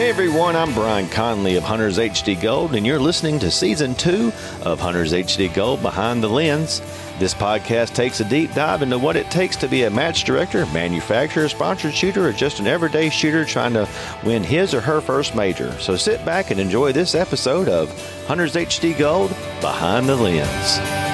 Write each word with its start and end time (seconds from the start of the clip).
Hey 0.00 0.08
everyone, 0.08 0.56
I'm 0.56 0.72
Brian 0.72 1.10
Conley 1.10 1.56
of 1.56 1.62
Hunters 1.62 1.98
HD 1.98 2.40
Gold, 2.40 2.74
and 2.74 2.86
you're 2.86 2.98
listening 2.98 3.38
to 3.40 3.50
Season 3.50 3.94
2 3.94 4.32
of 4.62 4.80
Hunters 4.80 5.12
HD 5.12 5.52
Gold 5.52 5.82
Behind 5.82 6.22
the 6.22 6.28
Lens. 6.28 6.80
This 7.18 7.34
podcast 7.34 7.94
takes 7.94 8.18
a 8.20 8.24
deep 8.24 8.54
dive 8.54 8.80
into 8.80 8.98
what 8.98 9.16
it 9.16 9.30
takes 9.30 9.56
to 9.56 9.68
be 9.68 9.82
a 9.82 9.90
match 9.90 10.24
director, 10.24 10.64
manufacturer, 10.72 11.50
sponsored 11.50 11.92
shooter, 11.92 12.26
or 12.26 12.32
just 12.32 12.60
an 12.60 12.66
everyday 12.66 13.10
shooter 13.10 13.44
trying 13.44 13.74
to 13.74 13.86
win 14.24 14.42
his 14.42 14.72
or 14.72 14.80
her 14.80 15.02
first 15.02 15.34
major. 15.34 15.70
So 15.78 15.96
sit 15.96 16.24
back 16.24 16.50
and 16.50 16.58
enjoy 16.58 16.92
this 16.92 17.14
episode 17.14 17.68
of 17.68 17.90
Hunters 18.26 18.54
HD 18.54 18.96
Gold 18.96 19.28
Behind 19.60 20.08
the 20.08 20.16
Lens. 20.16 21.09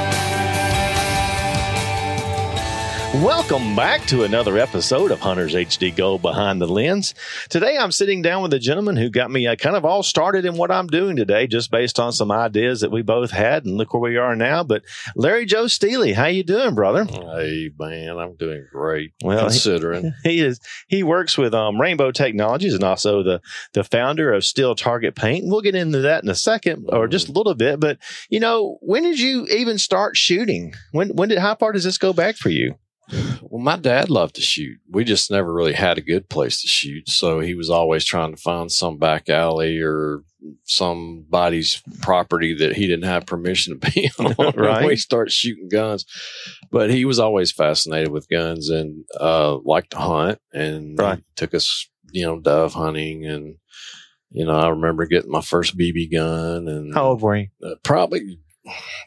Welcome 3.15 3.75
back 3.75 4.05
to 4.09 4.25
another 4.25 4.59
episode 4.59 5.11
of 5.11 5.21
Hunters 5.21 5.55
HD 5.55 5.95
Gold 5.95 6.21
Behind 6.21 6.61
the 6.61 6.67
Lens. 6.67 7.15
Today 7.49 7.79
I'm 7.79 7.91
sitting 7.93 8.21
down 8.21 8.43
with 8.43 8.53
a 8.53 8.59
gentleman 8.59 8.97
who 8.97 9.09
got 9.09 9.31
me 9.31 9.47
uh, 9.47 9.57
kind 9.57 9.75
of 9.75 9.87
all 9.87 10.03
started 10.03 10.45
in 10.45 10.57
what 10.57 10.71
I'm 10.71 10.87
doing 10.89 11.17
today, 11.17 11.47
just 11.47 11.71
based 11.71 11.99
on 11.99 12.13
some 12.13 12.31
ideas 12.31 12.81
that 12.83 12.91
we 12.91 13.01
both 13.03 13.31
had, 13.31 13.65
and 13.65 13.77
look 13.79 13.95
where 13.95 14.03
we 14.03 14.19
are 14.19 14.37
now. 14.37 14.65
But 14.65 14.83
Larry 15.15 15.47
Joe 15.47 15.67
Steely, 15.67 16.13
how 16.13 16.27
you 16.27 16.43
doing, 16.43 16.75
brother? 16.75 17.05
Hey 17.05 17.71
man, 17.79 18.19
I'm 18.19 18.37
doing 18.37 18.67
great. 18.71 19.13
Well, 19.25 19.39
he- 19.39 19.45
considering 19.45 20.13
He 20.25 20.41
is 20.41 20.61
he 20.89 21.03
works 21.03 21.39
with 21.39 21.55
um, 21.55 21.81
Rainbow 21.81 22.11
Technologies 22.11 22.75
and 22.75 22.85
also 22.85 23.23
the 23.23 23.41
the 23.73 23.85
founder 23.85 24.33
of 24.33 24.45
Steel 24.45 24.75
Target 24.75 25.15
Paint. 25.15 25.45
We'll 25.47 25.63
get 25.63 25.75
into 25.75 26.01
that 26.03 26.23
in 26.23 26.29
a 26.29 26.35
second, 26.35 26.87
or 26.91 27.09
just 27.09 27.29
a 27.29 27.33
little 27.33 27.55
bit. 27.55 27.81
But 27.81 27.99
you 28.29 28.41
know, 28.41 28.77
when 28.83 29.05
did 29.05 29.19
you 29.21 29.47
even 29.47 29.79
start 29.79 30.17
shooting? 30.19 30.75
When 30.93 31.11
when 31.11 31.31
did 31.31 31.39
how 31.39 31.55
far 31.55 31.73
does 31.73 31.85
this 31.85 31.99
go 31.99 32.13
back 32.13 32.37
for 32.37 32.51
you? 32.51 32.75
Well, 33.43 33.63
my 33.63 33.77
dad 33.77 34.11
loved 34.11 34.35
to 34.37 34.41
shoot. 34.41 34.79
We 34.91 35.05
just 35.05 35.31
never 35.31 35.53
really 35.53 35.73
had 35.75 35.99
a 35.99 36.03
good 36.03 36.29
place 36.29 36.61
to 36.63 36.69
shoot, 36.69 37.09
so 37.09 37.41
he 37.41 37.55
was 37.55 37.71
always 37.71 38.05
trying 38.05 38.33
to 38.35 38.41
find 38.41 38.71
some 38.73 38.99
back 38.99 39.29
alley 39.29 39.81
or 39.81 40.23
somebody's 40.65 41.83
property 42.03 42.55
that 42.55 42.75
he 42.77 42.87
didn't 42.87 43.05
have 43.09 43.27
permission 43.27 43.79
to 43.79 43.91
be 43.95 44.11
on. 44.19 44.35
Right. 44.57 44.87
we 44.87 44.97
start 44.97 45.31
shooting 45.31 45.69
guns, 45.69 46.05
but 46.71 46.91
he 46.91 47.05
was 47.05 47.19
always 47.19 47.53
fascinated 47.53 48.11
with 48.11 48.29
guns 48.29 48.71
and 48.71 49.05
uh, 49.19 49.59
liked 49.65 49.91
to 49.91 49.99
hunt, 49.99 50.39
and 50.53 50.99
Right. 50.99 51.23
took 51.37 51.55
us, 51.55 51.89
you 52.13 52.25
know, 52.27 52.41
dove 52.41 52.75
hunting 52.75 53.25
and. 53.27 53.57
You 54.33 54.45
know, 54.45 54.57
I 54.59 54.69
remember 54.71 55.07
getting 55.07 55.31
my 55.31 55.41
first 55.41 55.79
BB 55.79 56.13
gun 56.13 56.67
and 56.69 56.93
How 56.93 57.07
old 57.11 57.23
were 57.23 57.37
you? 57.37 57.47
uh, 57.65 57.77
probably 57.85 58.41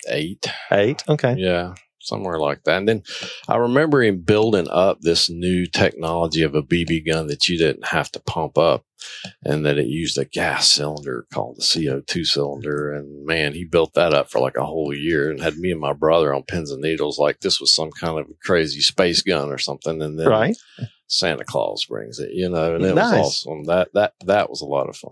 eight. 0.08 0.47
Eight. 0.72 1.03
Okay. 1.09 1.36
Yeah, 1.38 1.75
somewhere 2.09 2.39
like 2.39 2.63
that. 2.65 2.77
And 2.79 2.88
then 2.88 3.03
I 3.47 3.55
remember 3.57 4.03
him 4.03 4.19
building 4.21 4.67
up 4.69 4.99
this 5.02 5.29
new 5.29 5.65
technology 5.65 6.41
of 6.41 6.55
a 6.55 6.61
BB 6.63 7.05
gun 7.07 7.27
that 7.27 7.47
you 7.47 7.57
didn't 7.57 7.88
have 7.88 8.11
to 8.13 8.19
pump 8.19 8.57
up 8.57 8.83
and 9.43 9.65
that 9.65 9.77
it 9.77 9.88
used 9.88 10.17
a 10.17 10.25
gas 10.25 10.67
cylinder 10.67 11.25
called 11.33 11.57
the 11.57 11.61
CO2 11.61 12.25
cylinder. 12.25 12.91
And 12.93 13.25
man, 13.25 13.53
he 13.53 13.63
built 13.63 13.93
that 13.93 14.13
up 14.13 14.30
for 14.30 14.39
like 14.39 14.57
a 14.57 14.65
whole 14.65 14.93
year 14.93 15.30
and 15.31 15.39
had 15.39 15.55
me 15.57 15.71
and 15.71 15.80
my 15.80 15.93
brother 15.93 16.33
on 16.33 16.43
pins 16.43 16.71
and 16.71 16.81
needles 16.81 17.17
like 17.17 17.39
this 17.39 17.61
was 17.61 17.73
some 17.73 17.91
kind 17.91 18.19
of 18.19 18.27
crazy 18.43 18.81
space 18.81 19.21
gun 19.21 19.49
or 19.49 19.57
something. 19.57 20.02
And 20.02 20.19
then 20.19 20.27
Right. 20.27 20.57
Santa 21.07 21.43
Claus 21.43 21.85
brings 21.85 22.19
it, 22.19 22.31
you 22.33 22.49
know, 22.49 22.75
and 22.75 22.83
it 22.85 22.93
Nice. 22.95 23.13
was 23.13 23.45
awesome. 23.47 23.63
That, 23.65 23.89
that, 23.93 24.13
that 24.25 24.49
was 24.49 24.61
a 24.61 24.65
lot 24.65 24.89
of 24.89 24.95
fun. 24.97 25.11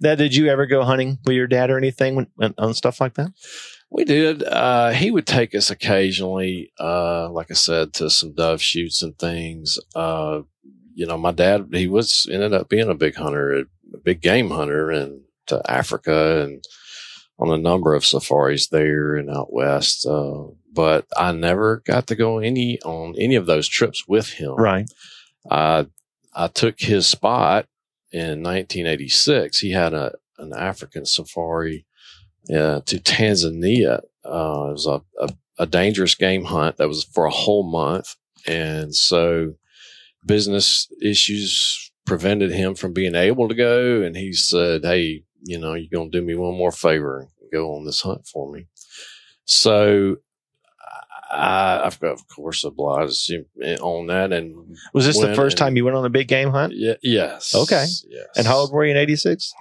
Now, 0.00 0.14
did 0.14 0.34
you 0.34 0.48
ever 0.48 0.66
go 0.66 0.82
hunting 0.84 1.18
with 1.24 1.34
your 1.36 1.46
dad 1.46 1.70
or 1.70 1.76
anything 1.78 2.26
when, 2.36 2.54
on 2.58 2.74
stuff 2.74 3.00
like 3.00 3.14
that? 3.14 3.30
We 3.90 4.04
did. 4.04 4.44
Uh, 4.44 4.90
he 4.90 5.10
would 5.10 5.26
take 5.26 5.54
us 5.54 5.70
occasionally, 5.70 6.72
uh, 6.78 7.28
like 7.30 7.50
I 7.50 7.54
said, 7.54 7.92
to 7.94 8.08
some 8.08 8.34
dove 8.34 8.62
shoots 8.62 9.02
and 9.02 9.18
things. 9.18 9.78
Uh, 9.96 10.42
you 10.94 11.06
know, 11.06 11.18
my 11.18 11.32
dad, 11.32 11.68
he 11.72 11.88
was 11.88 12.28
ended 12.30 12.52
up 12.52 12.68
being 12.68 12.88
a 12.88 12.94
big 12.94 13.16
hunter, 13.16 13.52
a 13.52 13.64
big 14.04 14.20
game 14.20 14.50
hunter, 14.50 14.90
and 14.90 15.22
to 15.46 15.60
Africa 15.68 16.42
and 16.42 16.64
on 17.38 17.50
a 17.50 17.58
number 17.58 17.94
of 17.94 18.04
safaris 18.04 18.68
there 18.68 19.14
and 19.16 19.30
out 19.30 19.52
west. 19.52 20.06
Uh, 20.06 20.44
but 20.72 21.06
I 21.16 21.32
never 21.32 21.82
got 21.84 22.06
to 22.08 22.14
go 22.14 22.38
any 22.38 22.80
on 22.82 23.14
any 23.18 23.34
of 23.34 23.46
those 23.46 23.66
trips 23.66 24.06
with 24.06 24.30
him. 24.34 24.54
Right. 24.54 24.88
I 25.50 25.86
I 26.34 26.46
took 26.46 26.80
his 26.80 27.06
spot 27.06 27.66
in 28.12 28.42
1986. 28.42 29.58
He 29.58 29.70
had 29.72 29.94
a 29.94 30.14
an 30.38 30.52
African 30.54 31.04
safari 31.04 31.86
uh, 32.54 32.80
to 32.86 32.98
Tanzania. 32.98 34.00
Uh, 34.24 34.68
it 34.68 34.72
was 34.72 34.86
a, 34.86 35.00
a, 35.20 35.28
a 35.58 35.66
dangerous 35.66 36.14
game 36.14 36.44
hunt 36.44 36.76
that 36.76 36.88
was 36.88 37.04
for 37.04 37.24
a 37.24 37.30
whole 37.30 37.62
month, 37.70 38.16
and 38.46 38.94
so 38.94 39.54
business 40.26 40.88
issues 41.02 41.90
prevented 42.06 42.50
him 42.50 42.74
from 42.74 42.92
being 42.92 43.14
able 43.14 43.48
to 43.48 43.54
go. 43.54 44.02
And 44.02 44.16
he 44.16 44.32
said, 44.32 44.84
"Hey, 44.84 45.24
you 45.42 45.58
know, 45.58 45.74
you're 45.74 45.88
gonna 45.92 46.10
do 46.10 46.22
me 46.22 46.34
one 46.34 46.56
more 46.56 46.72
favor 46.72 47.20
and 47.20 47.28
go 47.52 47.74
on 47.74 47.84
this 47.84 48.00
hunt 48.02 48.26
for 48.26 48.50
me." 48.52 48.66
So. 49.44 50.16
I, 51.32 51.82
I've 51.84 52.00
got, 52.00 52.10
of 52.10 52.26
course, 52.26 52.64
obliged 52.64 53.30
him 53.30 53.46
on 53.80 54.08
that, 54.08 54.32
and 54.32 54.76
Was 54.92 55.06
this 55.06 55.20
the 55.20 55.32
first 55.36 55.54
and- 55.54 55.58
time 55.58 55.76
you 55.76 55.84
went 55.84 55.96
on 55.96 56.04
a 56.04 56.08
big 56.10 56.26
game 56.26 56.50
hunt? 56.50 56.72
yeah, 56.74 56.94
yes. 57.04 57.54
Okay. 57.54 57.86
Yes. 58.08 58.26
And 58.36 58.48
how 58.48 58.56
old 58.56 58.72
were 58.72 58.84
you 58.84 58.90
in 58.90 58.96
'86? 58.96 59.54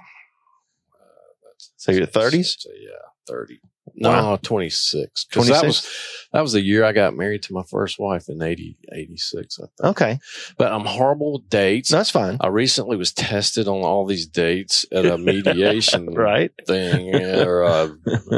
So 1.79 1.91
you're 1.93 2.07
30s? 2.07 2.65
Yeah, 2.65 2.89
thirty. 3.25 3.59
No, 3.95 4.09
Wow. 4.09 4.39
26. 4.43 5.25
'Cause 5.31 5.47
That 5.47 5.61
26? 5.61 5.63
was 5.65 5.87
that 6.33 6.41
was 6.41 6.51
the 6.53 6.61
year 6.61 6.83
I 6.83 6.91
got 6.91 7.15
married 7.17 7.41
to 7.43 7.53
my 7.53 7.63
first 7.63 7.97
wife 7.97 8.29
in 8.29 8.39
80, 8.41 8.77
86, 8.93 9.57
I 9.59 9.63
think. 9.63 9.71
Okay, 9.91 10.19
But 10.57 10.71
I'm 10.71 10.85
horrible 10.85 11.33
with 11.33 11.49
dates. 11.49 11.89
that's 11.89 12.11
fine. 12.11 12.37
I 12.39 12.47
recently 12.49 12.97
was 12.97 13.11
tested 13.13 13.67
on 13.67 13.81
all 13.81 14.05
these 14.05 14.27
dates 14.27 14.85
at 14.91 15.05
a 15.07 15.17
mediation 15.31 16.13
right. 16.13 16.51
thing, 16.67 17.15
or 17.15 17.63
uh, 17.63 17.89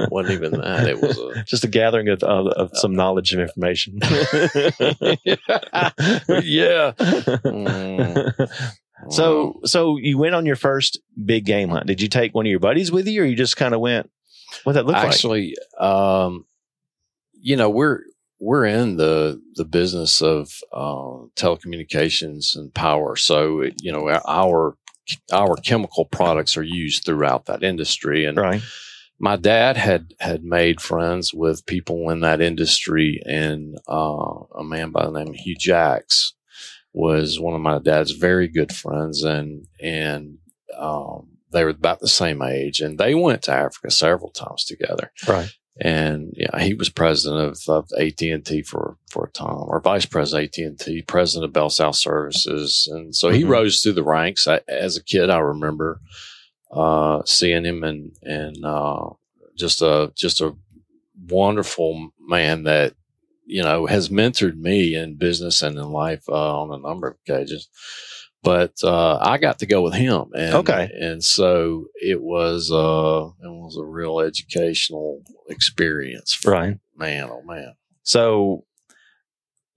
wasn't 0.09 0.35
even 0.35 0.52
that. 0.62 0.88
It 0.88 1.02
was 1.02 1.18
a 1.18 1.44
Just 1.46 1.66
a 1.66 1.68
gathering 1.68 2.08
of, 2.09 2.23
of, 2.23 2.47
of 2.47 2.69
some 2.75 2.96
knowledge 2.96 3.34
and 3.34 3.41
information. 3.41 3.97
yeah. 4.02 4.09
Mm. 7.44 8.47
So, 9.10 9.60
so 9.66 9.98
you 9.98 10.18
went 10.18 10.36
on 10.36 10.46
your 10.46 10.56
first 10.56 11.00
big 11.26 11.46
game 11.46 11.70
hunt. 11.70 11.88
Did 11.88 12.02
you 12.02 12.08
take 12.08 12.36
one 12.36 12.46
of 12.46 12.50
your 12.50 12.60
buddies 12.60 12.92
with 12.92 13.08
you, 13.08 13.24
or 13.24 13.26
you 13.26 13.36
just 13.36 13.58
kind 13.58 13.74
of 13.74 13.80
went? 13.80 14.10
What 14.64 14.74
that 14.74 14.86
look 14.86 14.96
like? 14.96 15.06
actually 15.06 15.56
um 15.80 16.46
you 17.34 17.56
know 17.56 17.70
we're 17.70 18.02
we're 18.40 18.66
in 18.66 18.98
the 18.98 19.42
the 19.56 19.64
business 19.66 20.22
of 20.22 20.52
uh, 20.74 21.26
telecommunications 21.36 22.56
and 22.56 22.74
power 22.74 23.16
so 23.16 23.64
you 23.82 23.92
know 23.92 24.10
our 24.28 24.76
our 25.32 25.56
chemical 25.56 26.06
products 26.06 26.58
are 26.58 26.64
used 26.64 27.06
throughout 27.06 27.46
that 27.46 27.64
industry 27.64 28.26
and 28.26 28.38
Right. 28.38 28.62
my 29.20 29.36
dad 29.36 29.78
had 29.78 30.14
had 30.20 30.44
made 30.44 30.82
friends 30.82 31.34
with 31.34 31.66
people 31.66 32.10
in 32.10 32.20
that 32.22 32.42
industry 32.42 33.22
and 33.26 33.78
uh, 33.88 34.34
a 34.58 34.64
man 34.64 34.92
by 34.92 35.06
the 35.06 35.12
name 35.12 35.30
of 35.30 35.36
Hugh 35.36 35.56
Jacks 35.58 36.34
was 36.94 37.40
one 37.40 37.53
of 37.56 37.62
my 37.62 37.79
dad's 37.79 38.12
very 38.12 38.47
good 38.47 38.72
friends 38.74 39.24
and 39.24 39.66
and 39.81 40.38
um, 40.78 41.28
they 41.52 41.63
were 41.63 41.69
about 41.72 42.00
the 42.00 42.07
same 42.07 42.41
age 42.41 42.79
and 42.79 42.97
they 42.97 43.13
went 43.16 43.44
to 43.44 43.52
Africa 43.52 43.91
several 43.91 44.31
times 44.31 44.63
together 44.66 45.12
Right. 45.28 45.50
and 45.79 46.34
yeah 46.35 46.59
he 46.62 46.74
was 46.74 46.90
president 46.90 47.41
of, 47.41 47.57
of 47.69 47.90
AT&T 48.00 48.63
for 48.63 48.97
for 49.09 49.25
a 49.25 49.31
time 49.31 49.56
or 49.68 49.79
vice 49.81 50.06
president 50.06 50.57
AT&T 50.57 51.03
president 51.03 51.46
of 51.46 51.53
Bell 51.53 51.69
South 51.69 51.96
Services 51.96 52.88
and 52.91 53.16
so 53.16 53.29
he 53.29 53.44
Mhm. 53.44 53.50
rose 53.50 53.81
through 53.81 53.94
the 53.94 54.03
ranks 54.03 54.47
I, 54.47 54.62
as 54.68 54.97
a 54.97 55.03
kid 55.03 55.29
I 55.29 55.40
remember 55.40 56.00
uh, 56.72 57.22
seeing 57.25 57.66
him 57.66 57.84
and 57.84 58.12
and 58.23 58.63
uh, 58.66 59.09
just 59.58 59.81
a 59.81 60.12
just 60.16 60.40
a 60.41 60.56
wonderful 61.29 62.12
man 62.19 62.63
that 62.63 62.94
you 63.46 63.63
know 63.63 63.85
has 63.88 64.09
mentored 64.09 64.57
me 64.57 64.96
in 64.96 65.16
business 65.18 65.62
and 65.62 65.78
in 65.78 65.90
life 65.91 66.24
uh, 66.29 66.62
on 66.62 66.72
a 66.74 66.81
number 66.81 67.07
of 67.09 67.16
occasions. 67.28 67.69
But 68.43 68.73
uh, 68.84 69.17
I 69.22 69.38
got 69.38 69.59
to 69.59 69.67
go 69.67 69.84
with 69.84 69.93
him, 69.93 70.26
and 70.34 70.55
Okay. 70.55 70.90
and 70.99 71.23
so 71.23 71.85
it 71.96 72.22
was 72.22 72.72
uh, 72.72 73.29
it 73.43 73.49
was 73.52 73.78
a 73.78 73.85
real 73.85 74.20
educational 74.20 75.22
experience. 75.47 76.34
For 76.34 76.52
Right. 76.52 76.78
man, 76.97 77.29
oh 77.32 77.43
man, 77.43 77.73
So 78.03 78.66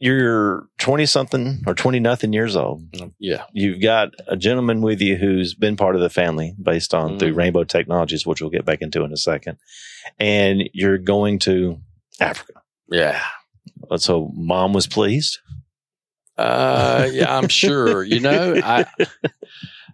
you're 0.01 0.67
20 0.79 1.07
something 1.07 1.63
or 1.67 1.75
20 1.75 2.01
nothing 2.01 2.33
years 2.33 2.57
old. 2.57 2.83
yeah, 3.19 3.45
You've 3.53 3.81
got 3.81 4.11
a 4.29 4.37
gentleman 4.37 4.83
with 4.83 5.01
you 5.01 5.17
who's 5.17 5.55
been 5.55 5.77
part 5.77 5.95
of 5.95 6.01
the 6.03 6.11
family 6.11 6.55
based 6.61 6.93
on 6.95 7.19
through 7.19 7.33
Mhm. 7.33 7.37
Rainbow 7.37 7.65
Technologies, 7.65 8.27
which 8.27 8.41
we'll 8.41 8.51
get 8.51 8.65
back 8.67 8.83
into 8.83 9.05
in 9.05 9.13
a 9.13 9.17
second. 9.17 9.57
And 10.19 10.69
you're 10.73 10.99
going 10.99 11.39
to 11.41 11.81
Africa. 12.21 12.55
yeah. 12.91 13.23
So 13.97 14.31
mom 14.35 14.73
was 14.73 14.87
pleased. 14.87 15.39
Uh, 16.37 17.09
yeah, 17.13 17.37
I'm 17.37 17.49
sure. 17.49 18.03
You 18.03 18.21
know, 18.21 18.59
I 18.61 18.87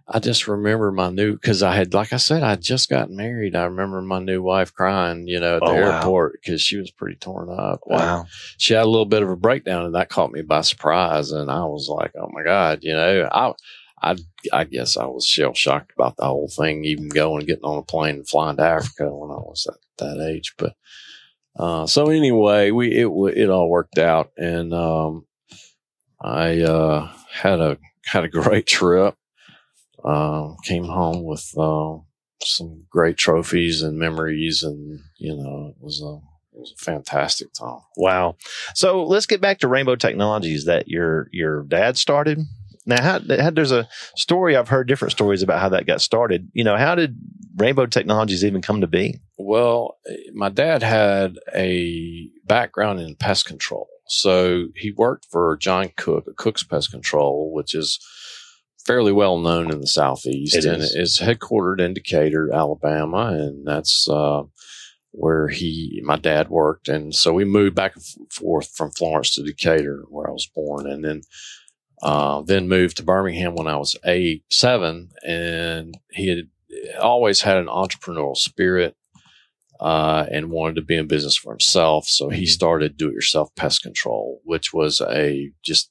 I 0.07 0.19
just 0.19 0.47
remember 0.47 0.91
my 0.91 1.09
new 1.09 1.33
because 1.33 1.63
I 1.63 1.75
had, 1.75 1.93
like 1.93 2.11
I 2.11 2.17
said, 2.17 2.43
I 2.43 2.55
just 2.55 2.89
got 2.89 3.09
married. 3.09 3.55
I 3.55 3.63
remember 3.63 4.01
my 4.01 4.19
new 4.19 4.41
wife 4.41 4.73
crying, 4.73 5.27
you 5.27 5.39
know, 5.39 5.57
at 5.57 5.65
the 5.65 5.67
Oh, 5.67 5.75
airport 5.75 6.33
because 6.41 6.61
she 6.61 6.77
was 6.77 6.91
pretty 6.91 7.15
torn 7.17 7.49
up. 7.49 7.81
Uh, 7.89 8.09
Wow. 8.11 8.25
she 8.57 8.73
had 8.73 8.83
a 8.83 8.89
little 8.89 9.05
bit 9.05 9.23
of 9.23 9.29
a 9.29 9.35
breakdown, 9.35 9.85
and 9.85 9.95
that 9.95 10.09
caught 10.09 10.31
me 10.31 10.41
by 10.41 10.61
surprise. 10.61 11.31
And 11.31 11.49
I 11.49 11.63
was 11.65 11.87
like, 11.89 12.11
"Oh 12.15 12.29
my 12.33 12.43
god!" 12.43 12.79
You 12.83 12.93
know, 12.93 13.29
I 13.31 13.53
I 14.01 14.15
I 14.51 14.63
guess 14.65 14.97
I 14.97 15.05
was 15.05 15.25
shell 15.25 15.53
shocked 15.53 15.93
about 15.97 16.17
the 16.17 16.25
whole 16.25 16.49
thing, 16.49 16.83
even 16.83 17.09
going 17.09 17.45
getting 17.45 17.63
on 17.63 17.77
a 17.77 17.83
plane 17.83 18.15
and 18.15 18.27
flying 18.27 18.57
to 18.57 18.63
Africa 18.63 19.05
when 19.15 19.31
I 19.31 19.39
was 19.39 19.67
at 19.69 19.77
that 19.99 20.19
age. 20.27 20.55
But 20.57 20.75
uh, 21.57 21.85
so 21.85 22.09
anyway, 22.09 22.71
we 22.71 22.91
it 22.91 23.07
it 23.35 23.49
all 23.49 23.69
worked 23.69 23.97
out, 23.97 24.31
and 24.37 24.73
um, 24.73 25.25
I 26.21 26.61
uh, 26.61 27.11
had 27.31 27.59
a 27.59 27.77
had 28.05 28.23
a 28.23 28.29
great 28.29 28.67
trip. 28.67 29.15
Uh, 30.03 30.55
came 30.63 30.85
home 30.85 31.23
with 31.23 31.47
uh, 31.57 31.97
some 32.43 32.85
great 32.89 33.17
trophies 33.17 33.81
and 33.81 33.99
memories, 33.99 34.63
and 34.63 34.99
you 35.17 35.35
know 35.35 35.67
it 35.67 35.83
was 35.83 36.01
a 36.01 36.15
it 36.55 36.59
was 36.59 36.73
a 36.79 36.83
fantastic 36.83 37.53
time. 37.53 37.81
Wow. 37.97 38.35
So 38.73 39.03
let's 39.03 39.25
get 39.25 39.41
back 39.41 39.59
to 39.59 39.67
Rainbow 39.67 39.95
Technologies 39.95 40.65
that 40.65 40.87
your 40.87 41.27
your 41.31 41.63
dad 41.63 41.97
started. 41.97 42.39
Now, 42.91 43.01
how, 43.01 43.19
how, 43.41 43.49
there's 43.49 43.71
a 43.71 43.87
story 44.17 44.55
I've 44.55 44.67
heard 44.67 44.87
different 44.87 45.13
stories 45.13 45.41
about 45.41 45.59
how 45.59 45.69
that 45.69 45.85
got 45.85 46.01
started. 46.01 46.49
You 46.53 46.65
know, 46.65 46.75
how 46.75 46.93
did 46.95 47.17
Rainbow 47.55 47.85
Technologies 47.85 48.43
even 48.43 48.61
come 48.61 48.81
to 48.81 48.87
be? 48.87 49.19
Well, 49.37 49.97
my 50.33 50.49
dad 50.49 50.83
had 50.83 51.37
a 51.55 52.29
background 52.45 52.99
in 52.99 53.15
pest 53.15 53.45
control, 53.45 53.87
so 54.07 54.67
he 54.75 54.91
worked 54.91 55.27
for 55.31 55.55
John 55.57 55.91
Cook, 55.95 56.25
Cook's 56.37 56.63
Pest 56.63 56.91
Control, 56.91 57.53
which 57.53 57.73
is 57.73 57.97
fairly 58.85 59.11
well 59.13 59.39
known 59.39 59.71
in 59.71 59.79
the 59.79 59.87
southeast, 59.87 60.55
It 60.57 60.65
and 60.65 60.81
is. 60.81 60.93
it's 60.95 61.21
headquartered 61.21 61.79
in 61.79 61.93
Decatur, 61.93 62.49
Alabama, 62.53 63.27
and 63.27 63.65
that's 63.65 64.09
uh, 64.09 64.43
where 65.11 65.47
he, 65.47 66.01
my 66.03 66.17
dad 66.17 66.49
worked, 66.49 66.89
and 66.89 67.15
so 67.15 67.31
we 67.31 67.45
moved 67.45 67.75
back 67.75 67.95
and 67.95 68.03
forth 68.31 68.71
from 68.75 68.91
Florence 68.91 69.33
to 69.35 69.43
Decatur, 69.43 70.03
where 70.09 70.27
I 70.27 70.31
was 70.33 70.49
born, 70.53 70.87
and 70.87 71.05
then 71.05 71.21
uh, 72.01 72.41
then 72.41 72.67
moved 72.67 72.97
to 72.97 73.03
Birmingham 73.03 73.55
when 73.55 73.67
I 73.67 73.77
was 73.77 73.95
eight, 74.05 74.43
seven, 74.49 75.09
and 75.25 75.95
he 76.11 76.29
had 76.29 76.47
always 76.99 77.41
had 77.41 77.57
an 77.57 77.67
entrepreneurial 77.67 78.35
spirit. 78.37 78.95
Uh, 79.79 80.27
and 80.29 80.51
wanted 80.51 80.75
to 80.75 80.81
be 80.83 80.95
in 80.95 81.07
business 81.07 81.35
for 81.35 81.51
himself. 81.51 82.05
So 82.05 82.29
he 82.29 82.43
Mhm. 82.43 82.49
started 82.49 82.97
do 82.97 83.09
it 83.09 83.15
yourself 83.15 83.49
pest 83.55 83.81
control, 83.81 84.39
which 84.43 84.71
was 84.71 85.01
a 85.01 85.49
just 85.63 85.89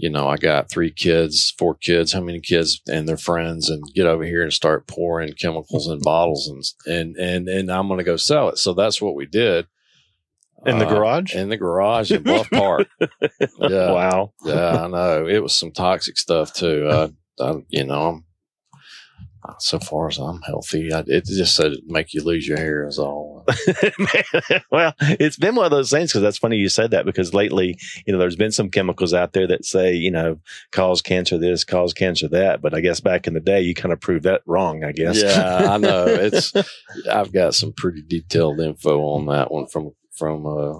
you 0.00 0.08
know, 0.08 0.26
I 0.28 0.36
got 0.38 0.70
three 0.70 0.90
kids, 0.90 1.50
four 1.58 1.74
kids, 1.74 2.12
how 2.12 2.22
many 2.22 2.40
kids 2.40 2.80
and 2.90 3.06
their 3.06 3.18
friends 3.18 3.68
and 3.68 3.84
get 3.94 4.06
over 4.06 4.24
here 4.24 4.42
and 4.42 4.52
start 4.52 4.86
pouring 4.86 5.34
chemicals 5.34 5.88
in 5.88 5.98
bottles 6.02 6.48
and, 6.48 6.64
and, 6.86 7.16
and, 7.16 7.48
and 7.48 7.70
I'm 7.70 7.86
going 7.86 7.98
to 7.98 8.04
go 8.04 8.16
sell 8.16 8.48
it. 8.48 8.56
So 8.58 8.72
that's 8.72 9.02
what 9.02 9.14
we 9.14 9.26
did. 9.26 9.66
In 10.66 10.78
the 10.78 10.86
Uh, 10.86 10.90
garage? 10.90 11.34
In 11.34 11.48
the 11.48 11.56
garage 11.56 12.10
in 12.12 12.22
Bluff 12.22 12.50
Park. 12.50 12.88
Yeah. 13.58 13.92
Wow. 13.92 14.32
yeah, 14.44 14.84
I 14.84 14.86
know. 14.88 15.26
It 15.26 15.42
was 15.42 15.54
some 15.54 15.70
toxic 15.72 16.18
stuff 16.18 16.52
too. 16.52 16.86
Uh, 16.88 17.08
I, 17.40 17.62
you 17.68 17.84
know, 17.84 18.08
I'm, 18.08 18.24
so 19.58 19.78
far 19.78 20.08
as 20.08 20.18
I'm 20.18 20.40
healthy, 20.42 20.92
I, 20.92 21.02
it 21.06 21.24
just 21.24 21.56
said 21.56 21.72
it 21.72 21.80
make 21.86 22.12
you 22.12 22.22
lose 22.22 22.46
your 22.46 22.58
hair 22.58 22.86
is 22.86 22.98
all. 22.98 23.44
well, 24.70 24.94
it's 25.00 25.36
been 25.36 25.54
one 25.54 25.64
of 25.64 25.70
those 25.70 25.90
things 25.90 26.10
because 26.10 26.22
that's 26.22 26.38
funny 26.38 26.56
you 26.56 26.68
said 26.68 26.90
that 26.90 27.06
because 27.06 27.32
lately, 27.32 27.76
you 28.06 28.12
know, 28.12 28.18
there's 28.18 28.36
been 28.36 28.52
some 28.52 28.70
chemicals 28.70 29.14
out 29.14 29.32
there 29.32 29.46
that 29.46 29.64
say, 29.64 29.94
you 29.94 30.10
know, 30.10 30.38
cause 30.72 31.00
cancer 31.02 31.38
this, 31.38 31.64
cause 31.64 31.94
cancer 31.94 32.28
that. 32.28 32.60
But 32.60 32.74
I 32.74 32.80
guess 32.80 33.00
back 33.00 33.26
in 33.26 33.34
the 33.34 33.40
day, 33.40 33.60
you 33.62 33.74
kind 33.74 33.92
of 33.92 34.00
proved 34.00 34.24
that 34.24 34.42
wrong, 34.46 34.84
I 34.84 34.92
guess. 34.92 35.22
Yeah, 35.22 35.72
I 35.72 35.78
know. 35.78 36.06
It's 36.20 36.52
I've 37.10 37.32
got 37.32 37.54
some 37.54 37.72
pretty 37.72 38.02
detailed 38.02 38.60
info 38.60 39.00
on 39.00 39.26
that 39.26 39.50
one 39.50 39.66
from 39.66 39.92
from 40.20 40.46
uh, 40.46 40.78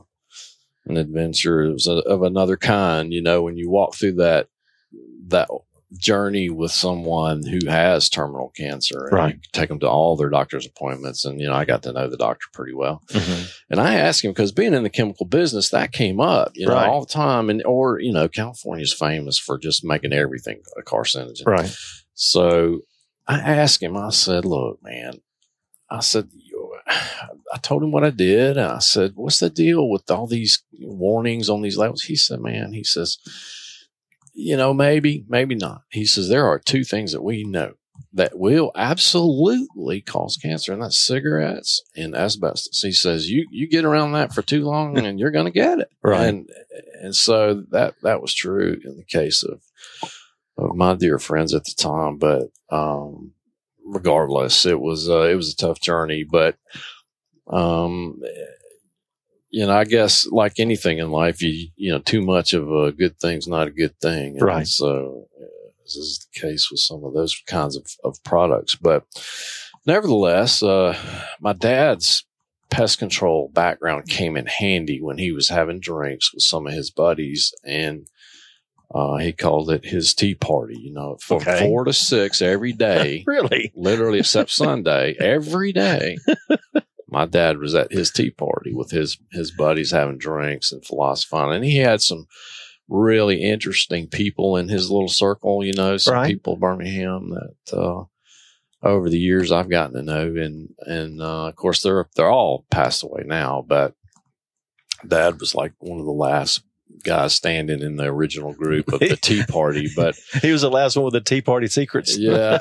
an 0.86 0.96
adventure 0.98 1.62
it 1.62 1.72
was 1.72 1.86
a, 1.86 1.94
of 2.14 2.22
another 2.22 2.56
kind. 2.58 3.12
You 3.12 3.22
know, 3.22 3.42
when 3.42 3.56
you 3.56 3.70
walk 3.70 3.94
through 3.94 4.16
that 4.16 4.48
that 5.28 5.48
journey 5.98 6.48
with 6.50 6.70
someone 6.70 7.44
who 7.44 7.58
has 7.68 8.08
terminal 8.08 8.50
cancer, 8.56 9.06
and 9.06 9.12
Right. 9.12 9.38
take 9.52 9.68
them 9.68 9.80
to 9.80 9.88
all 9.88 10.14
their 10.16 10.28
doctor's 10.30 10.66
appointments, 10.66 11.24
and 11.24 11.40
you 11.40 11.46
know, 11.48 11.54
I 11.54 11.64
got 11.64 11.82
to 11.84 11.92
know 11.92 12.08
the 12.08 12.16
doctor 12.16 12.46
pretty 12.52 12.74
well. 12.74 13.02
Mhm. 13.08 13.52
And 13.70 13.80
I 13.80 13.94
asked 13.94 14.22
him 14.24 14.30
because 14.30 14.52
being 14.52 14.74
in 14.74 14.82
the 14.84 14.90
chemical 14.90 15.26
business, 15.26 15.70
that 15.70 15.90
came 15.92 16.20
up, 16.20 16.52
you 16.54 16.66
know, 16.66 16.74
all 16.76 17.00
the 17.00 17.12
time. 17.12 17.50
And 17.50 17.64
or 17.64 17.98
you 17.98 18.12
know, 18.12 18.28
California's 18.28 18.92
famous 18.92 19.38
for 19.38 19.58
just 19.58 19.84
making 19.84 20.12
everything 20.12 20.60
a 20.78 20.82
carcinogen. 20.82 21.46
Right. 21.46 21.74
So 22.14 22.80
I 23.26 23.38
asked 23.40 23.82
him, 23.82 23.96
I 23.96 24.10
said, 24.10 24.44
look, 24.44 24.80
man, 24.82 25.14
I 25.90 26.00
said, 26.00 26.28
I 26.90 27.58
told 27.58 27.82
him 27.82 27.92
what 27.92 28.04
I 28.04 28.10
did. 28.10 28.58
I 28.58 28.78
said, 28.78 29.12
what's 29.14 29.38
the 29.38 29.50
deal 29.50 29.88
with 29.88 30.10
all 30.10 30.26
these 30.26 30.62
warnings 30.78 31.48
on 31.48 31.62
these 31.62 31.76
labels? 31.76 32.02
He 32.02 32.16
said, 32.16 32.40
man, 32.40 32.72
he 32.72 32.84
says, 32.84 33.18
you 34.34 34.56
know, 34.56 34.72
maybe, 34.72 35.24
maybe 35.28 35.54
not. 35.54 35.82
He 35.90 36.04
says, 36.04 36.28
there 36.28 36.46
are 36.46 36.58
two 36.58 36.84
things 36.84 37.12
that 37.12 37.22
we 37.22 37.44
know 37.44 37.74
that 38.12 38.38
will 38.38 38.72
absolutely 38.74 40.00
cause 40.00 40.36
cancer, 40.36 40.72
and 40.72 40.82
that's 40.82 40.98
cigarettes 40.98 41.82
and 41.94 42.14
asbestos. 42.14 42.80
He 42.80 42.92
says, 42.92 43.30
you, 43.30 43.46
you 43.50 43.68
get 43.68 43.84
around 43.84 44.12
that 44.12 44.32
for 44.32 44.42
too 44.42 44.64
long 44.64 44.98
and 45.04 45.18
you're 45.18 45.30
going 45.30 45.46
to 45.46 45.50
get 45.50 45.78
it. 45.78 45.90
Right. 46.02 46.26
And, 46.26 46.48
and 47.00 47.14
so 47.14 47.64
that, 47.70 47.94
that 48.02 48.22
was 48.22 48.34
true 48.34 48.80
in 48.84 48.96
the 48.96 49.04
case 49.04 49.42
of, 49.42 49.62
of 50.56 50.74
my 50.74 50.94
dear 50.94 51.18
friends 51.18 51.54
at 51.54 51.64
the 51.64 51.74
time. 51.76 52.16
But 52.16 52.50
um, 52.70 53.32
regardless, 53.90 54.66
it 54.66 54.80
was 54.80 55.08
uh, 55.08 55.22
it 55.22 55.34
was 55.34 55.52
a 55.52 55.56
tough 55.56 55.80
journey. 55.80 56.24
But 56.24 56.56
um, 57.48 58.20
you 59.50 59.66
know, 59.66 59.76
I 59.76 59.84
guess 59.84 60.26
like 60.26 60.58
anything 60.58 60.98
in 60.98 61.10
life, 61.10 61.42
you 61.42 61.68
you 61.76 61.92
know, 61.92 61.98
too 61.98 62.22
much 62.22 62.52
of 62.54 62.70
a 62.70 62.92
good 62.92 63.18
thing's 63.18 63.48
not 63.48 63.68
a 63.68 63.72
good 63.72 63.98
thing. 64.00 64.34
And 64.38 64.42
Right. 64.42 64.66
So 64.66 65.26
uh, 65.40 65.46
this 65.84 65.96
is 65.96 66.26
the 66.32 66.40
case 66.40 66.70
with 66.70 66.80
some 66.80 67.04
of 67.04 67.14
those 67.14 67.40
kinds 67.46 67.76
of, 67.76 67.86
of 68.04 68.22
products. 68.24 68.76
But 68.76 69.04
nevertheless, 69.86 70.62
uh, 70.62 70.96
my 71.40 71.52
dad's 71.52 72.24
pest 72.70 72.98
control 73.00 73.50
background 73.52 74.08
came 74.08 74.36
in 74.36 74.46
handy 74.46 75.00
when 75.02 75.18
he 75.18 75.32
was 75.32 75.48
having 75.48 75.80
drinks 75.80 76.32
with 76.32 76.44
some 76.44 76.68
of 76.68 76.72
his 76.72 76.90
buddies 76.90 77.52
and 77.64 78.06
uh, 78.94 79.16
he 79.18 79.32
called 79.32 79.70
it 79.70 79.84
his 79.84 80.14
tea 80.14 80.34
party, 80.34 80.76
you 80.78 80.92
know, 80.92 81.16
from 81.20 81.38
Okay. 81.42 81.60
four 81.60 81.84
to 81.84 81.92
six 81.92 82.42
every 82.42 82.72
day, 82.72 83.24
Really? 83.26 83.72
literally 83.74 84.18
except 84.18 84.50
Sunday, 84.50 85.14
every 85.20 85.72
day. 85.72 86.18
My 87.08 87.26
dad 87.26 87.58
was 87.58 87.74
at 87.74 87.92
his 87.92 88.10
tea 88.12 88.30
party 88.30 88.72
with 88.72 88.90
his 88.92 89.18
his 89.32 89.50
buddies 89.50 89.90
having 89.90 90.18
drinks 90.18 90.70
and 90.72 90.84
philosophizing, 90.84 91.56
and 91.56 91.64
he 91.64 91.78
had 91.78 92.00
some 92.00 92.26
really 92.88 93.42
interesting 93.42 94.06
people 94.08 94.56
in 94.56 94.68
his 94.68 94.90
little 94.90 95.08
circle. 95.08 95.64
You 95.64 95.72
know, 95.72 95.96
some 95.96 96.14
Right. 96.14 96.26
people 96.28 96.56
Birmingham 96.56 97.30
that 97.30 97.76
uh, 97.76 98.04
over 98.82 99.08
the 99.10 99.18
years 99.18 99.50
I've 99.50 99.68
gotten 99.70 99.94
to 99.96 100.02
know, 100.02 100.34
and 100.36 100.68
and 100.80 101.20
uh, 101.20 101.46
of 101.48 101.56
course 101.56 101.82
they're 101.82 102.08
they're 102.14 102.30
all 102.30 102.64
passed 102.70 103.02
away 103.02 103.22
now, 103.26 103.64
but 103.66 103.94
Dad 105.06 105.40
was 105.40 105.54
like 105.54 105.72
one 105.78 105.98
of 105.98 106.04
the 106.06 106.12
last 106.12 106.62
guys 107.04 107.34
standing 107.34 107.80
in 107.82 107.96
the 107.96 108.04
original 108.04 108.52
group 108.52 108.92
of 108.92 109.00
the 109.00 109.16
tea 109.20 109.42
party, 109.48 109.88
but 109.94 110.16
He 110.42 110.50
was 110.52 110.62
the 110.62 110.70
last 110.70 110.96
one 110.96 111.04
with 111.04 111.14
the 111.14 111.20
Tea 111.20 111.40
Party 111.40 111.66
secrets. 111.66 112.16
Yeah, 112.18 112.58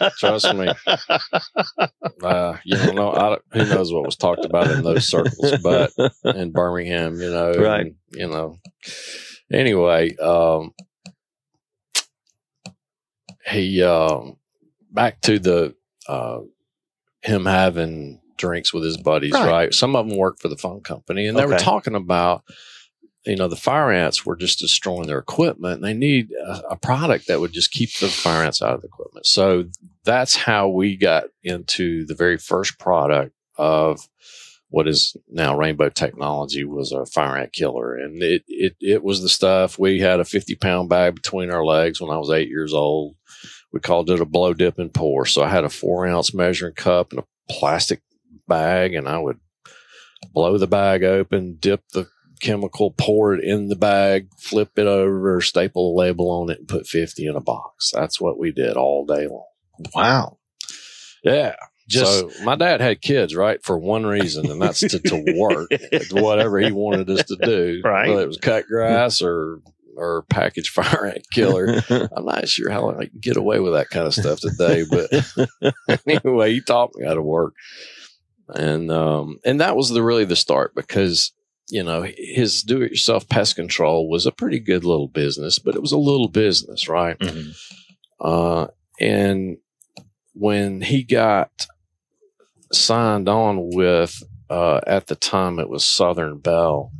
yeah. 0.00 0.08
Trust 0.18 0.54
me. 0.54 0.68
uh, 2.22 2.56
you 2.64 2.76
don't 2.76 2.94
know. 2.94 3.12
I, 3.12 3.38
who 3.52 3.64
knows 3.66 3.92
what 3.92 4.04
was 4.04 4.16
talked 4.16 4.44
about 4.44 4.70
in 4.70 4.82
those 4.82 5.06
circles, 5.06 5.54
but 5.62 5.92
in 6.24 6.52
Birmingham, 6.52 7.20
you 7.20 7.30
know, 7.30 7.52
Right. 7.54 7.86
and, 7.86 7.94
you 8.12 8.28
know. 8.28 8.56
Anyway, 9.52 10.14
um, 10.16 10.72
he 13.50 13.82
um, 13.82 14.36
back 14.90 15.20
to 15.22 15.38
the 15.38 15.74
uh, 16.08 16.40
him 17.22 17.46
having 17.46 18.20
drinks 18.36 18.72
with 18.72 18.84
his 18.84 18.96
buddies, 18.98 19.32
Right. 19.32 19.50
right? 19.50 19.74
Some 19.74 19.96
of 19.96 20.06
them 20.08 20.16
work 20.18 20.38
for 20.40 20.48
the 20.48 20.56
phone 20.56 20.80
company, 20.80 21.26
and 21.26 21.36
they 21.38 21.46
were 21.46 21.58
talking 21.58 21.94
about. 21.94 22.42
You 23.24 23.36
know, 23.36 23.48
the 23.48 23.56
fire 23.56 23.92
ants 23.92 24.24
were 24.24 24.36
just 24.36 24.58
destroying 24.58 25.06
their 25.06 25.18
equipment. 25.18 25.76
And 25.76 25.84
they 25.84 25.94
need 25.94 26.30
a, 26.32 26.62
a 26.70 26.76
product 26.76 27.26
that 27.26 27.40
would 27.40 27.52
just 27.52 27.72
keep 27.72 27.90
the 27.98 28.08
fire 28.08 28.44
ants 28.44 28.62
out 28.62 28.74
of 28.74 28.80
the 28.80 28.88
equipment. 28.88 29.26
So 29.26 29.64
that's 30.04 30.36
how 30.36 30.68
we 30.68 30.96
got 30.96 31.24
into 31.42 32.06
the 32.06 32.14
very 32.14 32.38
first 32.38 32.78
product 32.78 33.34
of 33.56 34.08
what 34.70 34.86
is 34.86 35.16
now 35.28 35.56
Rainbow 35.56 35.88
Technology 35.88 36.64
was 36.64 36.92
a 36.92 37.06
fire 37.06 37.38
ant 37.38 37.52
killer, 37.52 37.96
and 37.96 38.22
it 38.22 38.44
it 38.46 38.76
it 38.80 39.02
was 39.02 39.22
the 39.22 39.28
stuff. 39.28 39.78
We 39.78 40.00
had 40.00 40.20
a 40.20 40.24
fifty 40.24 40.54
pound 40.54 40.90
bag 40.90 41.14
between 41.14 41.50
our 41.50 41.64
legs 41.64 42.00
when 42.00 42.10
I 42.10 42.18
was 42.18 42.30
eight 42.30 42.48
years 42.48 42.74
old. 42.74 43.16
We 43.72 43.80
called 43.80 44.10
it 44.10 44.20
a 44.20 44.26
blow 44.26 44.54
dip 44.54 44.78
and 44.78 44.92
pour. 44.92 45.26
So 45.26 45.42
I 45.42 45.48
had 45.48 45.64
a 45.64 45.70
four 45.70 46.06
ounce 46.06 46.34
measuring 46.34 46.74
cup 46.74 47.12
and 47.12 47.20
a 47.20 47.52
plastic 47.52 48.02
bag, 48.46 48.94
and 48.94 49.08
I 49.08 49.18
would 49.18 49.40
blow 50.32 50.58
the 50.58 50.66
bag 50.66 51.02
open, 51.02 51.56
dip 51.58 51.82
the 51.92 52.08
chemical, 52.38 52.92
pour 52.96 53.34
it 53.34 53.44
in 53.44 53.68
the 53.68 53.76
bag, 53.76 54.28
flip 54.38 54.78
it 54.78 54.86
over, 54.86 55.40
staple 55.40 55.92
a 55.92 55.98
label 55.98 56.30
on 56.30 56.50
it, 56.50 56.58
and 56.58 56.68
put 56.68 56.86
fifty 56.86 57.26
in 57.26 57.36
a 57.36 57.40
box. 57.40 57.90
That's 57.92 58.20
what 58.20 58.38
we 58.38 58.52
did 58.52 58.76
all 58.76 59.04
day 59.04 59.26
long. 59.26 59.44
Wow. 59.94 60.38
Yeah. 61.22 61.56
Just 61.88 62.18
so 62.18 62.44
my 62.44 62.54
dad 62.54 62.82
had 62.82 63.00
kids, 63.00 63.34
right, 63.34 63.62
for 63.64 63.78
one 63.78 64.04
reason, 64.04 64.50
and 64.50 64.60
that's 64.60 64.80
to, 64.80 64.98
to 64.98 65.34
work, 65.38 65.70
whatever 66.12 66.58
he 66.58 66.70
wanted 66.70 67.08
us 67.08 67.24
to 67.26 67.36
do. 67.36 67.80
Right. 67.84 68.10
Whether 68.10 68.24
it 68.24 68.26
was 68.26 68.36
cut 68.36 68.66
grass 68.66 69.22
or 69.22 69.62
or 69.96 70.22
package 70.28 70.68
fire 70.70 71.06
ant 71.06 71.24
killer. 71.32 71.82
I'm 71.90 72.26
not 72.26 72.48
sure 72.48 72.70
how 72.70 72.90
I 72.90 73.06
can 73.06 73.18
get 73.20 73.36
away 73.38 73.58
with 73.58 73.72
that 73.72 73.88
kind 73.88 74.06
of 74.06 74.14
stuff 74.14 74.40
today, 74.40 74.84
but 74.88 75.10
anyway, 76.06 76.52
he 76.52 76.60
taught 76.60 76.94
me 76.94 77.06
how 77.06 77.14
to 77.14 77.22
work, 77.22 77.54
and 78.48 78.90
um, 78.92 79.38
and 79.44 79.60
that 79.60 79.74
was 79.76 79.88
the 79.88 80.02
really 80.02 80.24
the 80.26 80.36
start 80.36 80.74
because 80.74 81.32
you 81.68 81.82
know 81.82 82.06
his 82.16 82.62
do-it-yourself 82.62 83.28
pest 83.28 83.56
control 83.56 84.08
was 84.08 84.26
a 84.26 84.32
pretty 84.32 84.58
good 84.58 84.84
little 84.84 85.08
business, 85.08 85.58
but 85.58 85.74
it 85.74 85.82
was 85.82 85.92
a 85.92 85.98
little 85.98 86.28
business, 86.28 86.88
right? 86.88 87.18
Mhm. 87.18 87.54
Uh, 88.20 88.66
and 89.00 89.58
when 90.34 90.80
he 90.80 91.02
got 91.02 91.50
signed 92.72 93.28
on 93.28 93.70
with, 93.70 94.22
uh, 94.50 94.80
at 94.86 95.06
the 95.06 95.14
time 95.16 95.58
it 95.58 95.68
was 95.68 95.84
Southern 95.84 96.38
Bell, 96.38 96.92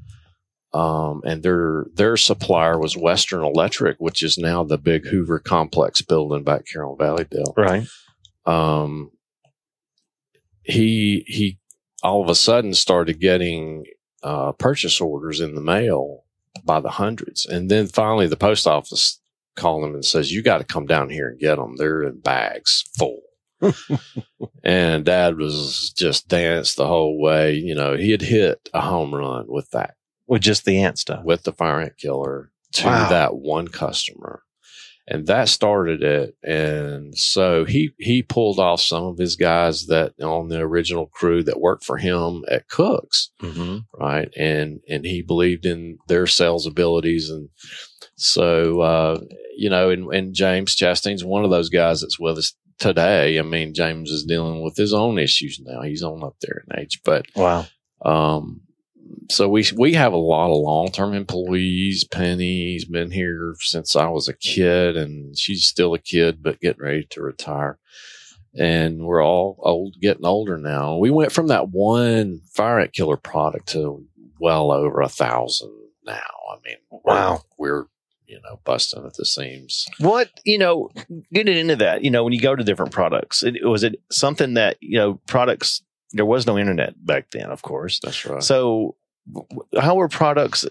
um, 0.75 1.23
and 1.25 1.43
their 1.43 1.87
their 1.95 2.17
supplier 2.17 2.79
was 2.79 2.97
Western 2.97 3.43
Electric, 3.43 3.97
which 3.99 4.23
is 4.23 4.37
now 4.39 4.63
the 4.63 4.79
big 4.79 5.07
Hoover 5.07 5.39
Complex 5.39 6.03
building 6.03 6.45
back 6.45 6.67
here 6.71 6.85
on 6.85 6.99
Valleydale. 6.99 7.55
Right. 7.57 7.87
Um, 8.45 9.11
he 10.63 11.25
he 11.27 11.59
all 12.03 12.23
of 12.23 12.29
a 12.29 12.35
sudden 12.35 12.75
started 12.75 13.19
getting 13.19 13.85
uh, 14.23 14.53
purchase 14.53 15.01
orders 15.01 15.41
in 15.41 15.55
the 15.55 15.61
mail 15.61 16.25
by 16.65 16.81
the 16.81 16.91
hundreds, 16.91 17.47
and 17.47 17.71
then 17.71 17.87
finally 17.87 18.27
the 18.27 18.37
post 18.37 18.67
office 18.67 19.21
called 19.57 19.85
him 19.85 19.95
and 19.95 20.05
says, 20.05 20.33
"You 20.33 20.43
got 20.43 20.59
to 20.59 20.65
come 20.65 20.87
down 20.87 21.11
here 21.11 21.29
and 21.29 21.39
get 21.39 21.57
them. 21.57 21.77
They're 21.77 22.03
in 22.03 22.21
bags 22.21 22.85
full." 22.97 23.21
and 24.65 25.05
Dad 25.05 25.37
was 25.37 25.91
just 25.97 26.29
danced 26.29 26.77
the 26.77 26.87
whole 26.87 27.21
way. 27.21 27.55
You 27.55 27.75
know, 27.75 27.97
he 27.97 28.11
had 28.11 28.23
hit 28.23 28.69
a 28.73 28.81
home 28.81 29.15
run 29.15 29.47
with 29.49 29.71
that 29.71 29.95
With 30.27 30.43
just 30.43 30.65
the 30.65 30.79
ant 30.81 30.99
stuff. 30.99 31.25
with 31.25 31.43
the 31.43 31.53
fire 31.53 31.81
ant 31.81 31.97
killer 31.97 32.51
to 32.75 32.87
Wow. 32.87 33.09
that 33.09 33.37
one 33.37 33.69
customer. 33.69 34.43
And 35.11 35.27
that 35.27 35.49
started 35.49 36.03
it. 36.03 36.37
And 36.43 37.17
so 37.17 37.65
he, 37.65 37.93
he 37.99 38.23
pulled 38.23 38.59
off 38.59 38.81
some 38.83 39.05
of 39.05 39.17
his 39.17 39.37
guys 39.37 39.87
that 39.87 40.13
on 40.21 40.49
the 40.49 40.59
original 40.61 41.07
crew 41.07 41.43
that 41.45 41.61
worked 41.61 41.85
for 41.85 41.97
him 41.97 42.45
at 42.51 42.69
Cooks, 42.69 43.31
Mm-hmm. 43.43 43.79
right? 43.99 44.29
And, 44.37 44.81
and 44.89 45.07
he 45.07 45.23
believed 45.23 45.65
in 45.65 45.99
their 46.09 46.27
sales 46.27 46.67
abilities. 46.67 47.31
And 47.31 47.49
so, 48.17 48.81
uh, 48.81 49.21
you 49.57 49.71
know, 49.71 49.91
and, 49.91 50.13
and 50.13 50.35
James 50.35 50.77
Chastain's 50.77 51.25
one 51.25 51.45
of 51.45 51.51
those 51.51 51.71
guys 51.71 52.01
that's 52.03 52.19
with 52.21 52.37
us 52.39 52.55
today. 52.79 53.39
I 53.39 53.43
mean, 53.43 53.75
James 53.75 54.11
is 54.11 54.25
dealing 54.25 54.63
with 54.63 54.77
his 54.77 54.93
own 54.93 55.19
issues 55.19 55.59
now. 55.65 55.83
He's 55.83 56.03
on 56.03 56.23
up 56.23 56.37
there 56.41 56.65
in 56.71 56.81
age, 56.81 57.01
but 57.05 57.27
Wow. 57.35 57.67
um, 58.05 58.61
so 59.31 59.49
we 59.49 59.65
we 59.77 59.95
have 59.95 60.13
a 60.13 60.17
lot 60.17 60.51
of 60.51 60.59
long 60.61 60.91
term 60.91 61.15
employees. 61.15 62.05
Penny's 62.05 62.85
been 62.85 63.11
here 63.11 63.55
since 63.61 63.95
I 63.97 64.09
was 64.09 64.29
a 64.29 64.35
kid, 64.37 64.97
and 64.97 65.37
she's 65.39 65.65
still 65.67 65.95
a 65.95 65.99
kid, 65.99 66.43
but 66.43 66.61
getting 66.61 66.83
ready 66.83 67.07
to 67.11 67.23
retire. 67.23 67.79
And 68.59 69.05
we're 69.05 69.23
all 69.23 69.57
old, 69.63 69.97
getting 70.01 70.25
older 70.25 70.57
now. 70.57 70.97
We 70.97 71.11
went 71.11 71.33
from 71.33 71.49
that 71.49 71.69
one 71.69 72.41
fire 72.53 72.81
ant 72.81 72.93
killer 72.93 73.17
product 73.19 73.69
to 73.69 74.05
well 74.41 74.73
over 74.73 75.01
a 75.01 75.09
thousand 75.09 75.73
now. 76.05 76.15
I 76.51 76.57
mean, 76.65 76.77
Wow. 77.05 77.43
we're 77.59 77.85
you 78.27 78.41
know 78.43 78.61
busting 78.65 79.05
at 79.05 79.15
the 79.15 79.25
seams. 79.27 79.87
What 79.99 80.31
you 80.45 80.59
know, 80.59 80.91
getting 81.33 81.57
into 81.57 81.77
that, 81.77 82.03
you 82.03 82.11
know, 82.11 82.25
when 82.25 82.33
you 82.33 82.41
go 82.41 82.57
to 82.57 82.65
different 82.65 82.93
products, 82.93 83.43
it, 83.43 83.63
was 83.63 83.85
it 83.85 84.01
something 84.11 84.55
that 84.55 84.77
you 84.81 84.99
know 84.99 85.15
products? 85.27 85.83
There 86.13 86.25
was 86.25 86.47
no 86.47 86.57
internet 86.57 86.95
back 87.05 87.31
then, 87.33 87.51
of 87.51 87.61
course. 87.61 88.01
That's 88.01 88.25
right. 88.25 88.43
So, 88.43 88.97
how 89.81 89.95
were 89.97 90.09
products? 90.09 90.67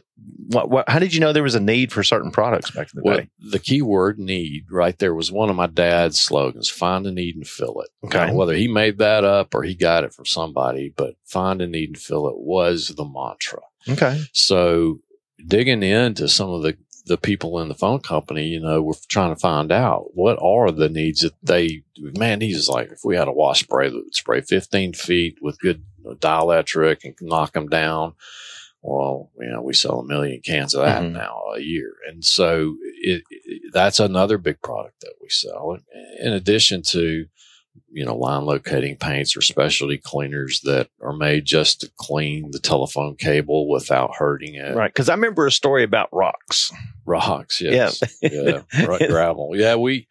What, 0.48 0.70
what? 0.70 0.90
How 0.90 1.00
did 1.00 1.14
you 1.14 1.20
know 1.20 1.34
there 1.34 1.44
was 1.44 1.56
a 1.56 1.60
need 1.60 1.92
for 1.92 2.04
certain 2.04 2.32
products 2.32 2.72
back 2.72 2.88
in 2.94 2.98
the 3.00 3.04
Well, 3.04 3.18
day? 3.18 3.30
the 3.40 3.60
key 3.60 3.82
word 3.82 4.18
need 4.20 4.66
right 4.72 4.98
there 4.98 5.14
was 5.14 5.32
one 5.32 5.50
of 5.50 5.56
my 5.56 5.68
dad's 5.68 6.20
slogans 6.20 6.70
find 6.70 7.06
a 7.06 7.12
need 7.12 7.36
and 7.36 7.48
fill 7.48 7.82
it. 7.82 7.90
Okay. 8.06 8.28
Now, 8.28 8.34
whether 8.34 8.54
he 8.56 8.68
made 8.68 8.98
that 9.00 9.24
up 9.24 9.54
or 9.54 9.64
he 9.64 9.76
got 9.76 10.04
it 10.04 10.14
from 10.14 10.26
somebody, 10.26 10.94
but 10.96 11.16
find 11.26 11.62
a 11.62 11.68
need 11.68 11.90
and 11.90 11.98
fill 11.98 12.28
it 12.28 12.38
was 12.38 12.90
the 12.90 13.06
mantra. 13.06 13.62
Okay. 13.90 14.22
So 14.34 15.00
digging 15.46 15.84
into 15.84 16.28
some 16.28 16.50
of 16.50 16.64
the, 16.64 16.78
the 17.08 17.18
people 17.18 17.60
in 17.60 17.68
the 17.68 17.76
phone 17.76 18.00
company, 18.00 18.48
you 18.48 18.60
know, 18.60 18.82
we're 18.82 18.94
trying 19.08 19.34
to 19.34 19.40
find 19.40 19.72
out 19.72 20.08
what 20.14 20.38
are 20.42 20.72
the 20.72 20.90
needs 20.90 21.22
that 21.22 21.34
they, 21.42 21.84
man, 22.00 22.42
he's 22.42 22.68
like, 22.70 22.92
if 22.92 23.00
we 23.04 23.16
had 23.16 23.28
a 23.28 23.34
wash 23.34 23.62
spray 23.62 23.90
that 23.90 23.96
would 23.96 24.16
spray 24.16 24.42
15 24.42 24.94
feet 24.94 25.38
with 25.42 25.60
good 25.60 25.84
dielectric 26.06 27.04
and 27.04 27.16
knock 27.22 27.54
them 27.54 27.68
down, 27.68 28.14
well, 28.82 29.32
you 29.40 29.50
know, 29.50 29.62
we 29.62 29.74
sell 29.74 30.00
a 30.00 30.06
million 30.06 30.40
cans 30.42 30.74
of 30.74 30.86
that 30.86 31.04
Mhm. 31.04 31.14
now 31.14 31.42
a 31.56 31.60
year. 31.60 31.94
And 32.08 32.24
so 32.24 32.76
it, 33.02 33.24
it, 33.30 33.74
that's 33.74 34.00
another 34.00 34.38
big 34.38 34.62
product 34.62 35.02
that 35.02 35.14
we 35.22 35.30
sell. 35.30 35.78
In 36.20 36.34
addition 36.34 36.82
to, 36.90 37.26
you 37.90 38.06
know, 38.06 38.16
line 38.16 38.46
locating 38.46 38.96
paints 38.96 39.36
or 39.36 39.42
specialty 39.42 39.98
cleaners 39.98 40.62
that 40.62 40.90
are 41.02 41.14
made 41.14 41.46
just 41.46 41.82
to 41.82 41.92
clean 41.98 42.52
the 42.52 42.60
telephone 42.60 43.16
cable 43.16 43.70
without 43.70 44.16
hurting 44.16 44.56
it. 44.56 44.76
Right. 44.76 44.94
Because 44.94 45.10
I 45.10 45.14
remember 45.14 45.46
a 45.46 45.52
story 45.52 45.84
about 45.84 46.10
rocks. 46.12 46.72
Rocks, 47.06 47.62
yes. 47.62 48.02
Yeah. 48.22 48.62
Gra- 48.86 49.00
gravel. 49.08 49.52
Yeah, 49.56 49.76
we 49.76 50.08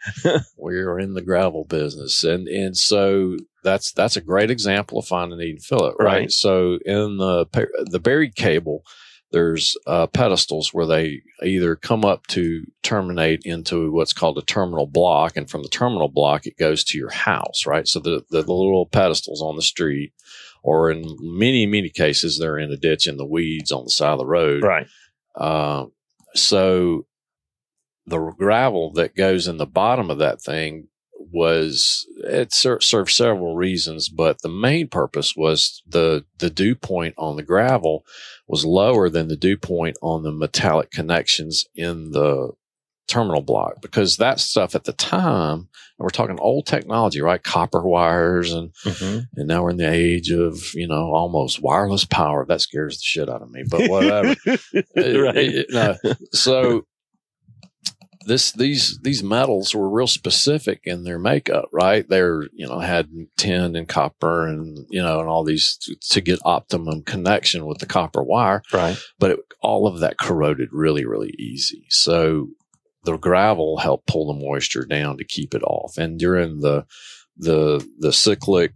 we 0.57 0.77
are 0.77 0.99
in 0.99 1.15
the 1.15 1.23
gravel 1.23 1.65
business. 1.65 2.25
And 2.25 2.49
and 2.49 2.77
so 2.77 3.37
that's 3.63 3.93
that's 3.93 4.17
a 4.17 4.21
great 4.21 4.51
example 4.51 4.99
of 4.99 5.07
find 5.07 5.33
a 5.33 5.37
need 5.37 5.51
and 5.51 5.65
fill 5.65 5.87
it, 5.87 5.97
right? 5.99 6.07
Right. 6.07 6.33
So 6.33 6.79
in 6.85 7.19
the 7.19 7.47
the 7.91 8.01
buried 8.01 8.35
cable, 8.35 8.85
there's 9.33 9.77
uh, 9.87 10.07
pedestals 10.07 10.73
where 10.73 10.87
they 10.87 11.23
either 11.43 11.75
come 11.77 12.05
up 12.05 12.27
to 12.29 12.65
terminate 12.83 13.43
into 13.45 13.91
what's 13.93 14.13
called 14.13 14.39
a 14.39 14.43
terminal 14.43 14.87
block, 14.87 15.37
and 15.37 15.51
from 15.51 15.63
the 15.63 15.69
terminal 15.69 16.09
block 16.09 16.47
it 16.47 16.57
goes 16.57 16.85
to 16.85 16.99
your 16.99 17.11
house, 17.11 17.67
right? 17.67 17.89
So 17.89 18.01
the 18.01 18.25
the, 18.31 18.43
the 18.43 18.53
little 18.53 18.87
pedestals 18.87 19.43
on 19.43 19.57
the 19.57 19.63
street, 19.63 20.13
or 20.63 20.91
in 20.91 21.05
many 21.21 21.67
many 21.67 21.89
cases 21.91 22.39
they're 22.39 22.59
in 22.59 22.71
a 22.73 22.77
ditch 22.77 23.07
in 23.07 23.17
the 23.17 23.27
weeds 23.27 23.73
on 23.73 23.85
the 23.85 23.91
side 23.91 24.13
of 24.13 24.19
the 24.19 24.27
road, 24.27 24.63
Right. 24.63 24.87
um, 25.37 25.93
so 26.35 27.07
the 28.07 28.19
gravel 28.39 28.93
that 28.93 29.17
goes 29.17 29.49
in 29.49 29.57
the 29.57 29.67
bottom 29.67 30.11
of 30.11 30.19
that 30.19 30.41
thing 30.41 30.87
was 31.33 32.07
it 32.25 32.53
ser- 32.53 32.81
served 32.81 33.11
several 33.11 33.57
reasons, 33.57 34.09
but 34.09 34.43
the 34.43 34.49
main 34.49 34.89
purpose 34.89 35.35
was 35.37 35.83
the 35.87 36.25
the 36.39 36.51
dew 36.51 36.75
point 36.75 37.15
on 37.19 37.37
the 37.37 37.43
gravel 37.43 38.05
was 38.49 38.65
lower 38.65 39.09
than 39.09 39.29
the 39.29 39.37
dew 39.37 39.57
point 39.57 39.97
on 40.03 40.23
the 40.23 40.33
metallic 40.33 40.91
connections 40.91 41.67
in 41.75 42.13
the 42.13 42.51
terminal 43.09 43.41
block 43.43 43.81
because 43.81 44.17
that 44.17 44.41
stuff 44.41 44.75
at 44.75 44.83
the 44.83 44.93
time 44.93 45.59
and 45.59 45.69
we're 46.01 46.09
talking 46.09 46.37
old 46.41 46.67
technology 46.67 47.21
right 47.21 47.45
copper 47.45 47.87
wires 47.87 48.53
and 48.53 48.73
Mm-hmm. 48.85 49.19
and 49.37 49.47
now 49.49 49.63
we're 49.63 49.71
in 49.71 49.77
the 49.77 49.89
age 49.89 50.31
of 50.33 50.75
you 50.75 50.89
know 50.89 51.13
almost 51.15 51.63
wireless 51.63 52.05
power 52.05 52.45
that 52.47 52.61
scares 52.61 52.97
the 52.99 53.05
shit 53.05 53.29
out 53.29 53.43
of 53.43 53.51
me 53.53 53.63
but 53.71 53.89
whatever 53.89 54.35
right. 54.97 55.67
uh, 55.73 55.95
no. 56.03 56.15
So 56.33 56.87
this 58.27 58.53
these 58.53 58.99
these 59.03 59.23
metals 59.23 59.75
were 59.75 59.89
real 59.89 60.07
specific 60.07 60.81
in 60.85 61.05
their 61.05 61.19
makeup, 61.19 61.69
right? 61.73 62.07
They're 62.09 62.43
you 62.53 62.67
know 62.67 62.81
had 62.81 63.09
tin 63.37 63.77
and 63.77 63.89
copper 63.89 64.47
and 64.47 64.87
you 64.91 65.03
know 65.03 65.21
and 65.21 65.29
all 65.29 65.45
these 65.45 65.77
to, 65.83 65.95
to 66.11 66.21
get 66.21 66.41
optimum 66.45 67.03
connection 67.03 67.67
with 67.67 67.79
the 67.79 67.87
copper 67.87 68.23
wire, 68.23 68.63
Right. 68.73 68.99
but 69.19 69.31
it, 69.33 69.39
all 69.63 69.87
of 69.87 70.01
that 70.01 70.19
corroded 70.19 70.69
really 70.73 71.05
really 71.07 71.35
easy. 71.39 71.87
So 71.89 72.49
the 73.05 73.17
gravel 73.17 73.79
helped 73.79 74.09
pull 74.09 74.27
the 74.27 74.45
moisture 74.45 74.85
down 74.85 75.17
to 75.19 75.25
keep 75.25 75.55
it 75.55 75.63
off, 75.63 75.97
and 75.97 76.19
during 76.19 76.61
the 76.61 76.85
the 77.37 77.87
the 77.99 78.13
cyclic 78.13 78.73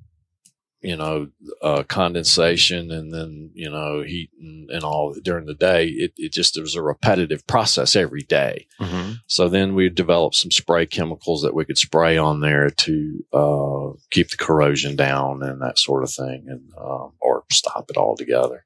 you 0.83 0.97
know, 0.97 1.29
uh, 1.63 1.83
condensation 1.83 2.91
and 2.91 3.13
then, 3.13 3.51
you 3.55 3.69
know, 3.69 4.03
heat 4.03 4.31
and, 4.41 4.71
and 4.71 4.83
all 4.83 5.15
during 5.23 5.47
the 5.47 5.55
day. 5.55 5.87
It, 5.87 6.13
it 6.17 6.33
just, 6.33 6.57
it 6.57 6.63
was 6.63 6.75
a 6.75 6.83
repetitive 6.83 7.47
process 7.47 7.95
every 7.95 8.23
day. 8.23 8.67
Mm-hmm. 8.81 9.13
So 9.27 9.49
then 9.49 9.75
we 9.75 9.89
developed 9.91 10.37
some 10.37 10.51
spray 10.51 10.87
chemicals 10.87 11.43
that 11.43 11.55
we 11.55 11.65
could 11.65 11.79
spray 11.79 12.17
on 12.17 12.41
there 12.41 12.71
to, 12.71 13.25
uh, 13.33 13.97
keep 14.11 14.31
the 14.31 14.37
corrosion 14.39 14.97
down 14.97 15.43
and 15.43 15.61
that 15.61 15.79
sort 15.79 16.03
of 16.03 16.11
thing 16.11 16.47
and, 16.49 16.71
um, 16.79 17.13
or 17.21 17.45
stop 17.51 17.87
it 17.91 17.97
altogether. 17.97 18.65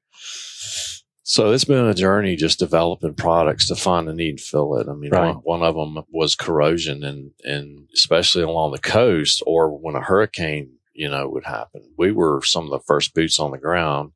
So 1.27 1.51
it's 1.51 1.65
been 1.65 1.85
a 1.85 1.93
journey 1.95 2.35
just 2.35 2.59
developing 2.59 3.15
products 3.15 3.67
to 3.69 3.75
find 3.75 4.07
a 4.07 4.13
need 4.13 4.29
and 4.29 4.39
fill 4.39 4.77
it. 4.77 4.87
I 4.87 4.93
mean, 4.93 5.09
Right. 5.09 5.35
one, 5.43 5.59
one 5.59 5.63
of 5.63 5.73
them 5.75 6.03
was 6.11 6.35
corrosion 6.35 7.03
and, 7.03 7.31
and 7.43 7.89
especially 7.95 8.43
along 8.43 8.73
the 8.73 8.77
coast 8.77 9.41
or 9.47 9.75
when 9.75 9.95
a 9.95 10.01
hurricane, 10.01 10.73
you 10.95 11.09
know, 11.09 11.27
would 11.29 11.45
happen. 11.45 11.83
We 11.97 12.11
were 12.11 12.41
some 12.43 12.65
of 12.65 12.71
the 12.71 12.79
first 12.79 13.13
boots 13.13 13.39
on 13.39 13.51
the 13.51 13.57
ground 13.57 14.13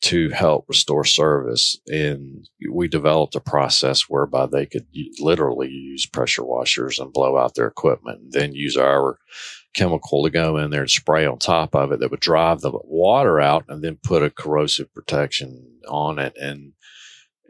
to 0.00 0.30
help 0.30 0.66
restore 0.68 1.04
service. 1.04 1.76
And 1.88 2.48
we 2.70 2.86
developed 2.86 3.34
a 3.34 3.40
process 3.40 4.02
whereby 4.02 4.46
they 4.46 4.66
could 4.66 4.86
literally 5.18 5.68
use 5.70 6.06
pressure 6.06 6.44
washers 6.44 6.98
and 6.98 7.12
blow 7.12 7.36
out 7.36 7.54
their 7.54 7.66
equipment 7.66 8.20
and 8.20 8.32
then 8.32 8.54
use 8.54 8.76
our 8.76 9.18
chemical 9.74 10.22
to 10.22 10.30
go 10.30 10.56
in 10.56 10.70
there 10.70 10.82
and 10.82 10.90
spray 10.90 11.26
on 11.26 11.38
top 11.38 11.74
of 11.74 11.90
it 11.92 12.00
that 12.00 12.10
would 12.10 12.20
drive 12.20 12.60
the 12.60 12.70
water 12.84 13.40
out 13.40 13.64
and 13.68 13.82
then 13.82 13.98
put 14.02 14.22
a 14.22 14.30
corrosive 14.30 14.92
protection 14.94 15.80
on 15.88 16.18
it. 16.18 16.36
And 16.40 16.72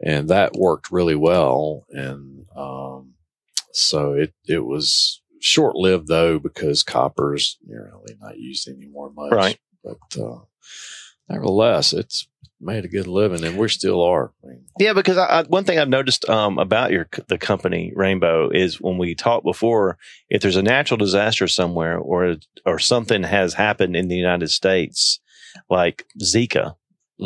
and 0.01 0.29
that 0.29 0.53
worked 0.53 0.91
really 0.91 1.15
well. 1.15 1.85
And 1.89 2.45
um, 2.55 3.13
so 3.73 4.13
it 4.13 4.33
it 4.47 4.65
was 4.65 5.18
short 5.39 5.75
lived 5.75 6.07
though 6.07 6.39
because 6.39 6.83
copper's 6.83 7.57
really 7.67 8.15
not 8.19 8.37
used 8.37 8.67
anymore 8.67 9.11
much. 9.11 9.31
Right. 9.31 9.59
But 9.83 10.21
uh, 10.21 10.39
nevertheless, 11.27 11.93
it's 11.93 12.27
made 12.61 12.83
a 12.83 12.89
good 12.89 13.07
living, 13.07 13.43
and 13.43 13.57
we 13.57 13.69
still 13.69 14.01
are. 14.01 14.33
Yeah, 14.77 14.93
because 14.93 15.17
I, 15.17 15.25
I, 15.25 15.43
one 15.43 15.63
thing 15.63 15.79
I've 15.79 15.89
noticed 15.89 16.27
um, 16.29 16.57
about 16.57 16.91
your 16.91 17.07
the 17.27 17.37
company 17.37 17.93
Rainbow 17.95 18.49
is 18.49 18.81
when 18.81 18.97
we 18.97 19.15
talked 19.15 19.45
before, 19.45 19.97
if 20.29 20.41
there's 20.41 20.57
a 20.57 20.61
natural 20.61 20.97
disaster 20.97 21.47
somewhere 21.47 21.97
or 21.97 22.35
or 22.65 22.79
something 22.79 23.23
has 23.23 23.53
happened 23.53 23.95
in 23.95 24.07
the 24.07 24.17
United 24.17 24.49
States, 24.49 25.19
like 25.69 26.05
Zika, 26.21 26.75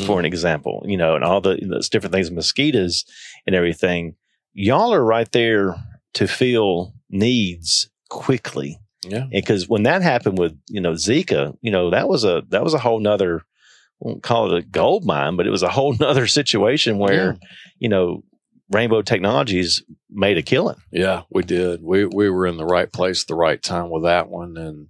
for 0.05 0.19
an 0.19 0.25
example, 0.25 0.83
you 0.85 0.97
know, 0.97 1.15
and 1.15 1.23
all 1.23 1.41
the 1.41 1.57
those 1.61 1.89
different 1.89 2.13
things, 2.13 2.31
mosquitoes 2.31 3.05
and 3.47 3.55
everything, 3.55 4.15
y'all 4.53 4.93
are 4.93 5.03
right 5.03 5.31
there 5.31 5.75
to 6.13 6.27
fill 6.27 6.93
needs 7.09 7.89
quickly. 8.13 8.79
yeah, 9.07 9.25
Because 9.31 9.67
when 9.67 9.83
that 9.83 10.01
happened 10.01 10.37
with 10.37 10.57
you 10.69 10.79
know 10.81 10.93
Zika, 10.93 11.55
you 11.61 11.71
know 11.71 11.89
that 11.89 12.07
was 12.07 12.23
a 12.23 12.43
that 12.49 12.63
was 12.63 12.73
a 12.73 12.79
whole 12.79 12.99
nother. 12.99 13.39
I 13.39 14.07
won't 14.07 14.23
call 14.23 14.51
it 14.53 14.57
a 14.63 14.65
gold 14.67 15.05
mine, 15.05 15.35
but 15.37 15.47
it 15.47 15.51
was 15.51 15.63
a 15.63 15.69
whole 15.69 15.93
nother 15.99 16.27
situation 16.27 16.99
where 16.99 17.37
you 17.79 17.89
know 17.89 18.23
Rainbow 18.69 19.01
Technologies 19.01 19.83
made 20.09 20.37
a 20.37 20.41
killing. 20.41 20.77
Yeah, 20.91 21.23
we 21.29 21.43
did. 21.43 21.81
We 21.83 22.05
we 22.05 22.29
were 22.29 22.47
in 22.47 22.57
the 22.57 22.65
right 22.65 22.91
place 22.91 23.23
at 23.23 23.27
the 23.27 23.35
right 23.35 23.61
time 23.61 23.89
with 23.89 24.03
that 24.03 24.29
one, 24.29 24.55
and 24.57 24.87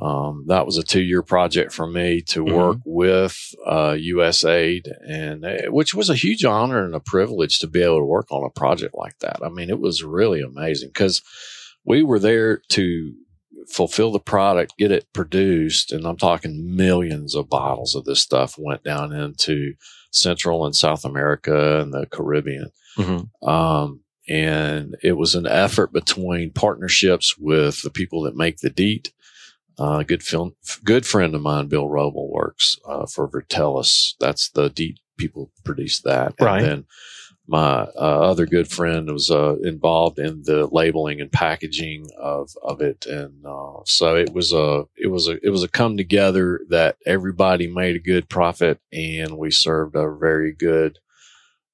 um, 0.00 0.44
that 0.48 0.64
was 0.66 0.76
a 0.78 0.82
two 0.82 1.02
year 1.02 1.22
project 1.22 1.72
for 1.72 1.86
me 1.86 2.20
to 2.22 2.44
Mhm. 2.44 2.54
work 2.54 2.78
with 2.84 3.36
uh, 3.66 3.92
USAID, 3.98 4.86
and 5.08 5.44
uh, 5.44 5.70
which 5.70 5.92
was 5.94 6.08
a 6.08 6.14
huge 6.14 6.44
honor 6.44 6.84
and 6.84 6.94
a 6.94 7.00
privilege 7.00 7.58
to 7.58 7.66
be 7.66 7.82
able 7.82 7.98
to 7.98 8.04
work 8.04 8.26
on 8.30 8.44
a 8.44 8.50
project 8.60 8.94
like 8.94 9.18
that. 9.20 9.38
I 9.42 9.48
mean, 9.48 9.70
it 9.70 9.80
was 9.80 10.02
really 10.04 10.40
amazing 10.40 10.90
because 10.90 11.20
we 11.88 12.02
were 12.02 12.18
there 12.18 12.58
to 12.68 13.14
fulfill 13.66 14.12
the 14.12 14.20
product, 14.20 14.76
get 14.78 14.92
it 14.92 15.10
produced, 15.12 15.90
and 15.90 16.06
I'm 16.06 16.18
talking 16.18 16.76
millions 16.76 17.34
of 17.34 17.48
bottles 17.48 17.94
of 17.94 18.04
this 18.04 18.20
stuff 18.20 18.56
went 18.58 18.84
down 18.84 19.12
into 19.12 19.74
Central 20.10 20.66
and 20.66 20.76
South 20.76 21.04
America 21.04 21.80
and 21.80 21.92
the 21.92 22.06
Caribbean. 22.06 22.70
Um, 23.42 24.00
and 24.28 24.96
it 25.02 25.12
was 25.12 25.34
an 25.34 25.46
effort 25.46 25.92
between 25.92 26.52
partnerships 26.52 27.38
with 27.38 27.80
the 27.82 27.90
people 27.90 28.22
that 28.22 28.36
make 28.36 28.58
the 28.58 28.70
DEET. 28.70 29.12
Uh, 29.78 30.02
good 30.02 30.22
film, 30.22 30.56
good 30.84 31.06
friend 31.06 31.34
of 31.34 31.40
mine, 31.40 31.68
Bill 31.68 31.86
Roble, 31.86 32.28
works 32.28 32.76
uh, 32.86 33.06
for 33.06 33.28
Vertellus. 33.28 34.14
That's 34.20 34.50
the 34.50 34.68
DEET 34.68 34.98
people 35.16 35.52
produce 35.64 36.00
that. 36.00 36.34
Right. 36.40 36.58
And 36.58 36.66
then 36.66 36.84
my 37.48 37.88
uh, 37.96 38.20
other 38.30 38.44
good 38.44 38.70
friend 38.70 39.10
was 39.10 39.30
uh, 39.30 39.56
involved 39.62 40.18
in 40.18 40.42
the 40.42 40.68
labeling 40.70 41.20
and 41.20 41.32
packaging 41.32 42.06
of 42.18 42.50
of 42.62 42.82
it, 42.82 43.06
and 43.06 43.44
uh, 43.44 43.80
so 43.86 44.14
it 44.14 44.34
was 44.34 44.52
a 44.52 44.84
it 44.96 45.06
was 45.06 45.28
a 45.28 45.38
it 45.44 45.48
was 45.48 45.62
a 45.62 45.68
come 45.68 45.96
together 45.96 46.60
that 46.68 46.98
everybody 47.06 47.66
made 47.66 47.96
a 47.96 48.00
good 48.00 48.28
profit, 48.28 48.80
and 48.92 49.38
we 49.38 49.50
served 49.50 49.96
a 49.96 50.14
very 50.14 50.52
good 50.52 50.98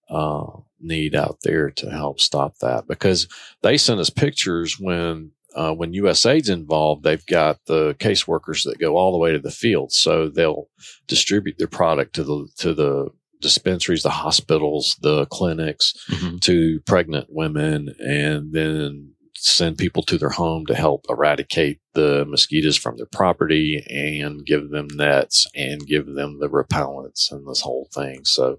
uh, 0.09 0.47
need 0.81 1.17
out 1.17 1.39
there 1.43 1.71
to 1.71 1.91
help 1.91 2.21
stop 2.21 2.57
that. 2.59 2.87
Because 2.87 3.27
they 3.63 3.77
sent 3.77 3.99
us 3.99 4.11
pictures 4.11 4.79
when 4.79 5.33
uh, 5.57 5.75
when 5.75 5.93
USAID's 5.93 6.51
involved, 6.51 7.03
they've 7.03 7.27
got 7.27 7.59
the 7.67 7.95
caseworkers 7.95 8.63
that 8.63 8.79
go 8.79 8.97
all 8.97 9.11
the 9.11 9.19
way 9.19 9.33
to 9.33 9.41
the 9.41 9.51
field, 9.51 9.91
so 9.91 10.29
they'll 10.29 10.69
distribute 11.09 11.59
their 11.59 11.67
product 11.67 12.15
to 12.15 12.23
the 12.23 12.47
to 12.59 12.75
the 12.75 13.09
dispensaries, 13.45 14.03
the 14.03 14.11
hospitals, 14.11 14.97
the 15.03 15.27
clinics, 15.27 15.95
mm-hmm. 16.09 16.39
to 16.39 16.81
pregnant 16.81 17.27
women, 17.29 17.95
and 18.01 18.53
then 18.53 19.15
send 19.37 19.77
people 19.77 20.03
to 20.03 20.17
their 20.17 20.31
home 20.31 20.65
to 20.65 20.75
help 20.75 21.05
eradicate 21.11 21.79
the 21.93 22.25
mosquitoes 22.25 22.79
from 22.79 22.97
their 22.97 23.07
property 23.07 23.85
and 23.91 24.47
give 24.47 24.71
them 24.71 24.89
nets 24.95 25.47
and 25.55 25.87
give 25.87 26.07
them 26.07 26.39
the 26.41 26.49
repellents 26.49 27.31
and 27.31 27.47
this 27.47 27.61
whole 27.61 27.89
thing. 27.93 28.25
So 28.25 28.59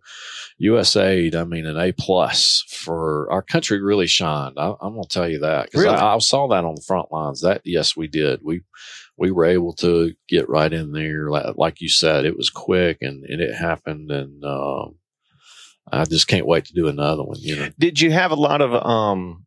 USAID, 0.62 1.34
I 1.34 1.44
mean, 1.44 1.66
an 1.66 1.80
A 1.80 1.92
plus 1.92 2.64
for 2.68 3.28
our 3.32 3.42
country 3.42 3.82
really 3.82 4.06
shined. 4.06 4.56
I, 4.58 4.74
I'm 4.80 4.94
going 4.94 5.04
to 5.04 5.10
tell 5.10 5.30
you 5.30 5.40
that 5.40 5.66
because 5.66 5.84
Really? 5.84 5.96
I, 5.96 6.16
I 6.16 6.18
saw 6.20 6.48
that 6.50 6.66
on 6.66 6.76
the 6.76 6.84
front 6.86 7.12
lines. 7.12 7.42
That 7.42 7.62
yes, 7.66 7.98
we 7.98 8.08
did. 8.08 8.42
We 8.44 8.62
we 9.18 9.32
were 9.32 9.46
able 9.46 9.74
to 9.74 10.14
get 10.28 10.50
right 10.50 10.72
in 10.72 10.92
there, 10.92 11.30
like, 11.30 11.56
like 11.56 11.82
you 11.82 11.90
said. 11.90 12.26
It 12.26 12.38
was 12.38 12.50
quick 12.50 12.98
and, 13.02 13.24
and 13.26 13.42
it 13.42 13.56
happened, 13.56 14.12
and 14.12 14.44
um, 14.44 14.96
I 15.92 16.06
just 16.06 16.28
can't 16.28 16.48
wait 16.48 16.66
to 16.66 16.74
do 16.74 16.88
another 16.88 17.24
one. 17.24 17.38
You 17.40 17.56
know. 17.56 17.70
Did 17.80 18.02
you 18.02 18.12
have 18.12 18.32
a 18.32 18.36
lot 18.36 18.62
of 18.62 18.74
um, 18.74 19.46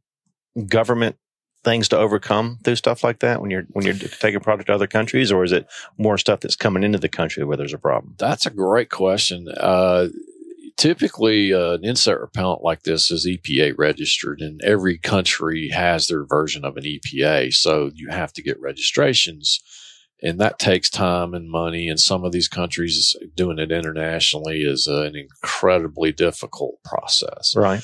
government 0.67 1.17
things 1.65 1.89
to 1.89 1.99
overcome 1.99 2.59
through 2.63 2.77
stuff 2.77 3.03
like 3.03 3.19
that 3.19 3.41
when 3.41 3.51
you're 3.51 3.65
when 3.71 3.85
you're 3.85 3.95
taking 3.95 4.41
product 4.41 4.69
to 4.69 4.75
other 4.75 4.87
countries, 4.87 5.33
or 5.33 5.45
is 5.45 5.53
it 5.53 5.67
more 5.99 6.17
stuff 6.17 6.41
that's 6.41 6.57
coming 6.57 6.83
into 6.83 6.99
the 6.99 7.09
country 7.09 7.45
where 7.45 7.57
there's 7.57 7.75
a 7.75 7.79
problem? 7.79 8.15
That's 8.19 8.47
a 8.47 8.51
great 8.51 8.91
question. 8.91 9.49
Uh, 9.49 10.09
typically, 10.79 11.53
uh, 11.53 11.73
an 11.73 11.85
insect 11.85 12.21
repellent 12.21 12.63
like 12.63 12.85
this 12.85 13.11
is 13.11 13.27
EPA 13.27 13.75
registered, 13.77 14.41
and 14.41 14.61
every 14.63 14.97
country 14.97 15.69
has 15.69 16.07
their 16.07 16.25
version 16.25 16.65
of 16.65 16.77
an 16.79 16.85
EPA. 16.85 17.53
So 17.53 17.91
you 17.95 18.09
have 18.09 18.33
to 18.35 18.43
get 18.43 18.59
registrations, 18.61 19.61
and 20.23 20.41
that 20.41 20.59
takes 20.59 20.89
time 20.89 21.35
and 21.35 21.51
money. 21.51 21.89
And 21.89 22.01
some 22.01 22.25
of 22.25 22.33
these 22.33 22.49
countries 22.49 23.15
doing 23.35 23.59
it 23.59 23.71
internationally 23.71 24.63
is 24.63 24.87
an 24.87 25.15
incredibly 25.17 26.13
difficult 26.13 26.83
process. 26.85 27.55
Right. 27.55 27.83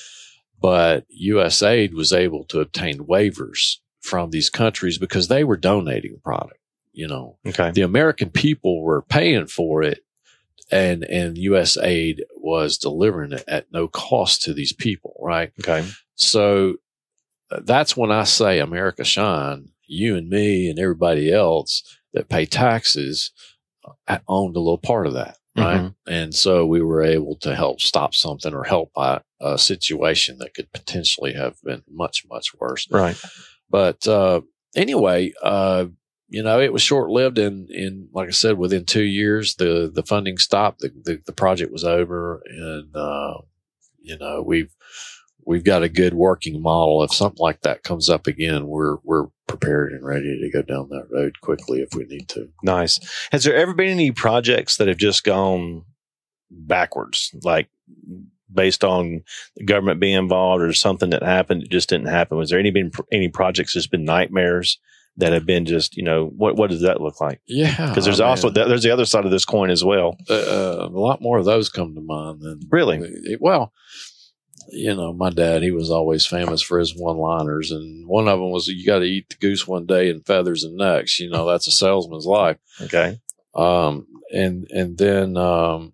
But 0.62 1.04
USAID 1.10 1.92
was 1.92 2.12
able 2.12 2.44
to 2.46 2.60
obtain 2.60 3.00
waivers 3.00 3.76
from 4.00 4.30
these 4.30 4.48
countries 4.48 4.96
because 4.98 5.28
they 5.28 5.44
were 5.44 5.56
donating 5.56 6.12
the 6.14 6.20
product. 6.20 6.58
You 6.92 7.08
know, 7.08 7.38
Okay. 7.44 7.72
the 7.72 7.82
American 7.82 8.30
people 8.30 8.80
were 8.82 9.02
paying 9.02 9.46
for 9.46 9.82
it 9.82 10.00
and 10.70 11.04
and 11.04 11.36
USAID 11.36 12.20
was 12.36 12.78
delivering 12.78 13.32
it 13.32 13.44
at 13.48 13.66
no 13.72 13.88
cost 13.88 14.42
to 14.42 14.54
these 14.54 14.72
people, 14.72 15.14
right? 15.20 15.52
Okay. 15.60 15.86
So 16.14 16.74
uh, 17.50 17.60
that's 17.64 17.96
when 17.96 18.10
I 18.10 18.24
say 18.24 18.58
America 18.58 19.04
shine. 19.04 19.68
You 19.86 20.16
and 20.16 20.28
me 20.28 20.68
and 20.70 20.78
everybody 20.78 21.32
else 21.32 21.82
that 22.14 22.28
pay 22.28 22.46
taxes 22.46 23.32
uh, 24.08 24.18
owned 24.28 24.56
a 24.56 24.60
little 24.60 24.78
part 24.78 25.06
of 25.06 25.12
that, 25.12 25.36
right? 25.56 25.80
Mhm. 25.82 25.94
And 26.06 26.34
so 26.34 26.64
we 26.64 26.80
were 26.82 27.02
able 27.02 27.36
to 27.40 27.54
help 27.54 27.80
stop 27.80 28.14
something 28.14 28.54
or 28.54 28.64
help 28.64 28.90
a, 28.96 29.20
a 29.40 29.58
situation 29.58 30.38
that 30.38 30.54
could 30.54 30.72
potentially 30.72 31.34
have 31.34 31.60
been 31.62 31.82
much 31.90 32.24
much 32.30 32.54
worse. 32.58 32.88
Right. 32.90 33.20
But 33.68 34.06
uh, 34.08 34.40
anyway, 34.74 35.32
uh, 35.42 35.86
you 36.34 36.42
know, 36.42 36.60
it 36.60 36.72
was 36.72 36.82
short 36.82 37.10
lived, 37.10 37.38
and 37.38 37.70
in 37.70 38.08
like 38.12 38.26
I 38.26 38.32
said, 38.32 38.58
within 38.58 38.84
two 38.84 39.04
years, 39.04 39.54
the 39.54 39.88
the 39.94 40.02
funding 40.02 40.36
stopped. 40.36 40.80
The 40.80 40.90
the, 41.04 41.22
the 41.26 41.32
project 41.32 41.70
was 41.70 41.84
over, 41.84 42.42
and 42.44 42.96
uh, 42.96 43.34
you 44.00 44.18
know 44.18 44.42
we've 44.42 44.74
we've 45.46 45.62
got 45.62 45.84
a 45.84 45.88
good 45.88 46.12
working 46.12 46.60
model. 46.60 47.04
If 47.04 47.14
something 47.14 47.38
like 47.40 47.60
that 47.60 47.84
comes 47.84 48.08
up 48.08 48.26
again, 48.26 48.66
we're 48.66 48.96
we're 49.04 49.26
prepared 49.46 49.92
and 49.92 50.04
ready 50.04 50.40
to 50.40 50.50
go 50.50 50.62
down 50.62 50.88
that 50.88 51.06
road 51.08 51.40
quickly 51.40 51.82
if 51.82 51.94
we 51.94 52.04
need 52.06 52.28
to. 52.30 52.48
Nice. 52.64 52.98
Has 53.30 53.44
there 53.44 53.54
ever 53.54 53.72
been 53.72 53.90
any 53.90 54.10
projects 54.10 54.78
that 54.78 54.88
have 54.88 54.96
just 54.96 55.22
gone 55.22 55.84
backwards, 56.50 57.32
like 57.44 57.68
based 58.52 58.82
on 58.82 59.22
the 59.54 59.64
government 59.64 60.00
being 60.00 60.18
involved 60.18 60.64
or 60.64 60.72
something 60.72 61.10
that 61.10 61.22
happened 61.22 61.62
that 61.62 61.70
just 61.70 61.90
didn't 61.90 62.08
happen? 62.08 62.38
Was 62.38 62.50
there 62.50 62.58
any 62.58 62.72
been 62.72 62.90
any 63.12 63.28
projects 63.28 63.74
that's 63.74 63.86
been 63.86 64.04
nightmares 64.04 64.80
that 65.16 65.32
have 65.32 65.46
been 65.46 65.64
just 65.64 65.96
you 65.96 66.02
know 66.02 66.26
what 66.36 66.56
what 66.56 66.70
does 66.70 66.82
that 66.82 67.00
look 67.00 67.20
like? 67.20 67.40
Yeah, 67.46 67.88
Because 67.88 68.04
there's 68.04 68.20
I 68.20 68.26
also 68.28 68.50
mean, 68.50 68.68
there's 68.68 68.82
the 68.82 68.90
other 68.90 69.04
side 69.06 69.24
of 69.24 69.30
this 69.30 69.44
coin 69.44 69.70
as 69.70 69.84
well. 69.84 70.16
uh, 70.28 70.34
uh, 70.34 70.88
a 70.92 70.98
lot 70.98 71.20
more 71.22 71.38
of 71.38 71.44
those 71.44 71.68
come 71.68 71.94
to 71.94 72.00
mind 72.00 72.40
than 72.42 72.60
Really? 72.70 73.36
Well, 73.40 73.72
you 74.70 74.94
know, 74.94 75.12
my 75.12 75.30
dad, 75.30 75.62
he 75.62 75.70
was 75.70 75.90
always 75.90 76.26
famous 76.26 76.62
for 76.62 76.78
his 76.78 76.96
one 76.96 77.18
liners. 77.18 77.70
And 77.70 78.08
one 78.08 78.26
of 78.28 78.38
them 78.40 78.50
was, 78.50 78.66
you 78.66 78.84
got 78.86 79.00
to 79.00 79.04
eat 79.04 79.28
the 79.28 79.36
goose 79.36 79.68
one 79.68 79.84
day 79.86 80.08
and 80.10 80.24
feathers 80.26 80.62
the 80.62 80.70
next. 80.70 81.20
You 81.20 81.28
know, 81.30 81.46
that's 81.46 81.66
a 81.68 81.70
salesman's 81.70 82.26
life. 82.26 82.56
Okay. 82.80 83.20
Um, 83.54 84.06
and, 84.32 84.66
and 84.70 84.96
then, 84.98 85.36
um, 85.36 85.92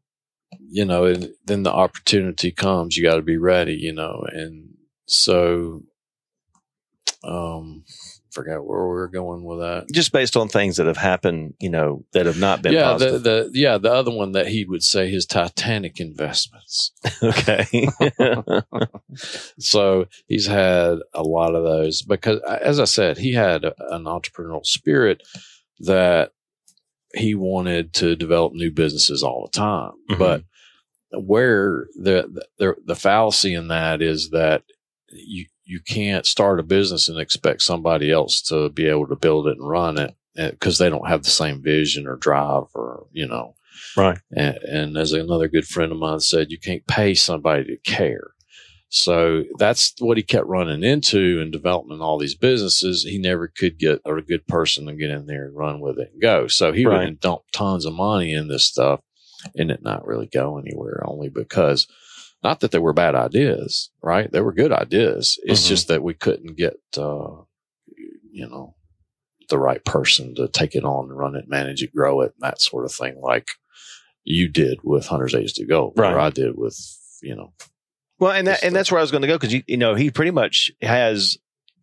you 0.70 0.85
know, 0.85 1.04
and 1.06 1.30
then 1.44 1.64
the 1.64 1.72
opportunity 1.72 2.52
comes, 2.52 2.96
you 2.96 3.02
got 3.02 3.16
to 3.16 3.22
be 3.22 3.37
ready, 3.37 3.74
you 3.74 3.92
know. 3.92 4.24
And 4.33 4.74
so, 5.06 5.83
um, 7.24 7.85
forgot 8.33 8.64
where 8.64 8.81
we 8.81 8.88
were 8.95 9.09
going 9.09 9.45
with 9.45 9.59
that. 9.61 9.87
Just 9.93 10.12
based 10.12 10.37
on 10.37 10.49
things 10.49 10.77
that 10.77 10.87
have 10.87 10.97
happened, 10.97 11.55
you 11.61 11.71
know, 11.71 12.05
that 12.12 12.27
have 12.27 12.38
not 12.38 12.62
been 12.62 12.73
yeah, 12.73 12.95
the, 12.97 13.19
the 13.19 13.51
yeah 13.53 13.79
the 13.79 13.93
other 13.93 14.11
one 14.11 14.33
that 14.33 14.49
he 14.49 14.64
would 14.64 14.83
say 14.83 15.11
his 15.11 15.27
Titanic 15.27 16.01
investments. 16.01 16.93
okay. 17.23 17.88
so 19.59 20.07
he's 20.27 20.47
had 20.47 20.99
a 21.14 21.23
lot 21.23 21.55
of 21.55 21.64
those 21.64 22.03
because 22.03 22.40
as 22.43 22.79
i 22.81 22.85
said 22.85 23.19
he 23.19 23.33
had 23.33 23.64
an 23.64 24.05
entrepreneurial 24.05 24.64
spirit 24.64 25.23
that 25.81 26.33
he 27.14 27.35
wanted 27.35 27.93
to 27.93 28.14
develop 28.16 28.53
new 28.53 28.71
businesses 28.71 29.23
all 29.23 29.49
the 29.51 29.59
time 29.59 29.93
Mhm. 30.11 30.19
but 30.19 30.43
where 31.12 31.87
the, 31.97 32.45
the 32.59 32.75
the 32.85 32.95
fallacy 32.95 33.55
in 33.55 33.69
that 33.69 34.01
is 34.01 34.31
that 34.31 34.62
you 35.11 35.47
you 35.70 35.80
can't 35.87 36.26
start 36.26 36.59
a 36.61 36.64
business 36.64 37.09
and 37.09 37.18
expect 37.18 37.62
somebody 37.62 38.11
else 38.11 38.42
to 38.42 38.68
be 38.70 38.87
able 38.88 39.06
to 39.06 39.16
build 39.16 39.46
it 39.46 39.56
and 39.59 39.68
run 39.68 39.96
it 39.98 40.12
eh, 40.37 40.50
because 40.50 40.78
they 40.78 40.90
don't 40.90 41.09
have 41.09 41.22
the 41.22 41.30
same 41.30 41.62
vision 41.62 42.06
or 42.06 42.16
drive 42.16 42.64
or 42.74 43.06
you 43.12 43.26
know 43.26 43.54
Right. 43.96 44.18
and, 44.33 44.56
and 44.78 44.96
as 44.96 45.12
another 45.12 45.48
good 45.48 45.66
friend 45.66 45.92
of 45.92 45.98
mine 45.98 46.20
said 46.20 46.50
you 46.50 46.59
can't 46.59 46.87
pay 46.87 47.14
somebody 47.14 47.64
to 47.64 47.76
care 47.98 48.28
so 48.88 49.44
that's 49.59 49.94
what 50.00 50.16
he 50.16 50.22
kept 50.24 50.46
running 50.48 50.83
into 50.83 51.40
in 51.40 51.50
developing 51.52 52.00
all 52.00 52.18
these 52.18 52.35
businesses 52.35 53.04
he 53.04 53.18
never 53.18 53.46
could 53.46 53.78
get 53.78 54.00
a 54.04 54.20
good 54.20 54.46
person 54.48 54.87
to 54.87 54.94
get 54.94 55.11
in 55.11 55.26
there 55.26 55.44
and 55.46 55.56
run 55.56 55.80
with 55.80 55.98
it 55.98 56.11
and 56.12 56.20
go 56.20 56.48
so 56.48 56.72
he 56.72 56.87
Right. 56.87 57.04
would 57.06 57.20
dump 57.20 57.42
tons 57.52 57.85
of 57.87 57.94
money 57.94 58.33
in 58.35 58.48
this 58.48 58.64
stuff 58.66 59.00
and 59.56 59.70
it 59.70 59.83
not 59.83 60.06
really 60.06 60.26
go 60.26 60.59
anywhere 60.59 61.02
only 61.06 61.28
because 61.28 61.87
not 62.42 62.61
that 62.61 62.70
they 62.70 62.79
were 62.79 62.92
bad 62.92 63.14
ideas 63.14 63.90
right 64.03 64.31
they 64.33 64.40
were 64.40 64.53
good 64.53 64.72
ideas 64.72 65.38
it's 65.42 65.64
Mhm. 65.64 65.68
just 65.68 65.88
that 65.88 66.03
we 66.03 66.14
couldn't 66.14 66.57
get 66.57 66.76
uh, 66.96 67.42
you 68.33 68.48
know 68.48 68.74
the 69.48 69.59
right 69.59 69.85
person 69.85 70.35
to 70.37 70.46
take 70.48 70.74
it 70.74 70.85
on 70.85 71.09
and 71.11 71.18
run 71.18 71.35
it 71.35 71.48
manage 71.48 71.83
it 71.83 71.94
grow 71.94 72.20
it 72.20 72.33
and 72.37 72.42
that 72.48 72.61
sort 72.61 72.85
of 72.85 72.92
thing 72.92 73.20
like 73.20 73.48
you 74.24 74.48
did 74.48 74.79
with 74.85 75.07
Hunters 75.07 75.35
HD 75.35 75.66
Gold 75.68 75.94
Right. 75.96 76.12
or 76.14 76.18
i 76.20 76.31
did 76.31 76.57
with 76.57 76.79
you 77.22 77.35
know 77.35 77.53
Well, 78.18 78.33
and 78.33 78.46
that, 78.46 78.62
and 78.62 78.74
that's 78.76 78.90
where 78.92 78.98
I 78.98 79.03
was 79.03 79.11
going 79.11 79.22
to 79.22 79.29
go 79.29 79.37
because 79.37 79.53
you, 79.53 79.62
you 79.66 79.76
know 79.76 79.94
he 79.94 80.11
pretty 80.11 80.31
much 80.31 80.70
has 80.83 81.37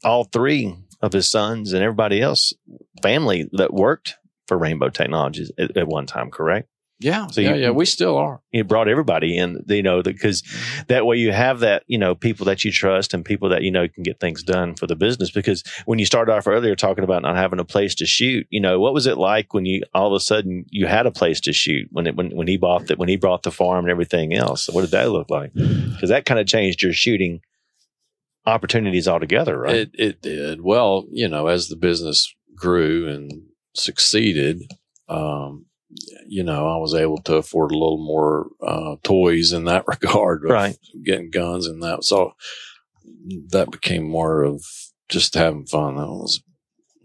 all 0.04 0.24
three 0.24 0.76
of 1.02 1.12
his 1.14 1.28
sons 1.30 1.74
and 1.74 1.84
everybody 1.84 2.22
else 2.22 2.54
family 3.02 3.50
that 3.54 3.74
worked 3.74 4.16
for 4.48 4.58
Rainbow 4.58 4.90
Technologies 4.90 5.52
at, 5.58 5.76
at 5.78 5.88
one 5.88 6.06
time. 6.06 6.30
Correct? 6.32 6.70
Yeah 7.00 7.28
So 7.28 7.42
yeah 7.42 7.54
you- 7.56 7.62
yeah 7.62 7.70
we 7.72 7.86
still 7.86 8.18
are 8.18 8.42
It 8.52 8.68
brought 8.68 8.88
everybody 8.88 9.38
in, 9.38 9.64
you 9.68 9.84
know, 9.84 10.02
because 10.02 10.42
that 10.88 11.06
way 11.06 11.18
you 11.18 11.32
have 11.32 11.60
that, 11.60 11.84
you 11.88 11.98
know, 11.98 12.16
people 12.16 12.46
that 12.48 12.64
you 12.66 12.72
trust 12.72 13.14
and 13.14 13.24
people 13.24 13.50
that 13.50 13.62
you 13.62 13.72
know 13.72 13.88
can 13.88 14.04
get 14.04 14.20
things 14.20 14.42
done 14.44 14.76
for 14.76 14.88
the 14.88 14.96
business. 14.96 15.30
Because 15.32 15.64
when 15.86 16.00
you 16.00 16.06
started 16.06 16.32
off 16.34 16.48
earlier 16.48 16.76
talking 16.76 17.04
about 17.04 17.22
not 17.22 17.36
having 17.36 17.60
a 17.60 17.66
place 17.66 17.94
to 17.96 18.06
shoot, 18.06 18.48
you 18.50 18.60
know, 18.60 18.80
what 18.80 18.94
was 18.94 19.06
it 19.06 19.18
like 19.18 19.54
when 19.54 19.66
you 19.66 19.82
all 19.94 20.08
of 20.08 20.14
a 20.18 20.20
sudden 20.20 20.66
you 20.70 20.88
had 20.88 21.06
a 21.06 21.12
place 21.12 21.40
to 21.42 21.54
shoot 21.54 21.88
when 21.92 22.08
it 22.08 22.16
when 22.16 22.32
when 22.36 22.48
he 22.48 22.58
bought 22.58 22.88
that 22.88 22.98
when 22.98 23.10
he 23.10 23.18
brought 23.18 23.44
the 23.44 23.52
farm 23.52 23.86
and 23.86 23.92
everything 23.92 24.34
else? 24.34 24.68
What 24.70 24.82
did 24.82 24.92
that 24.92 25.12
look 25.12 25.30
like? 25.30 25.54
Because 25.54 26.10
that 26.10 26.26
kind 26.26 26.40
of 26.40 26.48
changed 26.48 26.82
your 26.82 26.94
shooting 26.94 27.42
opportunities 28.46 29.08
altogether, 29.08 29.60
right? 29.60 29.76
It 29.76 29.92
it 29.94 30.22
did 30.22 30.62
well. 30.62 31.06
You 31.12 31.28
know, 31.28 31.48
as 31.48 31.68
the 31.68 31.76
business 31.76 32.34
grew 32.56 33.08
and 33.08 33.32
succeeded, 33.76 34.62
um, 35.10 35.66
you 36.28 36.44
know, 36.44 36.68
I 36.68 36.78
was 36.78 36.94
able 36.94 37.18
to 37.24 37.36
afford 37.36 37.72
a 37.72 37.78
little 37.78 37.98
more 38.04 38.48
uh, 38.62 38.96
toys 39.04 39.54
in 39.54 39.66
that 39.66 39.86
regard, 39.88 40.44
Right. 40.44 40.78
Getting 41.04 41.30
guns 41.32 41.68
and 41.68 41.82
that, 41.84 42.04
so 42.04 42.34
that 43.50 43.72
became 43.72 44.04
more 44.10 44.44
of 44.44 44.64
just 45.10 45.34
having 45.34 45.66
fun. 45.66 45.96
That 45.96 46.08
was 46.08 46.42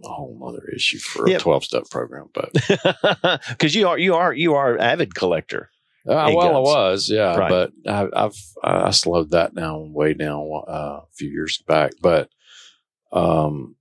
a 0.05 0.09
whole 0.09 0.41
other 0.49 0.67
issue 0.75 0.99
for 0.99 1.27
a 1.29 1.39
twelve 1.39 1.65
step 1.65 1.89
program, 1.91 2.29
but 2.35 2.53
Because 3.49 3.75
you 3.75 3.89
are 3.89 3.99
you 3.99 4.15
are 4.15 4.33
you 4.33 4.55
are 4.55 4.77
avid 4.79 5.15
collector. 5.15 5.71
Uh, 6.05 6.33
well, 6.35 6.57
I 6.57 6.59
was, 6.59 7.09
yeah, 7.09 7.37
Right. 7.37 7.49
but 7.49 7.73
I, 7.87 8.09
I've 8.25 8.37
I 8.65 8.91
slowed 8.91 9.31
that 9.31 9.55
down 9.55 9.93
way 9.93 10.15
down 10.15 10.51
uh, 10.67 10.73
a 10.73 11.03
few 11.15 11.29
years 11.29 11.63
back. 11.69 11.93
But, 12.01 12.29
um, 13.13 13.77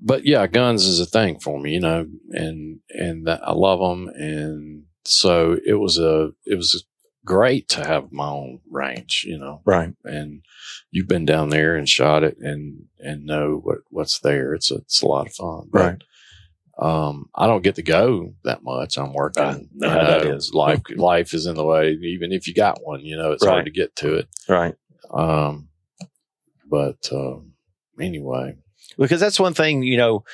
but 0.00 0.24
yeah, 0.24 0.46
guns 0.46 0.84
is 0.86 1.00
a 1.00 1.06
thing 1.06 1.38
for 1.40 1.58
me, 1.60 1.72
you 1.72 1.80
know, 1.80 2.06
and 2.30 2.80
and 2.90 3.26
that 3.26 3.40
I 3.46 3.52
love 3.52 3.80
them, 3.80 4.08
and 4.08 4.84
so 5.04 5.56
it 5.66 5.74
was 5.74 5.98
a 5.98 6.30
it 6.44 6.56
was 6.56 6.84
great 7.24 7.68
to 7.70 7.84
have 7.84 8.12
my 8.12 8.28
own 8.28 8.60
range, 8.70 9.24
you 9.26 9.36
know, 9.38 9.60
Right. 9.64 9.92
and 10.04 10.42
you've 10.92 11.08
been 11.08 11.24
down 11.24 11.50
there 11.50 11.74
and 11.76 11.88
shot 11.88 12.22
it 12.22 12.36
and 12.38 12.84
and 13.00 13.24
know 13.24 13.56
what 13.62 13.78
what's 13.90 14.20
there. 14.20 14.54
It's 14.54 14.70
a, 14.70 14.76
it's 14.76 15.02
a 15.02 15.06
lot 15.06 15.26
of 15.26 15.34
fun, 15.34 15.68
But, 15.72 15.80
Right. 15.80 16.02
um, 16.78 17.28
I 17.34 17.46
don't 17.48 17.62
get 17.64 17.74
to 17.76 17.82
go 17.82 18.34
that 18.44 18.62
much. 18.62 18.96
I'm 18.98 19.12
working. 19.12 19.68
Know 19.74 19.88
you 19.88 19.94
know, 20.28 20.36
is. 20.36 20.52
Life, 20.54 20.82
life 20.94 21.34
is 21.34 21.46
in 21.46 21.54
the 21.56 21.64
way. 21.64 21.92
Even 21.92 22.30
if 22.32 22.46
you 22.46 22.54
got 22.54 22.78
one, 22.84 23.00
you 23.00 23.16
know, 23.16 23.32
it's 23.32 23.44
Right. 23.44 23.52
hard 23.52 23.64
to 23.64 23.70
get 23.72 23.96
to 23.96 24.14
it. 24.14 24.28
Right. 24.48 24.74
Um, 25.10 25.68
but 26.68 27.08
um, 27.12 27.54
anyway, 28.00 28.56
because 28.98 29.20
that's 29.20 29.40
one 29.40 29.54
thing 29.54 29.82
you 29.82 29.96
know 29.96 30.24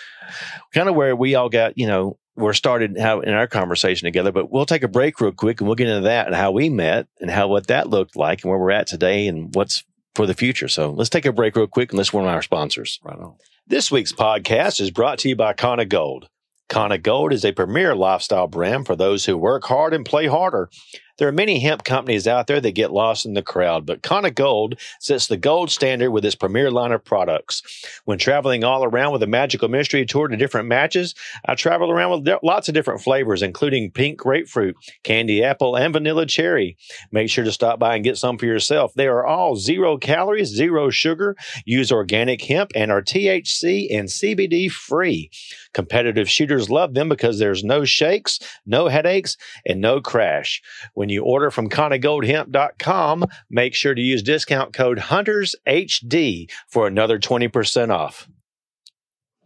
kind 0.75 0.89
of 0.89 0.95
where 0.95 1.15
we 1.15 1.35
all 1.35 1.49
got 1.49 1.77
you 1.77 1.87
know 1.87 2.19
we're 2.37 2.53
started 2.53 2.99
how 2.99 3.21
in 3.21 3.33
our 3.33 3.47
conversation 3.47 4.07
together 4.07 4.33
but 4.33 4.51
we'll 4.51 4.67
take 4.67 4.83
a 4.83 4.89
break 4.89 5.21
real 5.21 5.33
quick 5.33 5.61
and 5.61 5.69
we'll 5.69 5.77
get 5.77 5.89
into 5.89 6.03
that 6.03 6.27
and 6.27 6.35
how 6.35 6.51
we 6.51 6.69
met 6.69 7.07
and 7.21 7.31
how 7.31 7.49
what 7.49 7.67
that 7.67 7.91
looked 7.91 8.17
like 8.17 8.43
and 8.43 8.51
where 8.51 8.59
we're 8.59 8.71
at 8.71 8.87
today 8.87 9.27
and 9.27 9.55
what's 9.55 9.85
for 10.15 10.27
the 10.27 10.35
future 10.35 10.69
so 10.69 10.91
let's 10.91 11.11
take 11.11 11.27
a 11.27 11.33
break 11.33 11.57
real 11.57 11.67
quick 11.67 11.91
and 11.91 11.99
listen 11.99 12.13
to 12.13 12.17
one 12.17 12.27
of 12.27 12.35
our 12.35 12.43
sponsors 12.43 12.99
right 13.03 13.19
on. 13.19 13.35
this 13.67 13.91
week's 13.91 14.13
podcast 14.13 14.81
is 14.81 14.91
brought 14.91 15.19
to 15.19 15.29
you 15.29 15.37
by 15.37 15.53
Kona 15.53 15.85
Gold. 15.85 16.29
Kona 16.69 16.97
Gold 16.97 17.35
is 17.35 17.45
a 17.45 17.53
premier 17.53 17.95
lifestyle 17.95 18.47
brand 18.47 18.87
for 18.87 18.97
those 18.97 19.27
who 19.27 19.37
work 19.37 19.65
hard 19.65 19.93
and 19.93 20.07
play 20.07 20.27
harder. 20.27 20.71
There 21.19 21.29
are 21.29 21.33
many 21.33 21.61
hemp 21.61 21.85
companies 21.85 22.27
out 22.27 22.47
there 22.47 22.61
that 22.61 22.73
get 22.73 22.91
lost 22.91 23.27
in 23.27 23.35
the 23.35 23.43
crowd, 23.43 23.87
but 23.87 24.03
Kona 24.03 24.31
Gold 24.31 24.81
sets 24.99 25.27
the 25.27 25.37
gold 25.37 25.71
standard 25.71 26.11
with 26.11 26.25
its 26.25 26.35
premier 26.35 26.71
line 26.71 26.93
of 26.93 27.05
products. 27.05 27.63
When 28.05 28.19
traveling 28.19 28.65
all 28.65 28.83
around 28.83 29.13
with 29.13 29.23
a 29.23 29.27
magical 29.27 29.69
mystery 29.69 30.07
tour 30.07 30.29
to 30.29 30.37
different 30.37 30.69
matches, 30.69 31.15
I 31.47 31.55
travel 31.55 31.91
around 31.91 32.25
with 32.25 32.35
lots 32.43 32.69
of 32.69 32.75
different 32.75 33.03
flavors, 33.03 33.43
including 33.43 33.91
pink 33.91 34.19
grapefruit, 34.19 34.75
candy 35.05 35.45
apple, 35.45 35.77
and 35.77 35.93
vanilla 35.93 36.27
cherry. 36.27 36.77
Make 37.11 37.31
sure 37.31 37.45
to 37.45 37.53
stop 37.53 37.79
by 37.79 37.95
and 37.95 38.05
get 38.05 38.17
some 38.17 38.39
for 38.39 38.47
yourself. 38.47 38.95
They 38.95 39.07
are 39.07 39.27
all 39.27 39.57
zero 39.57 39.99
calories, 39.99 40.49
zero 40.49 40.91
sugar, 40.91 41.37
use 41.65 41.93
organic 41.93 42.43
hemp, 42.43 42.73
and 42.75 42.91
are 42.91 43.03
THC 43.03 43.95
and 43.95 44.09
CBD 44.09 44.71
free. 44.71 45.31
Competitive 45.75 46.29
shooters 46.29 46.71
love 46.71 46.95
them 46.95 47.09
because 47.09 47.39
there's 47.39 47.65
no 47.65 47.85
shakes, 47.85 48.39
no 48.67 48.89
headaches, 48.89 49.37
and 49.67 49.81
no 49.81 50.01
crash. 50.01 50.63
When 50.95 51.09
you 51.13 51.23
order 51.23 51.51
from 51.51 51.69
KonaGoldHemp.com, 51.69 53.25
make 53.51 53.75
sure 53.75 53.95
to 53.95 54.01
use 54.01 54.23
discount 54.23 54.73
code 54.73 54.99
HuntersHD 54.99 56.51
for 56.69 56.87
another 56.87 57.19
20% 57.19 57.91
off. 57.91 58.29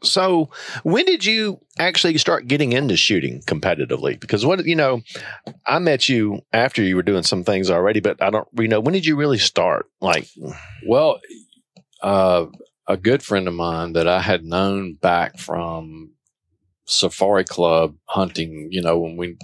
So, 0.03 0.51
when 0.83 1.07
did 1.07 1.25
you 1.25 1.59
actually 1.79 2.19
start 2.19 2.47
getting 2.47 2.73
into 2.73 2.97
shooting 2.97 3.41
competitively? 3.43 4.19
Because 4.21 4.45
what 4.45 4.65
you 4.67 4.77
know, 4.77 5.01
I 5.65 5.79
met 5.79 6.09
you 6.09 6.41
after 6.53 6.83
you 6.83 6.97
were 6.97 7.03
doing 7.03 7.23
some 7.23 7.45
things 7.45 7.71
already, 7.71 8.01
but 8.01 8.23
I 8.23 8.29
don't. 8.31 8.47
You 8.59 8.69
know, 8.69 8.81
when 8.81 8.93
did 8.93 9.07
you 9.07 9.17
really 9.17 9.39
start? 9.39 9.87
Like, 10.03 10.29
Well, 10.87 11.19
uh, 12.03 12.47
a 12.87 12.97
good 12.97 13.23
friend 13.23 13.49
of 13.49 13.55
mine 13.55 13.95
that 13.95 14.07
I 14.07 14.21
had 14.21 14.45
known 14.45 14.95
back 14.95 15.39
from 15.39 16.13
Safari 16.85 17.45
Club 17.45 17.97
hunting, 18.05 18.69
you 18.71 18.83
know, 18.83 18.99
when 18.99 19.17
we 19.17 19.37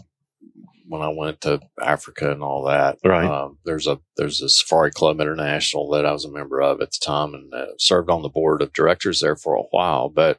when 0.93 1.01
I 1.01 1.09
went 1.09 1.41
to 1.41 1.59
Africa 1.81 2.31
and 2.31 2.43
all 2.43 2.65
that. 2.65 2.99
Right. 3.03 3.25
Um, 3.25 3.57
there's 3.65 3.87
a 3.87 3.99
there's 4.19 4.43
a 4.43 4.49
Safari 4.51 4.91
Club 4.91 5.21
International 5.21 5.89
that 5.91 6.05
I 6.05 6.13
was 6.13 6.27
a 6.27 6.31
member 6.31 6.61
of 6.61 6.83
at 6.83 6.93
the 6.93 6.99
time 7.03 7.33
and 7.33 7.53
uh, 7.53 7.67
served 7.79 8.11
on 8.11 8.21
the 8.21 8.29
board 8.29 8.61
of 8.61 8.75
directors 8.75 9.21
there 9.21 9.35
for 9.35 9.55
a 9.55 9.63
while. 9.71 10.11
But 10.11 10.39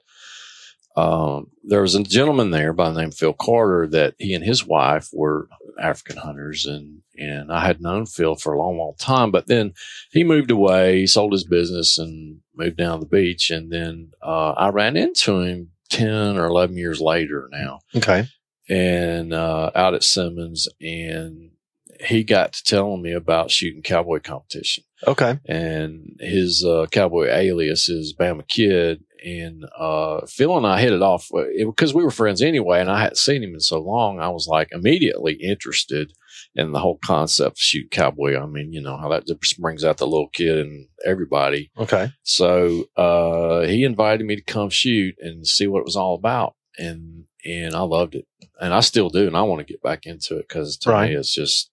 um, 0.96 1.48
there 1.64 1.82
was 1.82 1.96
a 1.96 2.04
gentleman 2.04 2.52
there 2.52 2.72
by 2.72 2.92
the 2.92 3.00
name 3.00 3.10
of 3.10 3.16
Phil 3.16 3.34
Carter 3.34 3.88
that 3.88 4.14
he 4.20 4.36
and 4.36 4.44
his 4.44 4.64
wife 4.64 5.10
were 5.12 5.50
African 5.82 6.18
hunters 6.18 6.68
and 6.68 7.02
and 7.18 7.52
I 7.52 7.66
had 7.66 7.82
known 7.82 8.06
Phil 8.06 8.36
for 8.36 8.54
a 8.54 8.60
long, 8.60 8.78
long 8.78 8.94
time. 9.00 9.32
But 9.32 9.48
then 9.48 9.74
he 10.12 10.24
moved 10.24 10.52
away, 10.52 11.00
he 11.00 11.08
sold 11.08 11.32
his 11.32 11.46
business 11.46 11.98
and 11.98 12.42
moved 12.56 12.78
down 12.78 13.00
the 13.00 13.08
beach. 13.08 13.50
And 13.50 13.72
then 13.72 14.12
uh, 14.22 14.52
I 14.52 14.70
ran 14.70 14.98
into 14.98 15.40
him 15.40 15.72
10 15.90 16.38
or 16.38 16.46
11 16.46 16.78
years 16.78 17.00
later 17.00 17.48
now 17.52 17.80
okay, 17.96 18.28
and 18.70 19.34
uh, 19.34 19.72
out 19.76 19.94
at 19.94 20.04
Simmons. 20.04 20.68
And 20.82 21.52
he 22.00 22.24
got 22.24 22.54
to 22.54 22.64
telling 22.64 23.02
me 23.02 23.14
about 23.14 23.52
shooting 23.52 23.82
cowboy 23.82 24.20
competition. 24.20 24.84
okay, 25.08 25.40
And 25.46 26.18
his 26.20 26.66
uh, 26.66 26.88
cowboy 26.92 27.28
alias 27.30 27.90
is 27.90 28.16
Bama 28.18 28.48
Kid. 28.48 29.04
And 29.26 29.64
uh, 29.80 30.26
Phil 30.26 30.58
and 30.58 30.68
I 30.68 30.82
hit 30.82 30.92
it 30.92 31.02
off 31.02 31.30
because 31.58 31.94
we 31.94 32.04
were 32.04 32.12
friends 32.12 32.42
anyway. 32.42 32.82
And 32.82 32.92
I 32.92 33.00
hadn't 33.00 33.18
seen 33.18 33.42
him 33.42 33.54
in 33.54 33.62
so 33.62 33.80
long. 33.80 34.20
I 34.20 34.28
was 34.28 34.48
like 34.48 34.68
immediately 34.74 35.36
interested 35.36 36.12
in 36.56 36.74
the 36.74 36.80
whole 36.80 37.00
concept 37.06 37.52
of 37.58 37.58
shoot 37.58 37.90
cowboy. 37.90 38.38
I 38.38 38.46
mean, 38.48 38.74
you 38.74 38.82
know, 38.82 38.98
how 38.98 39.08
that 39.10 39.26
just 39.26 39.62
brings 39.62 39.86
out 39.86 39.98
the 39.98 40.08
little 40.08 40.28
kid 40.28 40.58
and 40.58 40.88
everybody. 41.06 41.72
okay, 41.78 42.12
So 42.24 42.84
uh, 42.98 43.62
he 43.62 43.86
invited 43.86 44.26
me 44.26 44.36
to 44.36 44.44
come 44.44 44.70
shoot 44.70 45.16
and 45.20 45.48
see 45.48 45.68
what 45.68 45.80
it 45.80 45.86
was 45.86 45.96
all 45.96 46.16
about, 46.16 46.56
and 46.78 47.24
and 47.46 47.76
I 47.76 47.82
loved 47.82 48.16
it, 48.16 48.28
and 48.62 48.74
I 48.74 48.80
still 48.82 49.10
do, 49.10 49.28
and 49.28 49.38
I 49.38 49.42
want 49.44 49.60
to 49.66 49.72
get 49.72 49.82
back 49.84 50.06
into 50.06 50.38
it 50.38 50.48
because 50.48 50.78
to 50.78 50.90
Right. 50.92 51.10
me 51.12 51.16
it's 51.16 51.34
just 51.34 51.70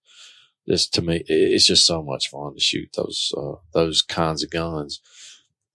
this 0.67 0.87
to 0.89 1.03
me 1.03 1.23
it's 1.27 1.67
just 1.67 1.87
so 1.87 2.03
much 2.03 2.29
fun 2.31 2.55
to 2.55 2.61
shoot 2.61 2.91
those 2.97 3.33
uh, 3.37 3.55
those 3.73 4.03
kinds 4.03 4.43
of 4.43 4.51
guns. 4.51 5.01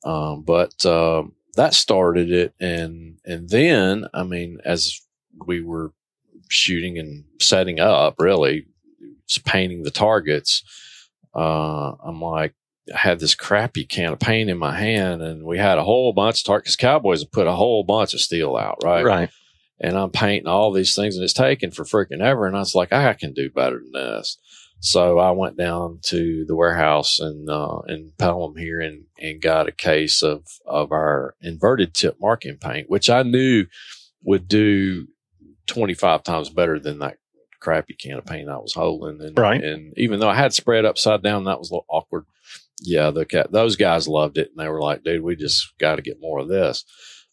Um, 0.03 0.43
but 0.43 0.85
um, 0.85 1.33
that 1.55 1.73
started 1.73 2.31
it, 2.31 2.53
and 2.59 3.17
and 3.25 3.49
then 3.49 4.05
I 4.13 4.23
mean, 4.23 4.59
as 4.63 5.01
we 5.45 5.61
were 5.61 5.91
shooting 6.49 6.97
and 6.99 7.25
setting 7.39 7.79
up, 7.79 8.15
really, 8.19 8.67
painting 9.45 9.83
the 9.83 9.91
targets, 9.91 10.63
uh, 11.35 11.93
I'm 12.03 12.21
like, 12.21 12.53
I 12.93 12.97
had 12.99 13.19
this 13.19 13.33
crappy 13.33 13.83
can 13.85 14.13
of 14.13 14.19
paint 14.19 14.49
in 14.49 14.57
my 14.59 14.77
hand, 14.77 15.21
and 15.23 15.43
we 15.43 15.57
had 15.57 15.79
a 15.79 15.83
whole 15.83 16.13
bunch 16.13 16.41
of 16.41 16.45
targets. 16.45 16.75
Cowboys 16.75 17.21
have 17.21 17.31
put 17.31 17.47
a 17.47 17.51
whole 17.53 17.83
bunch 17.83 18.13
of 18.13 18.21
steel 18.21 18.55
out, 18.55 18.77
right? 18.83 19.03
Right. 19.03 19.29
And 19.79 19.97
I'm 19.97 20.09
painting 20.11 20.47
all 20.47 20.71
these 20.71 20.95
things, 20.95 21.15
and 21.15 21.23
it's 21.23 21.33
taking 21.33 21.71
for 21.71 21.83
freaking 21.83 22.21
ever. 22.21 22.47
And 22.47 22.55
I 22.55 22.59
was 22.59 22.75
like, 22.75 22.93
I 22.93 23.13
can 23.13 23.33
do 23.33 23.49
better 23.49 23.79
than 23.79 23.91
this. 23.91 24.37
So 24.79 25.19
I 25.19 25.31
went 25.31 25.57
down 25.57 25.99
to 26.03 26.45
the 26.45 26.55
warehouse 26.55 27.19
and 27.19 27.49
uh, 27.49 27.79
in 27.87 28.11
Pelham 28.17 28.55
here 28.55 28.79
and 28.81 29.05
and 29.19 29.41
got 29.41 29.67
a 29.67 29.71
case 29.71 30.21
of 30.21 30.45
of 30.65 30.91
our 30.91 31.35
inverted 31.41 31.93
tip 31.93 32.17
marking 32.21 32.57
paint, 32.57 32.89
which 32.89 33.09
I 33.09 33.23
knew 33.23 33.65
would 34.23 34.47
do 34.47 35.07
25 35.67 36.23
times 36.23 36.49
better 36.49 36.79
than 36.79 36.99
that 36.99 37.17
crappy 37.59 37.95
can 37.95 38.17
of 38.17 38.25
paint 38.25 38.49
I 38.49 38.57
was 38.57 38.73
holding. 38.73 39.21
And, 39.25 39.37
Right. 39.37 39.63
and 39.63 39.93
even 39.97 40.19
though 40.19 40.29
I 40.29 40.35
had 40.35 40.53
spread 40.53 40.85
upside 40.85 41.23
down, 41.23 41.45
that 41.45 41.57
was 41.59 41.71
a 41.71 41.73
little 41.73 41.85
awkward. 41.89 42.25
Yeah, 42.81 43.09
the 43.11 43.25
cat, 43.25 43.51
those 43.51 43.75
guys 43.77 44.07
loved 44.07 44.37
it, 44.37 44.49
and 44.49 44.59
they 44.63 44.69
were 44.69 44.81
like, 44.81 45.03
"Dude, 45.03 45.23
we 45.23 45.35
just 45.35 45.73
got 45.79 45.95
to 45.95 46.01
get 46.01 46.19
more 46.21 46.39
of 46.39 46.47
this." 46.49 46.83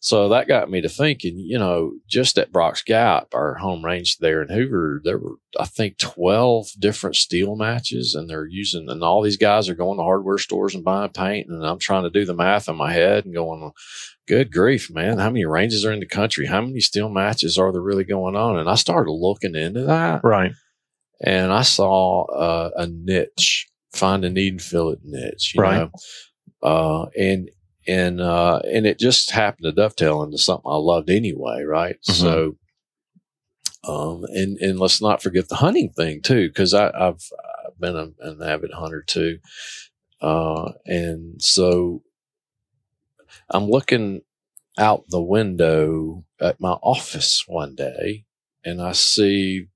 So 0.03 0.27
that 0.27 0.49
got 0.49 0.69
me 0.69 0.81
to 0.81 0.89
thinking, 0.89 1.39
you 1.39 1.57
know, 1.57 1.93
just 2.09 2.37
at 2.37 2.51
Brock's 2.51 2.81
Gap, 2.83 3.33
our 3.33 3.53
home 3.55 3.85
range 3.85 4.17
there 4.17 4.41
in 4.41 4.49
Hoover, 4.49 4.99
there 5.01 5.17
were, 5.17 5.35
I 5.57 5.63
think, 5.63 5.97
12 5.97 6.71
different 6.77 7.15
steel 7.15 7.55
matches, 7.55 8.13
and 8.13 8.29
they're 8.29 8.45
using, 8.45 8.89
and 8.89 9.01
all 9.01 9.21
these 9.21 9.37
guys 9.37 9.69
are 9.69 9.75
going 9.75 9.97
to 9.97 10.03
hardware 10.03 10.37
stores 10.39 10.75
and 10.75 10.83
buying 10.83 11.11
paint. 11.11 11.47
And 11.47 11.65
I'm 11.65 11.79
trying 11.79 12.03
to 12.03 12.09
do 12.09 12.25
the 12.25 12.33
math 12.33 12.67
in 12.67 12.75
my 12.75 12.91
head 12.91 13.23
and 13.23 13.33
going, 13.33 13.71
good 14.27 14.51
grief, 14.51 14.91
man, 14.91 15.19
how 15.19 15.29
many 15.29 15.45
ranges 15.45 15.85
are 15.85 15.93
in 15.93 16.01
the 16.01 16.05
country? 16.05 16.47
How 16.47 16.59
many 16.59 16.81
steel 16.81 17.07
matches 17.07 17.57
are 17.57 17.71
there 17.71 17.81
really 17.81 18.03
going 18.03 18.35
on? 18.35 18.59
And 18.59 18.69
I 18.69 18.75
started 18.75 19.09
looking 19.09 19.55
into 19.55 19.85
that, 19.85 20.21
Right. 20.21 20.51
and 21.21 21.53
I 21.53 21.61
saw 21.61 22.25
uh, 22.25 22.71
a 22.75 22.87
niche, 22.87 23.69
find 23.93 24.25
a 24.25 24.29
need 24.29 24.51
and 24.51 24.61
fill 24.61 24.89
it 24.89 24.99
niche, 25.05 25.53
you 25.55 25.61
Right. 25.61 25.77
know, 25.77 25.91
uh, 26.61 27.05
and 27.17 27.49
and 27.87 28.21
uh, 28.21 28.59
and 28.71 28.85
it 28.85 28.99
just 28.99 29.31
happened 29.31 29.65
to 29.65 29.71
dovetail 29.71 30.23
into 30.23 30.37
something 30.37 30.69
I 30.71 30.75
loved 30.77 31.09
anyway, 31.09 31.63
right? 31.63 31.97
Mhm. 32.07 32.13
So, 32.13 32.57
um, 33.83 34.23
and 34.33 34.57
and 34.59 34.79
let's 34.79 35.01
not 35.01 35.21
forget 35.21 35.49
the 35.49 35.55
hunting 35.55 35.89
thing 35.91 36.21
too, 36.21 36.47
because 36.49 36.73
I've 36.73 36.93
I've 36.95 37.79
been 37.79 37.95
a, 37.95 38.09
an 38.21 38.41
avid 38.41 38.71
hunter 38.73 39.03
too, 39.05 39.39
uh, 40.21 40.71
and 40.85 41.41
so 41.41 42.03
I'm 43.49 43.69
looking 43.69 44.21
out 44.77 45.05
the 45.09 45.21
window 45.21 46.25
at 46.41 46.59
my 46.59 46.71
office 46.71 47.43
one 47.47 47.75
day, 47.75 48.25
and 48.63 48.81
I 48.81 48.93
see 48.93 49.67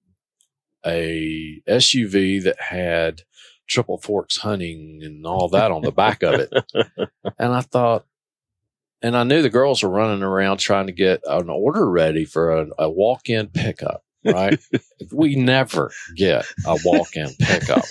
a 0.85 1.61
SUV 1.67 2.43
that 2.43 2.59
had 2.61 3.21
triple 3.67 3.97
forks 3.99 4.37
hunting 4.37 5.01
and 5.03 5.25
all 5.25 5.49
that 5.49 5.71
on 5.71 5.81
the 5.81 5.91
back 5.91 6.23
of 6.23 6.35
it. 6.39 6.51
And 7.39 7.53
I 7.53 7.61
thought, 7.61 8.05
and 9.01 9.15
I 9.15 9.23
knew 9.23 9.41
the 9.43 9.49
girls 9.49 9.83
were 9.83 9.89
running 9.89 10.23
around 10.23 10.57
trying 10.57 10.87
to 10.87 10.93
get 10.93 11.21
an 11.27 11.49
order 11.49 11.87
ready 11.87 12.25
for 12.25 12.51
a, 12.51 12.67
a 12.79 12.89
walk 12.89 13.29
in 13.29 13.47
pickup, 13.47 14.03
right? 14.25 14.59
we 15.13 15.35
never 15.35 15.91
get 16.15 16.45
a 16.65 16.77
walk 16.83 17.15
in 17.15 17.29
pickup. 17.39 17.85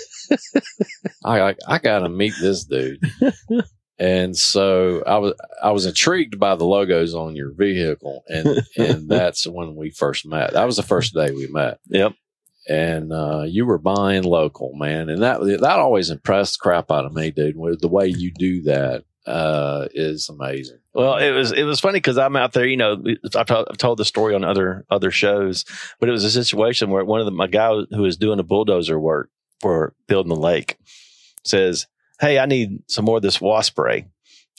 I, 1.25 1.41
I, 1.51 1.55
I 1.69 1.79
got 1.79 2.01
to 2.01 2.09
meet 2.09 2.35
this 2.41 2.65
dude. 2.65 2.99
And 3.99 4.37
so 4.37 5.03
I 5.07 5.19
was 5.19 5.35
I 5.63 5.71
was 5.71 5.87
intrigued 5.87 6.39
by 6.39 6.55
the 6.55 6.67
logos 6.67 7.15
on 7.15 7.35
your 7.35 7.53
vehicle, 7.53 8.25
and 8.29 8.63
and 8.77 9.09
that's 9.09 9.47
when 9.47 9.75
we 9.75 9.91
first 9.91 10.27
met. 10.27 10.53
That 10.53 10.67
was 10.67 10.77
the 10.77 10.83
first 10.83 11.15
day 11.15 11.31
we 11.31 11.47
met 11.47 11.79
Yep. 11.89 12.13
And 12.69 13.13
uh, 13.13 13.45
you 13.47 13.65
were 13.65 13.79
buying 13.79 14.25
local, 14.25 14.73
man, 14.75 15.09
and 15.09 15.23
that 15.23 15.41
that 15.41 15.79
always 15.79 16.11
impressed 16.11 16.59
the 16.59 16.63
crap 16.63 16.91
out 16.91 17.05
of 17.05 17.15
me, 17.15 17.31
dude. 17.31 17.57
The 17.81 17.89
way 17.89 18.09
you 18.09 18.33
do 18.33 18.63
that 18.63 19.05
uh, 19.27 19.89
is 19.93 20.29
amazing. 20.29 20.79
Well, 20.95 21.17
it 21.17 21.33
was 21.33 21.53
it 21.53 21.65
was 21.65 21.81
funny 21.81 21.99
because 21.99 22.19
I'm 22.19 22.37
out 22.37 22.53
there. 22.53 22.67
You 22.67 22.77
know, 22.77 23.03
I've 23.35 23.47
told, 23.47 23.67
I've 23.71 23.77
told 23.77 23.99
the 23.99 24.05
story 24.05 24.35
on 24.35 24.45
other 24.45 24.85
other 24.91 25.11
shows, 25.11 25.65
but 26.01 26.09
it 26.09 26.13
was 26.13 26.25
a 26.25 26.31
situation 26.31 26.91
where 26.91 27.05
one 27.05 27.21
of 27.21 27.27
the 27.27 27.33
my 27.33 27.47
guy 27.47 27.71
who 27.91 28.03
was 28.03 28.17
doing 28.17 28.39
the 28.39 28.45
bulldozer 28.45 28.99
work 28.99 29.31
for 29.61 29.95
building 30.07 30.31
the 30.31 30.41
lake 30.41 30.79
says, 31.45 31.87
"Hey, 32.21 32.39
I 32.39 32.47
need 32.47 32.83
some 32.89 33.05
more 33.05 33.17
of 33.17 33.23
this 33.23 33.41
wasp 33.41 33.73
spray," 33.73 34.07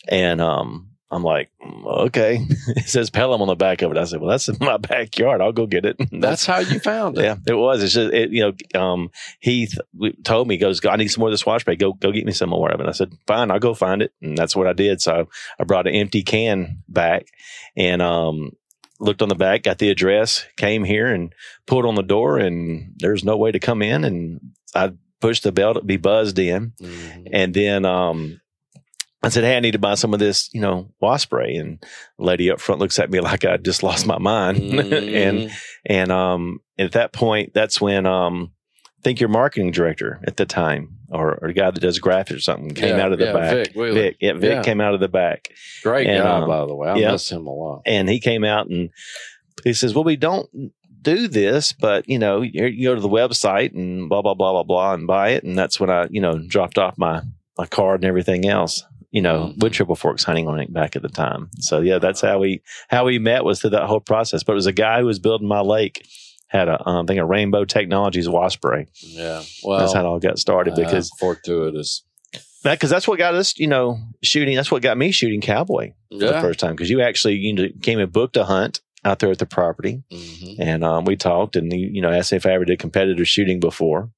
and 0.07 0.41
um, 0.41 0.91
I'm 1.09 1.23
like, 1.23 1.49
"Mm, 1.65 1.85
"Okay." 2.07 2.39
it 2.67 2.87
says 2.89 3.09
Pelham 3.09 3.41
on 3.41 3.47
the 3.47 3.55
back 3.55 3.81
of 3.81 3.91
it. 3.91 3.97
I 3.97 4.03
said, 4.03 4.19
"Well, 4.19 4.29
that's 4.31 4.49
in 4.49 4.57
my 4.59 4.77
backyard. 4.93 5.39
I'll 5.41 5.51
go 5.53 5.65
get 5.65 5.85
it." 5.85 5.97
That's 6.11 6.45
how 6.45 6.59
you 6.59 6.79
found 6.79 7.17
it. 7.17 7.23
yeah, 7.23 7.35
it 7.47 7.53
was. 7.53 7.81
It's 7.83 7.93
just 7.93 8.13
it, 8.13 8.31
you 8.31 8.53
know, 8.73 8.79
um, 8.79 9.09
Heath 9.39 9.77
told 10.23 10.47
me, 10.47 10.55
he 10.55 10.59
goes, 10.59 10.79
I 10.85 10.95
need 10.97 11.07
some 11.07 11.21
more 11.21 11.29
of 11.29 11.33
this 11.33 11.45
wash 11.45 11.61
spray. 11.61 11.75
Go, 11.75 11.93
go 11.93 12.11
get 12.11 12.25
me 12.25 12.31
some 12.33 12.49
more 12.49 12.69
of 12.69 12.79
it. 12.79 12.83
And 12.83 12.89
I 12.89 12.93
said, 12.93 13.11
fine, 13.27 13.51
I'll 13.51 13.59
go 13.59 13.73
find 13.73 14.01
it. 14.01 14.11
And 14.21 14.37
that's 14.37 14.55
what 14.55 14.67
I 14.67 14.73
did. 14.73 15.01
So 15.01 15.27
I 15.59 15.63
brought 15.63 15.87
an 15.87 15.93
empty 15.95 16.23
can 16.23 16.83
back 16.89 17.27
and, 17.75 18.01
um, 18.01 18.51
looked 18.99 19.21
on 19.21 19.29
the 19.29 19.35
back, 19.35 19.63
got 19.63 19.77
the 19.77 19.89
address, 19.91 20.45
came 20.57 20.83
here 20.83 21.07
and 21.07 21.33
pulled 21.67 21.85
on 21.85 21.95
the 21.95 22.01
door 22.01 22.37
and 22.39 22.93
there's 22.97 23.23
no 23.23 23.37
way 23.37 23.51
to 23.51 23.59
come 23.59 23.81
in. 23.81 24.03
And 24.03 24.39
I 24.75 24.93
pushed 25.21 25.43
the 25.43 25.51
bell 25.51 25.75
to 25.75 25.81
be 25.81 25.97
buzzed 25.97 26.39
in. 26.39 26.73
Mhm. 26.81 27.27
And 27.31 27.53
then, 27.53 27.85
um, 27.85 28.41
I 29.23 29.29
said, 29.29 29.43
Hey, 29.43 29.57
I 29.57 29.59
need 29.59 29.71
to 29.71 29.79
buy 29.79 29.95
some 29.95 30.13
of 30.13 30.19
this, 30.19 30.49
you 30.53 30.61
know, 30.61 30.91
wasp 31.01 31.23
spray. 31.29 31.55
And 31.55 31.79
the 32.19 32.25
lady 32.25 32.51
up 32.51 32.59
front 32.59 32.79
looks 32.79 32.99
at 32.99 33.09
me 33.09 33.19
like 33.21 33.45
I 33.45 33.57
just 33.57 33.83
lost 33.83 34.05
my 34.05 34.17
mind. 34.19 34.57
and, 34.79 34.89
Mhm. 35.49 35.51
and 35.85 36.11
um, 36.11 36.59
at 36.77 36.91
that 36.93 37.13
point, 37.13 37.53
that's 37.53 37.81
when 37.81 38.05
um, 38.05 38.51
I 38.85 39.01
think 39.03 39.19
your 39.19 39.29
marketing 39.29 39.71
director 39.71 40.19
at 40.27 40.37
the 40.37 40.45
time, 40.45 40.97
or, 41.09 41.35
or 41.41 41.47
the 41.47 41.53
guy 41.53 41.71
that 41.71 41.79
does 41.79 41.99
graphics 41.99 42.35
or 42.37 42.39
something, 42.39 42.71
came 42.73 42.97
Yeah, 42.97 43.03
out 43.05 43.11
of 43.13 43.19
the 43.19 43.25
yeah, 43.25 43.33
back. 43.33 43.53
Vic, 43.53 43.71
Wheeler. 43.75 43.93
Vic, 43.93 44.17
yeah, 44.19 44.33
Vic 44.33 44.51
Yeah. 44.51 44.61
came 44.63 44.81
out 44.81 44.93
of 44.93 44.99
the 44.99 45.07
back, 45.07 45.49
great 45.83 46.07
and, 46.07 46.23
guy, 46.23 46.29
um, 46.41 46.47
by 46.47 46.65
the 46.65 46.75
way. 46.75 46.89
I 46.89 46.95
yeah. 46.97 47.11
miss 47.11 47.31
him 47.31 47.47
a 47.47 47.51
lot. 47.53 47.81
and 47.85 48.07
he 48.09 48.19
came 48.19 48.43
out 48.43 48.67
and 48.69 48.89
he 49.63 49.73
says, 49.73 49.95
"Well, 49.95 50.03
we 50.03 50.15
don't 50.15 50.47
do 51.01 51.27
this, 51.27 51.73
but 51.73 52.07
you 52.09 52.19
know, 52.19 52.41
you, 52.41 52.65
you 52.65 52.89
go 52.89 52.95
to 52.95 53.01
the 53.01 53.09
website 53.09 53.73
and 53.73 54.09
blah 54.09 54.21
blah 54.21 54.33
blah 54.35 54.51
blah 54.51 54.63
blah 54.63 54.93
and 54.93 55.07
buy 55.07 55.29
it." 55.29 55.43
And 55.43 55.57
that's 55.57 55.79
when 55.79 55.89
I, 55.89 56.07
you 56.11 56.21
know, 56.21 56.37
dropped 56.47 56.77
off 56.77 56.97
my 56.97 57.21
my 57.57 57.65
card 57.65 58.01
and 58.01 58.07
everything 58.07 58.47
else. 58.47 58.83
You 59.17 59.23
know, 59.27 59.39
Mhm. 59.47 59.63
with 59.63 59.73
Triple 59.73 59.95
Forks 59.95 60.23
hunting 60.23 60.47
on 60.47 60.59
it 60.59 60.71
back 60.71 60.95
at 60.95 61.01
the 61.01 61.09
time. 61.25 61.49
So 61.59 61.81
yeah, 61.81 61.97
that's 61.99 62.21
how 62.21 62.37
we 62.39 62.61
how 62.87 63.03
we 63.05 63.17
met 63.19 63.43
was 63.43 63.59
through 63.59 63.71
that 63.77 63.87
whole 63.87 63.99
process. 64.11 64.43
But 64.43 64.51
it 64.53 64.61
was 64.63 64.67
a 64.67 64.71
guy 64.85 64.99
who 64.99 65.07
was 65.07 65.19
building 65.19 65.47
my 65.47 65.61
lake 65.61 66.05
had 66.49 66.67
a 66.67 66.77
um, 66.87 67.03
I 67.03 67.07
think 67.07 67.19
a 67.19 67.25
Rainbow 67.25 67.65
Technologies 67.65 68.29
wasp 68.29 68.59
spray. 68.59 68.85
Yeah, 69.01 69.41
well, 69.63 69.79
that's 69.79 69.93
how 69.93 70.01
it 70.01 70.05
all 70.05 70.19
got 70.19 70.37
started 70.39 70.73
uh, 70.73 70.83
because 70.83 71.09
fortuitous. 71.19 72.03
that 72.63 72.75
because 72.75 72.89
that's 72.89 73.07
what 73.07 73.17
got 73.17 73.33
us, 73.33 73.57
you 73.57 73.67
know, 73.67 73.97
shooting. 74.23 74.55
That's 74.55 74.71
what 74.71 74.81
got 74.81 74.97
me 74.97 75.11
shooting 75.11 75.41
cowboy 75.41 75.93
for 76.11 76.17
the 76.19 76.39
first 76.41 76.59
time 76.59 76.73
because 76.75 76.89
you 76.89 77.01
actually 77.01 77.35
you 77.35 77.53
know, 77.53 77.67
came 77.81 77.99
and 77.99 78.11
booked 78.11 78.37
a 78.37 78.45
hunt 78.45 78.81
out 79.05 79.19
there 79.19 79.31
at 79.31 79.39
the 79.39 79.45
property, 79.45 80.03
Mhm. 80.11 80.55
and 80.59 80.83
um, 80.83 81.05
we 81.05 81.15
talked, 81.15 81.55
and 81.55 81.71
you, 81.71 81.89
you 81.93 82.01
know, 82.01 82.11
asked 82.11 82.31
me 82.31 82.37
if 82.37 82.45
I 82.45 82.51
ever 82.51 82.65
did 82.65 82.77
competitive 82.79 83.27
shooting 83.27 83.59
before, 83.59 84.09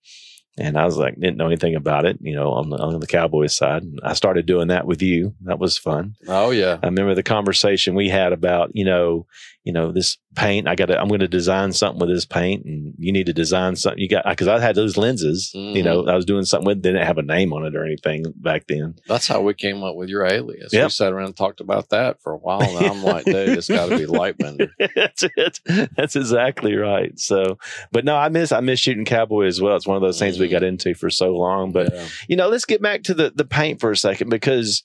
and 0.60 0.78
I 0.78 0.86
was 0.86 0.98
like, 0.98 1.16
didn't 1.20 1.38
know 1.38 1.48
anything 1.48 1.76
about 1.76 2.06
it, 2.06 2.18
you 2.22 2.36
know, 2.36 2.52
on 2.52 2.70
the 2.70 2.78
on 2.78 3.00
the 3.00 3.08
Cowboys 3.08 3.56
side. 3.56 3.84
And 3.84 4.00
I 4.04 4.14
started 4.14 4.46
doing 4.46 4.68
that 4.68 4.86
with 4.86 5.02
you. 5.02 5.34
That 5.42 5.60
was 5.60 5.78
fun. 5.78 6.16
Oh 6.28 6.52
yeah, 6.52 6.78
I 6.84 6.88
remember 6.88 7.16
the 7.16 7.24
conversation 7.24 7.96
we 7.96 8.10
had 8.10 8.34
about, 8.34 8.72
you 8.76 8.86
know, 8.86 9.26
you 9.64 9.74
know, 9.74 9.92
this 9.92 10.18
paint. 10.36 10.68
I 10.68 10.76
got 10.76 10.86
to, 10.88 11.00
I'm 11.00 11.10
going 11.10 11.20
to 11.20 11.28
design 11.28 11.74
something 11.74 12.00
with 12.00 12.10
this 12.16 12.26
paint, 12.26 12.66
and 12.66 12.94
you 12.98 13.12
need 13.12 13.26
to 13.26 13.34
design 13.34 13.76
something. 13.76 14.00
You 14.02 14.08
got 14.08 14.26
because 14.28 14.48
I 14.48 14.60
had 14.60 14.76
those 14.76 14.96
lenses. 14.98 15.52
You 15.54 15.84
know, 15.84 16.08
I 16.08 16.16
was 16.16 16.26
doing 16.26 16.46
something 16.46 16.66
with. 16.66 16.82
Didn't 16.82 17.06
have 17.06 17.18
a 17.18 17.22
name 17.24 17.52
on 17.54 17.66
it 17.66 17.76
or 17.76 17.84
anything 17.86 18.24
back 18.38 18.68
then. 18.68 18.96
that's 19.08 19.28
how 19.28 19.42
we 19.42 19.54
came 19.54 19.84
up 19.84 19.96
with 19.96 20.08
your 20.10 20.26
alias. 20.26 20.72
Yep. 20.74 20.86
We 20.86 20.90
sat 20.92 21.12
around 21.14 21.26
and 21.28 21.36
talked 21.38 21.60
about 21.60 21.90
that 21.90 22.22
for 22.22 22.32
a 22.34 22.38
while, 22.38 22.62
and 22.62 22.86
I'm 22.86 23.04
like, 23.04 23.26
dude, 23.26 23.50
it's 23.58 23.68
got 23.68 23.88
to 23.90 23.98
be 23.98 24.06
Lightbender. 24.06 24.70
That's 24.96 25.24
it. 25.36 25.60
That's 25.96 26.16
exactly 26.16 26.76
right. 26.76 27.18
So, 27.20 27.58
but 27.92 28.06
no, 28.06 28.16
I 28.16 28.30
miss 28.30 28.52
I 28.52 28.62
miss 28.62 28.80
shooting 28.80 29.06
cowboy 29.06 29.46
as 29.46 29.60
well. 29.62 29.76
It's 29.76 29.86
one 29.88 29.98
of 29.98 30.02
those 30.02 30.20
things 30.20 30.40
we 30.40 30.48
Mhm. 30.48 30.52
got 30.52 30.64
into 30.64 30.94
for 30.96 31.10
so 31.10 31.36
long. 31.36 31.72
But 31.74 31.94
Yeah. 31.94 32.08
you 32.30 32.36
know, 32.38 32.48
let's 32.48 32.66
get 32.66 32.82
back 32.82 33.04
to 33.04 33.14
the 33.14 33.32
the 33.36 33.46
paint 33.46 33.80
for 33.82 33.92
a 33.92 33.98
second 33.98 34.30
because 34.30 34.84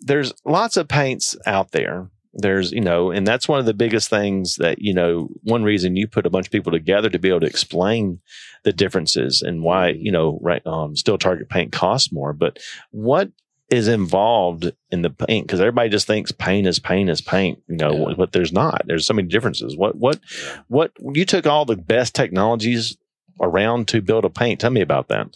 there's 0.00 0.32
lots 0.44 0.76
of 0.76 0.88
paints 0.88 1.36
out 1.46 1.72
there. 1.72 2.10
There's, 2.32 2.70
you 2.70 2.80
know, 2.80 3.10
and 3.10 3.26
that's 3.26 3.48
one 3.48 3.58
of 3.58 3.66
the 3.66 3.74
biggest 3.74 4.08
things 4.08 4.56
that, 4.56 4.80
you 4.80 4.94
know, 4.94 5.28
one 5.42 5.64
reason 5.64 5.96
you 5.96 6.06
put 6.06 6.26
a 6.26 6.30
bunch 6.30 6.46
of 6.46 6.52
people 6.52 6.70
together 6.70 7.10
to 7.10 7.18
be 7.18 7.28
able 7.28 7.40
to 7.40 7.46
explain 7.46 8.20
the 8.62 8.72
differences 8.72 9.42
and 9.42 9.62
why, 9.62 9.88
you 9.88 10.12
know, 10.12 10.38
right, 10.40 10.64
um, 10.66 10.94
Steel 10.94 11.18
Target 11.18 11.48
Paint 11.48 11.72
costs 11.72 12.12
more. 12.12 12.32
But 12.32 12.58
what 12.92 13.32
is 13.68 13.88
involved 13.88 14.70
in 14.90 15.02
the 15.02 15.10
paint? 15.10 15.46
Because 15.46 15.60
everybody 15.60 15.88
just 15.88 16.06
thinks 16.06 16.30
paint 16.30 16.68
is 16.68 16.78
paint 16.78 17.10
is 17.10 17.20
paint, 17.20 17.60
you 17.68 17.76
know, 17.76 18.08
Yeah. 18.08 18.14
but 18.16 18.30
there's 18.32 18.52
not. 18.52 18.82
There's 18.86 19.06
so 19.06 19.14
many 19.14 19.26
differences. 19.28 19.76
What, 19.76 19.96
what, 19.96 20.20
what, 20.68 20.92
you 21.00 21.24
took 21.24 21.46
all 21.46 21.64
the 21.64 21.76
best 21.76 22.14
technologies 22.14 22.96
around 23.40 23.88
to 23.88 24.02
build 24.02 24.24
a 24.24 24.30
paint. 24.30 24.60
Tell 24.60 24.70
me 24.70 24.82
about 24.82 25.08
that. 25.08 25.28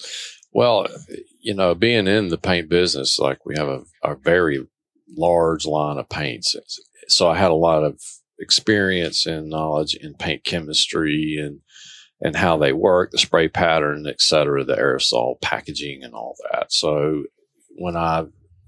Well, 0.52 0.86
you 1.40 1.54
know, 1.54 1.74
being 1.74 2.06
in 2.06 2.28
the 2.28 2.38
paint 2.38 2.68
business, 2.68 3.18
like 3.18 3.44
we 3.44 3.56
have 3.56 3.66
a, 3.68 3.82
a 4.04 4.14
very 4.14 4.64
large 5.08 5.66
line 5.66 5.98
of 5.98 6.08
paints. 6.08 6.56
So 7.08 7.28
I 7.28 7.36
had 7.36 7.50
a 7.50 7.54
lot 7.54 7.84
of 7.84 8.00
experience 8.38 9.26
and 9.26 9.48
knowledge 9.48 9.94
in 9.94 10.14
paint 10.14 10.44
chemistry 10.44 11.36
and 11.40 11.60
and 12.20 12.36
how 12.36 12.56
they 12.56 12.72
work, 12.72 13.10
the 13.10 13.18
spray 13.18 13.48
pattern, 13.48 14.06
et 14.06 14.20
cetera, 14.20 14.64
the 14.64 14.76
aerosol 14.76 15.40
packaging 15.42 16.02
and 16.02 16.14
all 16.14 16.36
that. 16.50 16.72
So 16.72 17.24
when 17.76 17.96
I 17.96 18.24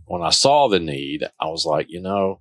when 0.07 0.23
I 0.23 0.31
saw 0.31 0.69
the 0.69 0.81
need, 0.81 1.25
I 1.41 1.47
was 1.47 1.65
like, 1.65 1.87
you 1.89 2.01
know, 2.01 2.41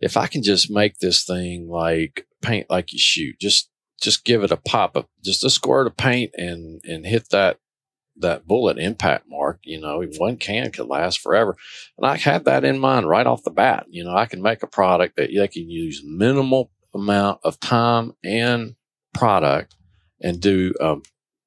if 0.00 0.16
I 0.16 0.26
can 0.26 0.42
just 0.42 0.70
make 0.70 0.98
this 0.98 1.24
thing 1.24 1.68
like 1.68 2.26
paint 2.42 2.70
like 2.70 2.92
you 2.92 2.98
shoot, 2.98 3.38
just 3.40 3.70
just 4.00 4.24
give 4.24 4.42
it 4.42 4.50
a 4.50 4.56
pop 4.56 4.96
of 4.96 5.06
just 5.24 5.44
a 5.44 5.50
squirt 5.50 5.86
of 5.86 5.96
paint 5.96 6.32
and 6.34 6.80
and 6.84 7.06
hit 7.06 7.30
that 7.30 7.58
that 8.16 8.46
bullet 8.46 8.78
impact 8.78 9.26
mark, 9.28 9.60
you 9.62 9.80
know, 9.80 10.04
one 10.18 10.36
can 10.36 10.70
could 10.70 10.86
last 10.86 11.20
forever. 11.20 11.56
And 11.96 12.06
I 12.06 12.16
had 12.16 12.44
that 12.44 12.64
in 12.64 12.78
mind 12.78 13.08
right 13.08 13.26
off 13.26 13.44
the 13.44 13.50
bat. 13.50 13.86
You 13.88 14.04
know, 14.04 14.14
I 14.14 14.26
can 14.26 14.42
make 14.42 14.62
a 14.62 14.66
product 14.66 15.16
that 15.16 15.30
they 15.34 15.48
can 15.48 15.70
use 15.70 16.02
minimal 16.04 16.70
amount 16.94 17.40
of 17.42 17.58
time 17.58 18.12
and 18.22 18.74
product 19.14 19.74
and 20.20 20.40
do 20.40 20.74
a 20.80 20.96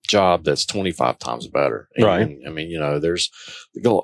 job 0.07 0.43
that's 0.43 0.65
25 0.65 1.17
times 1.19 1.47
better. 1.47 1.87
And, 1.95 2.05
Right. 2.05 2.37
I 2.45 2.49
mean, 2.49 2.69
you 2.69 2.79
know, 2.79 2.99
there's 2.99 3.31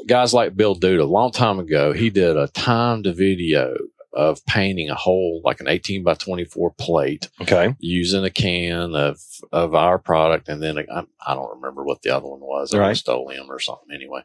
guys 0.08 0.34
like 0.34 0.56
Bill 0.56 0.76
Dude 0.76 1.00
a 1.00 1.06
long 1.06 1.32
time 1.32 1.60
ago, 1.60 1.93
he 1.93 2.10
did 2.10 2.38
a 2.38 2.47
timed 2.47 3.06
video 3.06 3.76
of 4.13 4.45
painting 4.45 4.89
a 4.89 4.95
whole, 4.95 5.41
like 5.43 5.60
an 5.62 5.67
18 5.67 6.04
by 6.04 6.13
24 6.15 6.71
plate 6.74 7.30
Okay. 7.39 7.76
using 7.80 8.24
a 8.26 8.30
can 8.30 8.93
of 8.95 9.19
of 9.52 9.74
our 9.76 9.97
product, 9.97 10.50
and 10.50 10.62
then 10.62 10.78
I, 10.80 11.04
I 11.26 11.34
don't 11.34 11.56
remember 11.56 11.84
what 11.84 12.02
the 12.02 12.10
other 12.15 12.28
one 12.28 12.41
was. 12.41 12.74
I 12.74 12.80
Right. 12.80 12.97
stole 12.97 13.30
him 13.30 13.45
or 13.50 13.60
something 13.60 13.93
anyway. 13.93 14.21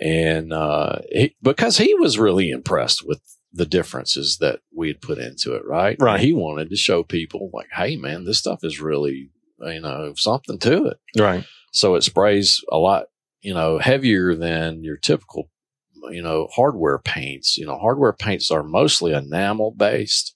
And 0.00 0.52
uh, 0.52 0.98
he, 1.10 1.34
because 1.42 1.78
he 1.78 1.94
was 1.94 2.18
really 2.18 2.50
impressed 2.50 3.06
with 3.06 3.20
the 3.52 3.64
differences 3.66 4.38
that 4.38 4.60
we 4.74 4.88
had 4.88 5.00
put 5.00 5.18
into 5.18 5.54
it, 5.54 5.64
right? 5.64 5.96
Right. 5.98 6.20
He 6.20 6.32
wanted 6.34 6.68
to 6.70 6.76
show 6.76 7.02
people, 7.02 7.48
like, 7.54 7.68
hey, 7.72 7.96
man, 7.96 8.24
this 8.24 8.38
stuff 8.38 8.60
is 8.62 8.80
really, 8.80 9.30
you 9.60 9.80
know, 9.80 10.12
something 10.16 10.58
to 10.58 10.86
it. 10.86 10.98
Right. 11.18 11.44
So 11.72 11.94
it 11.94 12.02
sprays 12.02 12.62
a 12.70 12.76
lot, 12.76 13.06
you 13.40 13.54
know, 13.54 13.78
heavier 13.78 14.34
than 14.34 14.84
your 14.84 14.98
typical, 14.98 15.48
you 16.10 16.22
know, 16.22 16.48
hardware 16.54 16.98
paints. 16.98 17.56
You 17.58 17.66
know, 17.66 17.78
hardware 17.78 18.12
paints 18.12 18.50
are 18.50 18.62
mostly 18.62 19.12
enamel 19.12 19.70
based. 19.72 20.34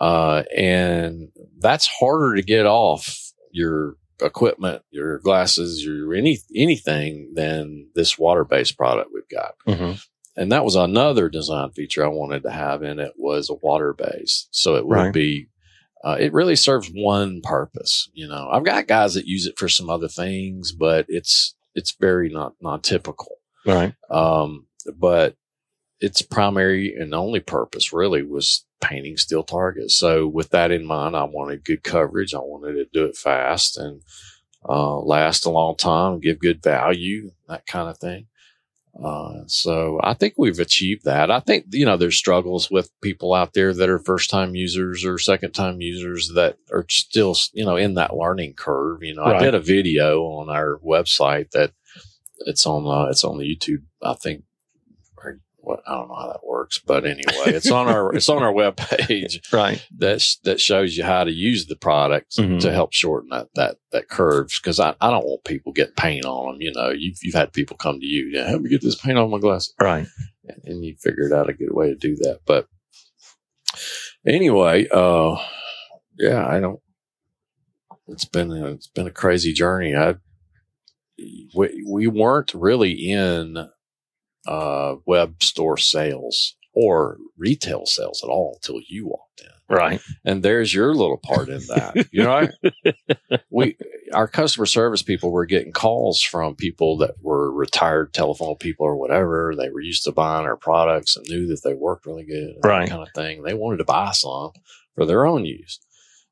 Uh, 0.00 0.44
and 0.56 1.28
that's 1.58 1.88
harder 1.88 2.36
to 2.36 2.42
get 2.42 2.66
off 2.66 3.32
your 3.50 3.96
equipment, 4.22 4.82
your 4.90 5.18
glasses, 5.18 5.84
your 5.84 6.14
any, 6.14 6.38
anything 6.54 7.32
than 7.34 7.88
this 7.94 8.18
water 8.18 8.44
based 8.44 8.76
product 8.76 9.10
we've 9.12 9.28
got. 9.28 9.54
hmm 9.66 9.92
And 10.36 10.52
that 10.52 10.64
was 10.64 10.76
another 10.76 11.28
design 11.28 11.70
feature 11.72 12.04
I 12.04 12.08
wanted 12.08 12.44
to 12.44 12.50
have 12.50 12.82
in 12.84 13.00
it 13.00 13.14
was 13.16 13.50
a 13.50 13.54
water 13.54 13.92
base. 13.92 14.46
So 14.52 14.76
it 14.76 14.86
would 14.86 14.94
Right. 14.94 15.12
be, 15.12 15.48
uh, 16.04 16.16
it 16.20 16.32
really 16.32 16.54
serves 16.54 16.88
one 16.94 17.40
purpose. 17.42 18.08
You 18.12 18.28
know, 18.28 18.48
I've 18.52 18.64
got 18.64 18.86
guys 18.86 19.14
that 19.14 19.26
use 19.26 19.46
it 19.46 19.58
for 19.58 19.68
some 19.68 19.90
other 19.90 20.08
things, 20.08 20.70
but 20.70 21.06
it's, 21.08 21.56
it's 21.74 21.96
very 21.98 22.28
not, 22.28 22.54
not 22.60 22.84
typical. 22.84 23.38
Right. 23.66 23.94
Um, 24.10 24.67
but 24.96 25.36
its 26.00 26.22
primary 26.22 26.94
and 26.94 27.14
only 27.14 27.40
purpose 27.40 27.92
really 27.92 28.22
was 28.22 28.64
painting 28.80 29.16
steel 29.16 29.42
targets. 29.42 29.94
So 29.96 30.26
with 30.28 30.50
that 30.50 30.70
in 30.70 30.84
mind, 30.84 31.16
I 31.16 31.24
wanted 31.24 31.64
good 31.64 31.82
coverage. 31.82 32.34
I 32.34 32.38
wanted 32.38 32.74
to 32.74 32.86
do 32.92 33.04
it 33.04 33.16
fast 33.16 33.76
and, 33.76 34.02
uh, 34.68 34.98
last 35.00 35.46
a 35.46 35.50
long 35.50 35.76
time, 35.76 36.20
give 36.20 36.38
good 36.38 36.62
value, 36.62 37.32
that 37.48 37.66
kind 37.66 37.88
of 37.88 37.98
thing. 37.98 38.26
Uh, 39.02 39.42
so 39.46 40.00
I 40.02 40.14
think 40.14 40.34
we've 40.36 40.58
achieved 40.58 41.04
that. 41.04 41.30
I 41.30 41.38
think, 41.40 41.66
you 41.70 41.84
know, 41.84 41.96
there's 41.96 42.16
struggles 42.16 42.68
with 42.70 42.90
people 43.00 43.32
out 43.32 43.52
there 43.52 43.72
that 43.72 43.88
are 43.88 43.98
first 44.00 44.28
time 44.28 44.56
users 44.56 45.04
or 45.04 45.18
second 45.18 45.52
time 45.52 45.80
users 45.80 46.32
that 46.34 46.56
are 46.72 46.84
still, 46.88 47.36
you 47.52 47.64
know, 47.64 47.76
in 47.76 47.94
that 47.94 48.16
learning 48.16 48.54
curve. 48.54 49.02
You 49.02 49.14
know, 49.14 49.22
I 49.24 49.38
did 49.38 49.54
a 49.54 49.60
video 49.60 50.22
on 50.22 50.48
our 50.48 50.80
website 50.84 51.50
that 51.52 51.72
it's 52.40 52.66
on, 52.66 52.86
uh, 52.86 53.08
it's 53.08 53.22
on 53.22 53.38
the 53.38 53.44
YouTube, 53.44 53.82
I 54.02 54.14
think, 54.14 54.42
what, 55.68 55.80
I 55.86 55.94
don't 55.96 56.08
know 56.08 56.14
how 56.16 56.28
that 56.28 56.46
works, 56.46 56.78
but 56.78 57.04
anyway, 57.04 57.52
it's 57.54 57.70
on 57.70 57.88
our, 57.88 58.14
it's 58.14 58.28
on 58.28 58.42
our 58.42 58.52
webpage 58.60 59.52
Right. 59.52 59.84
that 59.98 60.20
sh- 60.20 60.36
that 60.44 60.60
shows 60.60 60.96
you 60.96 61.04
how 61.04 61.24
to 61.24 61.30
use 61.32 61.66
the 61.66 61.76
products 61.76 62.36
Mhm. 62.38 62.60
to 62.60 62.72
help 62.72 62.92
shorten 62.92 63.28
that 63.30 63.48
that 63.54 63.76
that 63.92 64.08
curves. 64.08 64.58
Because 64.58 64.80
I, 64.80 64.94
I 65.00 65.10
don't 65.10 65.24
want 65.26 65.44
people 65.44 65.72
getting 65.72 65.94
paint 65.94 66.24
on 66.24 66.52
them. 66.54 66.62
You 66.62 66.72
know, 66.72 66.90
you've 66.90 67.18
you've 67.22 67.34
had 67.34 67.52
people 67.52 67.76
come 67.76 68.00
to 68.00 68.06
you, 68.06 68.30
yeah, 68.32 68.48
help 68.48 68.62
me 68.62 68.70
get 68.70 68.82
this 68.82 68.94
paint 69.00 69.18
on 69.18 69.30
my 69.30 69.38
glasses, 69.38 69.74
Right. 69.80 70.06
and, 70.48 70.60
and 70.64 70.84
you 70.84 70.96
figured 71.00 71.32
out 71.32 71.48
a 71.50 71.52
good 71.54 71.72
way 71.72 71.88
to 71.88 71.94
do 71.96 72.16
that. 72.16 72.40
But 72.46 72.66
anyway, 74.26 74.88
uh, 74.92 75.36
yeah, 76.18 76.46
I 76.46 76.60
don't. 76.60 76.80
It's 78.08 78.24
been 78.24 78.50
a, 78.50 78.66
it's 78.72 78.86
been 78.86 79.06
a 79.06 79.10
crazy 79.12 79.52
journey. 79.52 79.94
I 79.94 80.14
we, 81.54 81.84
we 81.86 82.06
weren't 82.06 82.54
really 82.54 82.92
in 82.92 83.68
uh, 84.46 84.96
web 85.06 85.42
store 85.42 85.76
sales 85.76 86.54
or 86.74 87.18
retail 87.36 87.86
sales 87.86 88.20
at 88.22 88.28
all 88.30 88.58
until 88.62 88.80
you 88.88 89.06
walked 89.08 89.40
in 89.40 89.46
Right. 89.76 90.00
and 90.24 90.42
there's 90.42 90.72
your 90.72 90.94
little 90.94 91.18
part 91.18 91.48
in 91.48 91.60
that. 91.68 92.06
You 92.12 92.22
know, 92.24 92.48
we 93.50 93.76
our 94.12 94.26
customer 94.28 94.64
service 94.66 95.02
people 95.02 95.30
were 95.30 95.44
getting 95.44 95.72
calls 95.72 96.22
from 96.22 96.54
people 96.54 96.96
that 96.98 97.16
were 97.20 97.52
retired 97.52 98.14
telephone 98.14 98.56
people 98.56 98.86
or 98.86 98.96
whatever. 98.96 99.54
They 99.56 99.68
were 99.68 99.80
used 99.82 100.04
to 100.04 100.12
buying 100.12 100.46
our 100.46 100.56
products 100.56 101.16
and 101.16 101.26
knew 101.28 101.46
that 101.48 101.62
they 101.64 101.74
worked 101.74 102.06
really 102.06 102.24
good, 102.24 102.56
Right. 102.64 102.88
kind 102.88 103.02
of 103.02 103.08
thing. 103.14 103.42
They 103.42 103.54
wanted 103.54 103.78
to 103.78 103.84
buy 103.84 104.12
some 104.12 104.52
for 104.94 105.04
their 105.04 105.26
own 105.26 105.44
use. 105.44 105.80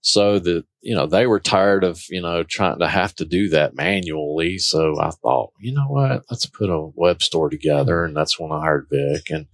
So 0.09 0.39
that 0.39 0.65
you 0.83 0.95
know 0.95 1.07
they 1.09 1.27
were 1.27 1.41
tired 1.41 1.83
of 1.83 2.01
you 2.11 2.23
know 2.23 2.45
trying 2.45 2.79
to 2.79 2.87
have 2.87 3.13
to 3.17 3.25
do 3.25 3.49
that 3.49 3.75
manually. 3.75 4.57
So 4.59 5.01
I 5.01 5.11
thought, 5.11 5.53
you 5.59 5.75
know 5.75 5.89
what, 5.89 6.23
let's 6.31 6.47
put 6.47 6.71
a 6.71 6.91
web 6.95 7.23
store 7.23 7.51
together, 7.51 8.05
and 8.05 8.17
that's 8.17 8.39
when 8.39 8.53
I 8.53 8.61
hired 8.61 8.87
Vic. 8.89 9.31
And 9.31 9.47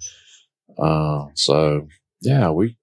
uh, 0.78 1.28
so 1.34 1.88
yeah, 2.20 2.50
we 2.50 2.76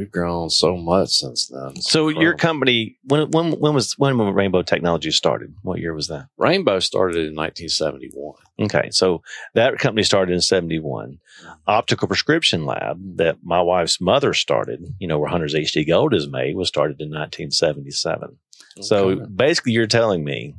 we've 0.00 0.10
grown 0.10 0.48
so 0.48 0.78
much 0.78 1.10
since 1.10 1.48
then. 1.48 1.72
It's 1.76 1.90
So 1.90 2.08
your 2.08 2.34
company, 2.34 2.96
when 3.04 3.30
when 3.30 3.52
when 3.52 3.74
was 3.74 3.92
when 3.98 4.16
Rainbow 4.18 4.62
Technology 4.62 5.10
started? 5.10 5.54
What 5.62 5.78
year 5.78 5.92
was 5.92 6.08
that? 6.08 6.26
Rainbow 6.38 6.80
started 6.80 7.16
in 7.16 7.36
1971. 7.36 8.34
Okay, 8.62 8.90
so 8.90 9.22
that 9.54 9.78
company 9.78 10.02
started 10.02 10.32
in 10.32 10.40
'71. 10.40 11.18
Mm-hmm. 11.42 11.52
Optical 11.66 12.08
Prescription 12.08 12.64
Lab, 12.64 12.98
that 13.16 13.36
my 13.42 13.60
wife's 13.60 14.00
mother 14.00 14.32
started, 14.32 14.94
you 14.98 15.06
know, 15.06 15.18
where 15.18 15.28
Hunter's 15.28 15.54
HD 15.54 15.86
Gold 15.86 16.14
is 16.14 16.26
made, 16.26 16.56
was 16.56 16.68
started 16.68 17.00
in 17.00 17.10
1977. 17.10 18.38
So 18.80 19.16
basically, 19.16 19.72
you're 19.72 19.86
telling 19.86 20.24
me 20.24 20.54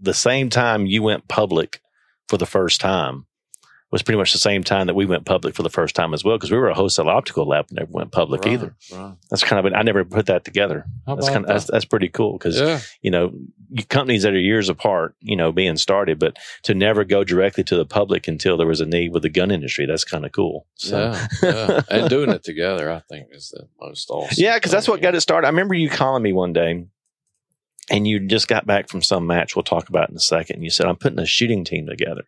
the 0.00 0.14
same 0.14 0.50
time 0.50 0.86
you 0.86 1.02
went 1.02 1.28
public 1.28 1.80
for 2.28 2.36
the 2.36 2.46
first 2.46 2.80
time 2.80 3.26
was 3.92 4.02
pretty 4.02 4.18
much 4.18 4.32
the 4.32 4.38
same 4.38 4.64
time 4.64 4.88
that 4.88 4.94
we 4.94 5.06
went 5.06 5.24
public 5.24 5.54
for 5.54 5.62
the 5.62 5.70
first 5.70 5.94
time 5.94 6.12
as 6.12 6.24
well, 6.24 6.36
because 6.36 6.50
we 6.50 6.58
were 6.58 6.68
a 6.68 6.74
wholesale 6.74 7.08
optical 7.08 7.46
lab 7.46 7.66
and 7.68 7.78
never 7.78 7.92
went 7.92 8.10
public 8.10 8.44
Right, 8.44 8.54
either. 8.54 8.74
right. 8.92 9.14
That's 9.30 9.44
kind 9.44 9.64
of 9.64 9.72
I 9.72 9.82
never 9.82 10.04
put 10.04 10.26
that 10.26 10.44
together. 10.44 10.86
That's 11.06 11.28
kind 11.28 11.44
of 11.44 11.46
that's, 11.46 11.66
that? 11.66 11.72
that's 11.72 11.84
pretty 11.84 12.08
cool 12.08 12.32
because 12.32 12.60
yeah, 12.60 12.80
you 13.00 13.10
know 13.10 13.32
companies 13.88 14.24
that 14.24 14.32
are 14.32 14.38
years 14.40 14.68
apart, 14.68 15.14
you 15.20 15.36
know, 15.36 15.52
being 15.52 15.76
started, 15.76 16.18
but 16.18 16.36
to 16.64 16.74
never 16.74 17.04
go 17.04 17.22
directly 17.24 17.64
to 17.64 17.76
the 17.76 17.86
public 17.86 18.26
until 18.28 18.56
there 18.56 18.66
was 18.66 18.80
a 18.80 18.86
need 18.86 19.12
with 19.12 19.22
the 19.22 19.28
gun 19.28 19.50
industry, 19.50 19.86
that's 19.86 20.04
kind 20.04 20.24
of 20.24 20.32
cool. 20.32 20.66
So. 20.74 20.98
yeah, 20.98 21.26
yeah. 21.42 21.80
and 21.90 22.10
doing 22.10 22.30
it 22.30 22.42
together, 22.42 22.90
I 22.90 23.00
think, 23.08 23.28
is 23.32 23.50
the 23.50 23.68
most 23.80 24.10
awesome. 24.10 24.34
Yeah, 24.36 24.56
because 24.56 24.72
that's 24.72 24.88
what 24.88 25.00
got 25.00 25.14
it 25.14 25.20
started. 25.20 25.46
I 25.46 25.50
remember 25.50 25.74
you 25.74 25.88
calling 25.90 26.22
me 26.22 26.32
one 26.32 26.52
day 26.52 26.86
and 27.90 28.06
you 28.06 28.26
just 28.26 28.48
got 28.48 28.66
back 28.66 28.88
from 28.88 29.02
some 29.02 29.26
match 29.26 29.54
we'll 29.54 29.62
talk 29.62 29.88
about 29.88 30.10
in 30.10 30.16
a 30.16 30.20
second. 30.20 30.56
And 30.56 30.64
you 30.64 30.70
said, 30.70 30.86
I'm 30.86 30.96
putting 30.96 31.18
a 31.18 31.26
shooting 31.26 31.64
team 31.64 31.86
together. 31.86 32.22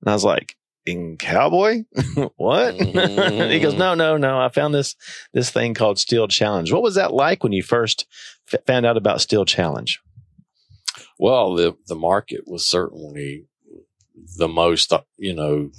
And 0.00 0.10
I 0.10 0.12
was 0.12 0.24
like, 0.24 0.56
in 0.86 1.16
cowboy? 1.18 1.84
what? 2.36 2.76
Mhm. 2.78 3.50
he 3.50 3.60
goes, 3.60 3.74
no, 3.74 3.94
no, 3.94 4.16
no. 4.16 4.40
I 4.40 4.48
found 4.48 4.74
this 4.74 4.94
this 5.32 5.50
thing 5.50 5.74
called 5.74 5.98
Steel 5.98 6.28
Challenge. 6.28 6.72
What 6.72 6.82
was 6.82 6.94
that 6.94 7.12
like 7.12 7.42
when 7.42 7.52
you 7.52 7.62
first 7.62 8.06
f- 8.52 8.64
found 8.66 8.86
out 8.86 8.96
about 8.96 9.20
Steel 9.20 9.44
Challenge? 9.44 10.00
Well, 11.18 11.54
the 11.54 11.76
the 11.88 11.96
market 11.96 12.42
was 12.46 12.66
certainly 12.66 13.46
the 14.38 14.48
most, 14.48 14.92
uh, 14.92 15.02
you 15.18 15.34
know, 15.34 15.70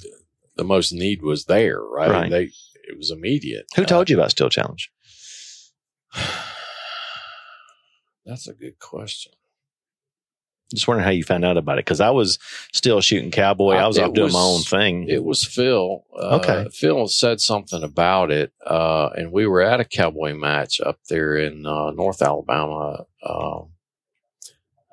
the 0.55 0.64
most 0.64 0.91
need 0.91 1.22
was 1.22 1.45
there, 1.45 1.80
right? 1.82 2.12
Right. 2.12 2.30
They 2.30 2.43
it 2.89 2.97
was 2.97 3.12
immediate. 3.12 3.66
Who 3.76 3.86
told 3.86 4.10
you 4.10 4.18
about 4.18 4.32
Steel 4.32 4.49
Challenge? 4.49 4.91
That's 8.26 8.47
a 8.47 8.53
good 8.53 8.80
question. 8.80 9.32
Just 10.74 10.88
wondering 10.88 11.05
how 11.05 11.11
you 11.11 11.24
found 11.24 11.45
out 11.45 11.55
about 11.57 11.78
it 11.78 11.86
because 11.86 12.01
I 12.01 12.09
was 12.09 12.38
still 12.74 12.99
shooting 12.99 13.32
cowboy. 13.32 13.76
I 13.76 13.84
Uh, 13.84 13.88
was 13.88 13.97
off 13.99 14.13
doing 14.13 14.34
my 14.34 14.39
own 14.41 14.61
thing. 14.61 15.07
It 15.07 15.24
was 15.24 15.43
Phil. 15.43 16.03
Uh, 16.13 16.39
Okay. 16.41 16.68
Phil 16.74 17.07
said 17.07 17.39
something 17.39 17.84
about 17.84 18.32
it, 18.32 18.51
uh, 18.65 19.09
and 19.15 19.32
we 19.32 19.47
were 19.47 19.61
at 19.61 19.80
a 19.80 19.86
cowboy 19.86 20.34
match 20.34 20.82
up 20.82 20.99
there 21.09 21.38
in 21.38 21.65
uh, 21.65 21.91
North 21.91 22.22
Alabama 22.22 23.05
um, 23.26 23.70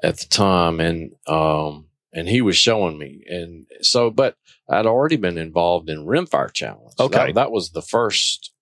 at 0.02 0.18
the 0.18 0.26
time, 0.26 0.78
and 0.80 1.10
um, 1.26 1.86
and 2.12 2.28
he 2.28 2.40
was 2.40 2.56
showing 2.56 2.96
me, 2.96 3.24
and 3.28 3.66
so, 3.80 4.10
but 4.10 4.36
I'd 4.68 4.86
already 4.86 5.16
been 5.16 5.38
involved 5.38 5.90
in 5.90 6.06
Rimfire 6.06 6.52
Challenge. 6.52 6.94
Okay. 7.00 7.26
that, 7.26 7.34
that 7.34 7.50
was 7.50 7.70
the 7.70 7.82
first 7.82 8.52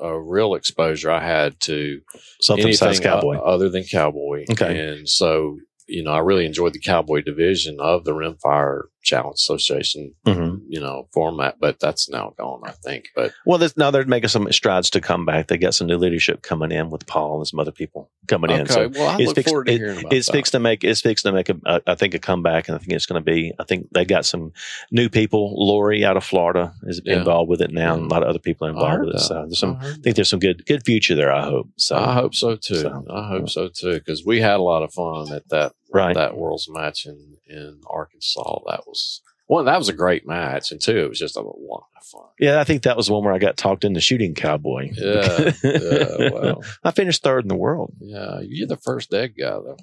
a 0.00 0.16
real 0.16 0.54
exposure 0.54 1.10
I 1.10 1.20
had 1.26 1.58
to 1.62 2.00
Something 2.40 2.66
besides 2.68 3.00
anything 3.00 3.12
cowboy. 3.20 3.36
other 3.38 3.68
than 3.68 3.82
cowboy. 3.82 4.44
Okay. 4.52 4.78
And 4.78 5.08
so, 5.08 5.58
you 5.86 6.02
know, 6.02 6.12
I 6.12 6.18
really 6.18 6.46
enjoyed 6.46 6.72
the 6.72 6.80
cowboy 6.80 7.22
division 7.22 7.78
of 7.80 8.04
the 8.04 8.12
Rimfire 8.12 8.82
Challenge 9.02 9.34
Association, 9.34 10.14
hmm 10.26 10.56
you 10.68 10.80
know, 10.80 11.08
format, 11.12 11.56
but 11.60 11.78
that's 11.80 12.08
now 12.08 12.32
gone, 12.38 12.62
I 12.64 12.70
think. 12.70 13.08
But 13.14 13.32
Well, 13.44 13.58
there's, 13.58 13.76
now 13.76 13.90
they're 13.90 14.04
making 14.06 14.28
some 14.28 14.50
strides 14.52 14.88
to 14.90 15.00
come 15.00 15.24
back. 15.26 15.48
They 15.48 15.58
got 15.58 15.74
some 15.74 15.86
new 15.86 15.96
leadership 15.98 16.42
coming 16.42 16.70
in 16.72 16.88
with 16.90 17.06
Paul 17.06 17.38
and 17.38 17.46
some 17.48 17.58
other 17.60 17.72
people 17.72 18.10
coming 18.28 18.50
in. 18.50 18.66
So 18.66 18.88
well, 18.88 19.08
I 19.10 19.16
it's 19.20 19.32
fixed- 19.32 19.48
forward 19.50 19.66
to 19.66 19.72
it- 19.72 19.78
hearing 19.78 19.98
about 20.00 20.12
it's 20.12 20.26
that. 20.26 20.32
fixed 20.32 20.52
to 20.52 20.58
make 20.60 20.84
it's 20.84 21.00
fixed 21.00 21.24
to 21.24 21.32
make 21.32 21.48
a, 21.48 21.56
a 21.66 21.80
I 21.86 21.94
think 21.94 22.14
a 22.14 22.18
comeback, 22.18 22.68
and 22.68 22.74
I 22.74 22.78
think 22.78 22.92
it's 22.92 23.06
going 23.06 23.22
to 23.22 23.30
be. 23.30 23.52
I 23.58 23.64
think 23.64 23.88
they 23.92 24.04
got 24.04 24.24
some 24.24 24.52
new 24.90 25.08
people. 25.08 25.54
Lori 25.56 26.04
out 26.04 26.16
of 26.16 26.24
Florida 26.24 26.72
is 26.84 27.00
Yeah. 27.04 27.18
involved 27.18 27.50
with 27.50 27.60
it 27.60 27.72
now, 27.72 27.94
and 27.94 28.04
a 28.04 28.08
lot 28.08 28.22
of 28.22 28.28
other 28.28 28.38
people 28.38 28.66
are 28.66 28.70
involved 28.70 29.04
with 29.06 29.16
it. 29.16 29.20
So 29.20 29.34
there's 29.46 29.58
some. 29.58 29.78
I 29.80 29.88
I 29.90 29.94
think 29.94 30.16
there's 30.16 30.30
some 30.30 30.40
good 30.40 30.64
good 30.66 30.84
future 30.84 31.14
there. 31.14 31.32
I 31.32 31.42
hope. 31.44 31.68
So 31.76 31.96
I 31.96 32.14
hope 32.14 32.34
so 32.34 32.56
too. 32.56 32.76
So, 32.76 33.04
I 33.10 33.28
hope 33.28 33.48
so 33.50 33.68
too 33.68 33.94
because 33.94 34.24
we 34.24 34.40
had 34.40 34.56
a 34.56 34.62
lot 34.62 34.82
of 34.82 34.92
fun 34.94 35.32
at 35.32 35.48
that 35.50 35.72
Right. 35.92 36.14
that 36.14 36.36
World's 36.36 36.68
match 36.68 37.06
in 37.06 37.36
in 37.48 37.80
Arkansas. 37.88 38.60
That 38.68 38.86
was 38.86 39.20
one. 39.46 39.64
That 39.66 39.78
was 39.78 39.88
a 39.88 39.92
great 39.92 40.26
match, 40.26 40.72
and 40.72 40.80
two, 40.80 40.96
it 40.96 41.08
was 41.08 41.18
just 41.18 41.36
a 41.36 41.40
lot 41.40 41.84
of 41.96 42.04
fun. 42.06 42.28
yeah, 42.38 42.60
I 42.60 42.64
think 42.64 42.82
that 42.84 42.96
was 42.96 43.10
one 43.10 43.24
where 43.24 43.34
I 43.34 43.38
got 43.38 43.56
talked 43.56 43.84
into 43.84 44.00
shooting 44.00 44.34
cowboy. 44.34 44.90
Yeah, 44.94 45.52
yeah. 45.62 46.30
Well, 46.32 46.64
I 46.84 46.90
finished 46.92 47.22
third 47.22 47.44
in 47.44 47.48
the 47.48 47.56
world. 47.56 47.92
yeah. 48.00 48.40
You're 48.40 48.68
the 48.68 48.76
first 48.76 49.10
dead 49.10 49.34
guy 49.38 49.50
though. 49.50 49.76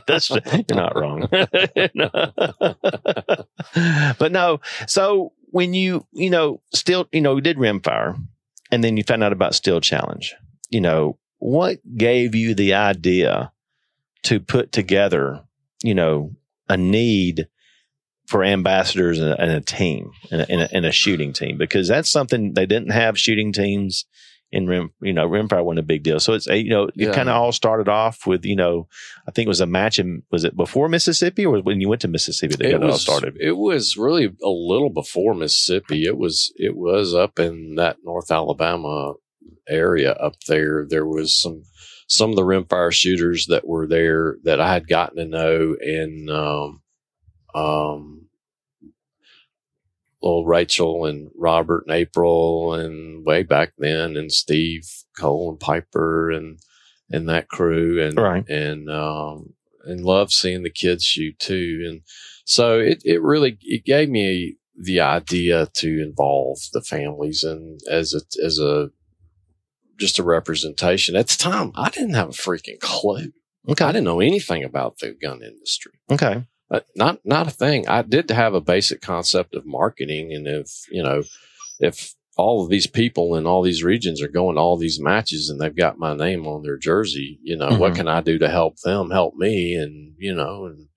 That's 0.06 0.30
you're 0.30 0.40
not 0.70 0.96
wrong. 0.96 1.28
but 4.18 4.32
no, 4.32 4.60
so 4.86 5.32
when 5.50 5.74
you 5.74 6.06
you 6.12 6.30
know 6.30 6.60
still 6.72 7.08
you 7.12 7.20
know 7.20 7.36
you 7.36 7.42
did 7.42 7.56
rimfire, 7.56 8.16
and 8.70 8.84
then 8.84 8.96
you 8.96 9.02
found 9.02 9.24
out 9.24 9.32
about 9.32 9.54
Steel 9.54 9.80
Challenge. 9.80 10.34
You 10.70 10.80
know 10.80 11.18
what 11.38 11.78
gave 11.96 12.34
you 12.34 12.54
the 12.54 12.74
idea 12.74 13.52
to 14.24 14.40
put 14.40 14.72
together 14.72 15.42
you 15.82 15.94
know 15.94 16.32
a 16.68 16.76
need 16.76 17.48
for 18.26 18.44
ambassadors 18.44 19.18
and 19.18 19.30
a, 19.30 19.40
and 19.40 19.50
a 19.52 19.60
team 19.60 20.10
and 20.30 20.42
a, 20.42 20.50
and, 20.52 20.60
a, 20.60 20.74
and 20.74 20.86
a 20.86 20.92
shooting 20.92 21.32
team 21.32 21.56
because 21.56 21.88
that's 21.88 22.10
something 22.10 22.52
they 22.54 22.66
didn't 22.66 22.90
have 22.90 23.18
shooting 23.18 23.52
teams 23.52 24.04
in 24.50 24.66
rim 24.66 24.90
you 25.00 25.12
know 25.12 25.28
rimfire 25.28 25.62
wasn't 25.64 25.78
a 25.78 25.82
big 25.82 26.02
deal 26.02 26.18
so 26.18 26.32
it's 26.32 26.48
a, 26.48 26.56
you 26.58 26.70
know 26.70 26.84
it 26.84 26.92
Yeah. 26.96 27.12
kind 27.12 27.28
of 27.28 27.36
all 27.36 27.52
started 27.52 27.86
off 27.88 28.26
with 28.26 28.44
you 28.46 28.56
know 28.56 28.88
i 29.26 29.30
think 29.30 29.44
it 29.46 29.48
was 29.48 29.60
a 29.60 29.66
match 29.66 29.98
in 29.98 30.22
was 30.30 30.42
it 30.44 30.56
before 30.56 30.88
mississippi 30.88 31.44
or 31.44 31.58
when 31.60 31.80
you 31.82 31.88
went 31.88 32.00
to 32.00 32.08
mississippi 32.08 32.56
that 32.56 32.64
it, 32.66 32.82
all 32.82 32.96
started 32.98 33.36
It 33.40 33.58
was 33.58 33.96
really 33.98 34.24
a 34.42 34.48
little 34.48 34.90
before 34.90 35.34
Mississippi. 35.34 36.04
It 36.04 36.16
was 36.16 36.50
it 36.56 36.76
was 36.76 37.14
up 37.14 37.38
in 37.38 37.74
that 37.76 37.98
North 38.04 38.30
Alabama 38.30 39.14
area 39.68 40.12
up 40.12 40.34
there. 40.48 40.86
There 40.88 41.06
was 41.06 41.34
some 41.34 41.64
some 42.08 42.30
of 42.30 42.36
the 42.36 42.42
rimfire 42.42 42.92
shooters 42.92 43.46
that 43.46 43.66
were 43.66 43.86
there 43.86 44.36
that 44.42 44.60
I 44.60 44.72
had 44.72 44.88
gotten 44.88 45.16
to 45.18 45.24
know, 45.26 45.76
and 45.80 46.28
um, 46.30 46.82
um, 47.54 48.28
little 50.22 50.46
Rachel 50.46 51.04
and 51.04 51.30
Robert 51.36 51.84
and 51.86 51.94
April, 51.94 52.74
and 52.74 53.24
way 53.24 53.42
back 53.42 53.74
then, 53.78 54.16
and 54.16 54.32
Steve 54.32 54.84
Cole 55.18 55.50
and 55.50 55.60
Piper 55.60 56.30
and 56.30 56.58
and 57.10 57.28
that 57.28 57.48
crew, 57.48 58.02
and 58.02 58.18
Right. 58.18 58.48
and 58.48 58.90
um, 58.90 59.54
and 59.84 60.04
love 60.04 60.32
seeing 60.32 60.62
the 60.62 60.70
kids 60.70 61.04
shoot 61.04 61.38
too, 61.38 61.84
and 61.88 62.00
so 62.44 62.78
it 62.80 63.02
it 63.04 63.22
really 63.22 63.58
it 63.62 63.84
gave 63.84 64.08
me 64.08 64.56
the 64.80 65.00
idea 65.00 65.66
to 65.74 66.02
involve 66.02 66.58
the 66.72 66.80
families 66.80 67.42
and 67.42 67.80
as 67.90 68.14
a 68.14 68.20
as 68.44 68.58
a 68.58 68.90
just 69.98 70.18
a 70.18 70.22
representation. 70.22 71.16
At 71.16 71.28
the 71.28 71.36
time 71.38 71.72
i 71.74 71.90
didn't 71.90 72.14
have 72.14 72.28
a 72.30 72.32
freaking 72.32 72.80
clue. 72.80 73.32
Okay. 73.68 73.84
i 73.84 73.92
didn't 73.92 74.04
know 74.04 74.20
anything 74.20 74.64
about 74.64 74.98
the 74.98 75.14
gun 75.20 75.42
industry. 75.42 75.92
Okay. 76.10 76.44
Uh, 76.70 76.80
not 76.96 77.18
not 77.24 77.46
a 77.46 77.50
thing. 77.50 77.88
I 77.88 78.02
did 78.02 78.30
have 78.30 78.54
a 78.54 78.60
basic 78.60 79.00
concept 79.00 79.54
of 79.54 79.64
marketing 79.66 80.32
and 80.32 80.46
if 80.46 80.70
you 80.90 81.02
know 81.02 81.22
if 81.80 82.14
all 82.36 82.62
of 82.62 82.70
these 82.70 82.86
people 82.86 83.34
in 83.36 83.46
all 83.46 83.62
these 83.62 83.82
regions 83.82 84.22
are 84.22 84.28
going 84.28 84.54
to 84.56 84.60
all 84.60 84.76
these 84.76 85.00
matches 85.00 85.48
and 85.50 85.60
they've 85.60 85.74
got 85.74 85.98
my 85.98 86.14
name 86.14 86.46
on 86.46 86.62
their 86.62 86.76
jersey 86.76 87.38
you 87.42 87.56
know 87.56 87.70
what 87.78 87.92
Mhm. 87.92 87.96
can 87.96 88.08
i 88.08 88.20
do 88.20 88.38
to 88.38 88.48
help 88.48 88.76
them 88.84 89.10
help 89.10 89.34
me? 89.34 89.74
And 89.74 90.14
you 90.18 90.34
know 90.34 90.66
and 90.66 90.88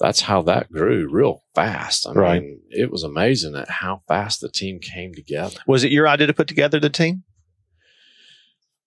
that's 0.00 0.20
how 0.20 0.42
that 0.42 0.70
grew 0.70 1.08
real 1.10 1.42
fast. 1.56 2.06
I 2.06 2.12
Right. 2.12 2.42
mean 2.42 2.60
it 2.70 2.88
was 2.90 3.02
amazing 3.02 3.56
at 3.56 3.68
how 3.68 4.02
fast 4.06 4.40
the 4.40 4.48
team 4.48 4.78
came 4.78 5.12
together. 5.12 5.56
Was 5.66 5.82
it 5.82 5.90
your 5.90 6.06
idea 6.06 6.28
to 6.28 6.34
put 6.34 6.46
together 6.46 6.78
the 6.78 6.90
team 6.90 7.24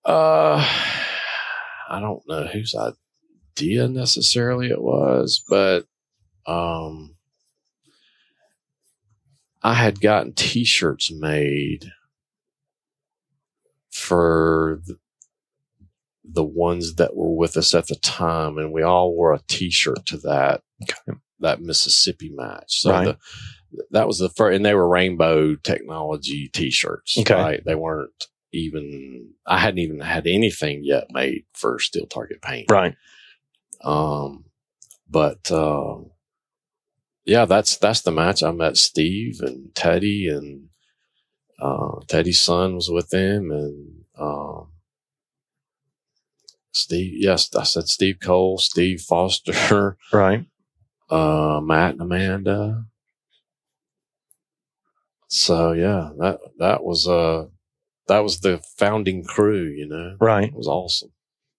uh 0.05 0.57
i 1.89 1.99
don't 1.99 2.23
know 2.27 2.45
whose 2.45 2.75
idea 3.57 3.87
necessarily 3.87 4.69
it 4.69 4.81
was 4.81 5.43
but 5.47 5.85
um 6.47 7.15
I 9.63 9.75
had 9.75 10.01
gotten 10.01 10.33
t-shirts 10.33 11.11
made 11.11 11.91
for 13.91 14.81
the, 14.87 14.97
the 16.23 16.43
ones 16.43 16.95
that 16.95 17.15
were 17.15 17.29
with 17.35 17.55
us 17.57 17.75
at 17.75 17.85
the 17.87 17.95
time 17.95 18.57
and 18.57 18.71
we 18.73 18.81
all 18.81 19.13
wore 19.15 19.33
a 19.33 19.41
t-shirt 19.47 20.05
to 20.07 20.17
that 20.17 20.61
Okay. 20.83 21.19
that 21.41 21.61
Mississippi 21.61 22.31
match. 22.33 22.81
So 22.81 22.89
Right. 22.91 23.05
the, 23.05 23.17
that 23.91 24.07
was 24.07 24.17
the 24.17 24.29
first 24.29 24.55
and 24.55 24.65
they 24.65 24.73
were 24.73 24.87
rainbow 24.89 25.55
technology 25.55 26.49
t-shirts, 26.49 27.17
Okay. 27.19 27.35
right? 27.35 27.61
They 27.63 27.75
weren't 27.75 28.11
even 28.53 29.33
I 29.47 29.59
hadn't 29.59 29.79
even 29.79 29.99
had 30.01 30.27
anything 30.27 30.83
yet 30.83 31.07
made 31.11 31.45
for 31.53 31.79
steel 31.79 32.07
target 32.07 32.41
paint. 32.41 32.71
right 32.71 32.95
Um, 33.83 34.45
but 35.09 35.51
uh, 35.51 35.97
yeah, 37.25 37.45
that's 37.45 37.77
that's 37.77 38.01
the 38.01 38.11
match. 38.11 38.43
I 38.43 38.51
met 38.51 38.77
Steve 38.77 39.41
and 39.41 39.73
Teddy, 39.75 40.27
and 40.29 40.69
uh, 41.61 42.01
Teddy's 42.07 42.41
son 42.41 42.75
was 42.75 42.89
with 42.89 43.13
him, 43.13 43.51
and 43.51 44.03
um, 44.19 44.69
Steve. 46.73 47.13
Yes, 47.15 47.53
I 47.55 47.63
said 47.63 47.87
Steve 47.89 48.17
Cole, 48.21 48.57
Steve 48.57 49.01
Foster, 49.01 49.97
right 50.13 50.45
uh, 51.09 51.61
Matt 51.63 51.93
and 51.93 52.01
Amanda. 52.03 52.85
So 55.29 55.73
yeah, 55.73 56.11
that 56.19 56.39
that 56.59 56.83
was 56.83 57.07
uh 57.07 57.47
that 58.11 58.23
was 58.23 58.39
the 58.41 58.61
founding 58.77 59.23
crew. 59.23 59.63
You 59.65 59.87
know, 59.87 60.17
right 60.19 60.49
it 60.49 60.53
was 60.53 60.67
awesome. 60.67 61.11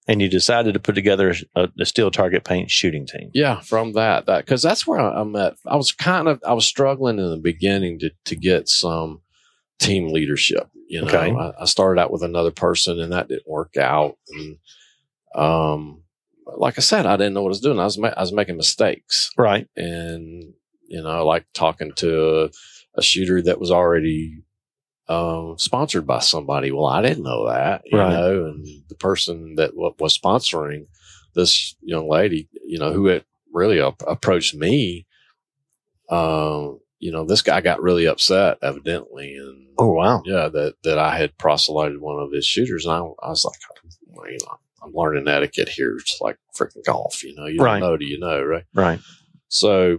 and 0.09 0.21
you 0.23 0.29
decided 0.29 0.75
to 0.75 0.81
put 0.81 0.95
together 0.95 1.35
a, 1.55 1.69
a 1.81 1.85
steel 1.87 2.11
target 2.11 2.45
paint 2.45 2.71
shooting 2.71 3.07
team 3.07 3.31
Yeah, 3.35 3.61
from 3.61 3.93
that, 3.93 4.27
that 4.27 4.45
because 4.45 4.63
that's 4.63 4.87
where 4.87 5.01
I, 5.01 5.21
I'm 5.21 5.35
at. 5.37 5.55
I 5.67 5.77
was 5.77 5.93
kind 5.93 6.29
of 6.29 6.41
I 6.47 6.53
was 6.55 6.65
struggling 6.67 7.19
in 7.19 7.31
the 7.31 7.37
beginning 7.37 7.99
to 8.01 8.11
to 8.25 8.37
get 8.37 8.69
some 8.69 9.21
team 9.79 10.13
leadership. 10.13 10.69
You 10.89 11.01
know, 11.03 11.09
Okay. 11.09 11.31
I, 11.33 11.63
I 11.63 11.65
started 11.65 12.01
out 12.01 12.13
with 12.13 12.23
another 12.23 12.51
person, 12.51 13.01
and 13.01 13.13
that 13.13 13.29
didn't 13.29 13.49
work 13.49 13.77
out. 13.79 14.19
And 14.29 14.59
um, 15.35 16.03
like 16.57 16.79
I 16.79 16.83
said, 16.83 17.07
I 17.07 17.17
didn't 17.17 17.35
know 17.35 17.43
what 17.43 17.49
I 17.49 17.57
was 17.57 17.61
doing. 17.61 17.79
I 17.79 17.85
was 17.85 17.99
ma- 17.99 18.13
I 18.17 18.21
was 18.21 18.33
making 18.33 18.57
mistakes, 18.57 19.31
right 19.39 19.67
and 19.77 20.53
you 20.87 21.03
know, 21.03 21.25
like 21.27 21.47
talking 21.55 21.93
to 21.97 22.43
a, 22.45 22.51
a 22.99 23.03
shooter 23.03 23.41
that 23.43 23.59
was 23.59 23.71
already 23.71 24.43
um, 25.13 25.59
sponsored 25.59 26.07
by 26.07 26.21
somebody. 26.21 26.71
Well, 26.73 26.87
I 26.87 27.03
didn't 27.03 27.25
know 27.25 27.47
that, 27.49 27.83
you 27.87 27.99
Right. 27.99 28.13
know, 28.13 28.47
and 28.47 28.67
the 28.89 28.95
person 28.95 29.57
that 29.57 29.71
w- 29.71 29.95
was 29.99 30.17
sponsoring 30.19 30.87
this 31.35 31.75
young 31.83 32.09
lady, 32.09 32.49
you 32.67 32.79
know, 32.79 32.93
who 32.93 33.07
had 33.07 33.25
really 33.53 33.81
ap- 33.81 34.03
approached 34.07 34.55
me, 34.55 35.07
um, 36.09 36.81
you 36.99 37.11
know, 37.11 37.25
this 37.25 37.43
guy 37.43 37.61
got 37.61 37.83
really 37.83 38.07
upset, 38.07 38.59
evidently, 38.63 39.35
and 39.35 39.67
oh 39.79 39.93
wow 39.93 40.23
yeah, 40.25 40.49
that 40.49 40.75
that 40.85 40.99
I 40.99 41.17
had 41.17 41.37
proselyted 41.39 42.01
one 42.01 42.23
of 42.23 42.33
his 42.33 42.47
shooters, 42.47 42.85
and 42.85 42.95
I, 42.95 42.99
I 42.99 43.31
was 43.31 43.45
like, 43.45 43.59
well, 44.07 44.31
you 44.31 44.39
know, 44.47 44.59
I'm 44.83 44.93
learning 44.95 45.27
etiquette 45.29 45.69
here. 45.69 45.97
It's 45.97 46.21
like 46.21 46.39
freaking 46.57 46.85
golf, 46.85 47.25
you 47.25 47.35
know. 47.35 47.47
You 47.47 47.59
don't 47.59 47.81
know, 47.81 47.97
do 47.97 48.05
you 48.05 48.19
know, 48.21 48.43
right? 48.43 48.65
right 48.75 49.01
So 49.49 49.99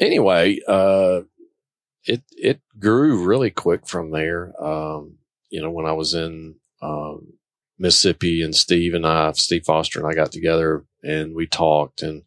anyway, 0.00 0.60
uh, 0.68 1.20
it 2.06 2.22
it 2.32 2.60
grew 2.78 3.24
really 3.24 3.50
quick 3.50 3.86
from 3.86 4.10
there. 4.10 4.52
Um, 4.62 5.18
you 5.50 5.60
know, 5.62 5.70
when 5.70 5.86
I 5.86 5.92
was 5.92 6.14
in 6.14 6.56
um, 6.82 7.34
Mississippi, 7.78 8.42
and 8.42 8.54
Steve 8.54 8.94
and 8.94 9.06
I, 9.06 9.32
Steve 9.32 9.64
Foster 9.64 10.00
and 10.00 10.08
I 10.08 10.14
got 10.14 10.32
together, 10.32 10.84
and 11.02 11.34
we 11.34 11.46
talked, 11.46 12.02
and 12.02 12.22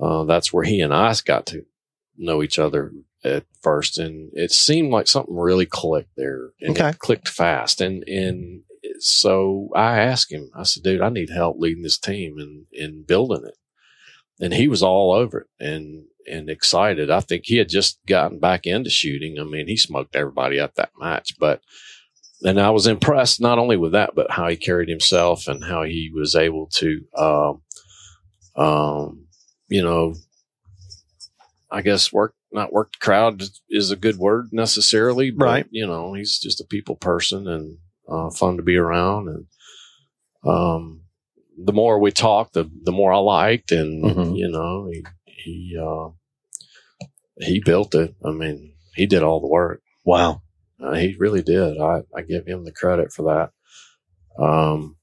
uh, 0.00 0.24
that's 0.24 0.52
where 0.52 0.64
he 0.64 0.80
and 0.80 0.94
I 0.94 1.14
got 1.24 1.46
to 1.46 1.64
know 2.16 2.42
each 2.42 2.58
other 2.58 2.92
at 3.24 3.44
first, 3.62 3.98
and 3.98 4.30
it 4.34 4.52
seemed 4.52 4.92
like 4.92 5.08
something 5.08 5.34
really 5.36 5.66
clicked 5.66 6.16
there, 6.16 6.50
and 6.60 6.70
Okay. 6.70 6.90
it 6.90 6.98
clicked 6.98 7.28
fast, 7.28 7.80
and 7.80 8.02
and 8.08 8.62
so 9.00 9.68
I 9.74 9.98
asked 10.00 10.32
him, 10.32 10.50
I 10.56 10.62
said, 10.62 10.82
dude, 10.82 11.00
I 11.00 11.08
need 11.08 11.30
help 11.30 11.56
leading 11.58 11.82
this 11.82 11.98
team 11.98 12.36
and 12.38 12.66
and 12.72 13.06
building 13.06 13.42
it 13.46 13.56
and 14.40 14.54
he 14.54 14.68
was 14.68 14.82
all 14.82 15.12
over 15.12 15.40
it 15.40 15.46
and 15.64 16.04
and 16.30 16.50
excited. 16.50 17.10
I 17.10 17.20
think 17.20 17.44
he 17.46 17.56
had 17.56 17.68
just 17.68 17.98
gotten 18.06 18.38
back 18.38 18.66
into 18.66 18.90
shooting. 18.90 19.38
I 19.38 19.44
mean, 19.44 19.66
he 19.66 19.76
smoked 19.76 20.14
everybody 20.14 20.60
up 20.60 20.74
that 20.74 20.90
match, 20.98 21.38
but 21.38 21.62
and 22.42 22.60
I 22.60 22.70
was 22.70 22.86
impressed 22.86 23.40
not 23.40 23.58
only 23.58 23.76
with 23.76 23.92
that, 23.92 24.14
but 24.14 24.30
how 24.30 24.48
he 24.48 24.56
carried 24.56 24.88
himself 24.88 25.48
and 25.48 25.64
how 25.64 25.82
he 25.82 26.10
was 26.14 26.36
able 26.36 26.68
to, 26.74 27.00
um, 27.16 27.62
um, 28.54 29.26
you 29.68 29.82
know, 29.82 30.14
I 31.70 31.82
guess 31.82 32.12
work 32.12 32.34
not 32.52 32.72
work 32.72 32.92
the 32.92 33.04
crowd 33.04 33.42
is 33.68 33.90
a 33.90 33.96
good 33.96 34.16
word 34.16 34.48
necessarily, 34.52 35.30
but, 35.30 35.44
Right. 35.44 35.66
You 35.70 35.86
know, 35.86 36.14
he's 36.14 36.38
just 36.38 36.60
a 36.60 36.64
people 36.66 36.96
person 36.96 37.46
and 37.48 37.78
uh, 38.08 38.30
fun 38.30 38.56
to 38.56 38.62
be 38.62 38.76
around, 38.76 39.28
and 39.28 39.46
um, 40.46 41.02
the 41.64 41.72
more 41.72 41.98
we 41.98 42.10
talked, 42.12 42.54
the 42.54 42.70
the 42.84 42.92
more 42.92 43.12
I 43.12 43.18
liked, 43.18 43.72
and 43.72 44.04
Mhm. 44.04 44.36
you 44.38 44.48
know, 44.48 44.88
he 44.92 45.04
he 45.26 45.76
uh, 45.80 46.08
he 47.40 47.60
built 47.60 47.94
it. 47.94 48.14
I 48.24 48.30
mean, 48.30 48.74
he 48.94 49.06
did 49.06 49.22
all 49.22 49.40
the 49.40 49.46
work. 49.48 49.82
Wow. 50.04 50.42
Uh, 50.80 50.94
he 50.94 51.16
really 51.18 51.42
did. 51.42 51.78
I, 51.80 52.02
I 52.16 52.22
give 52.22 52.46
him 52.46 52.64
the 52.64 52.72
credit 52.72 53.12
for 53.12 53.24
that. 54.38 54.42
Um, 54.42 54.96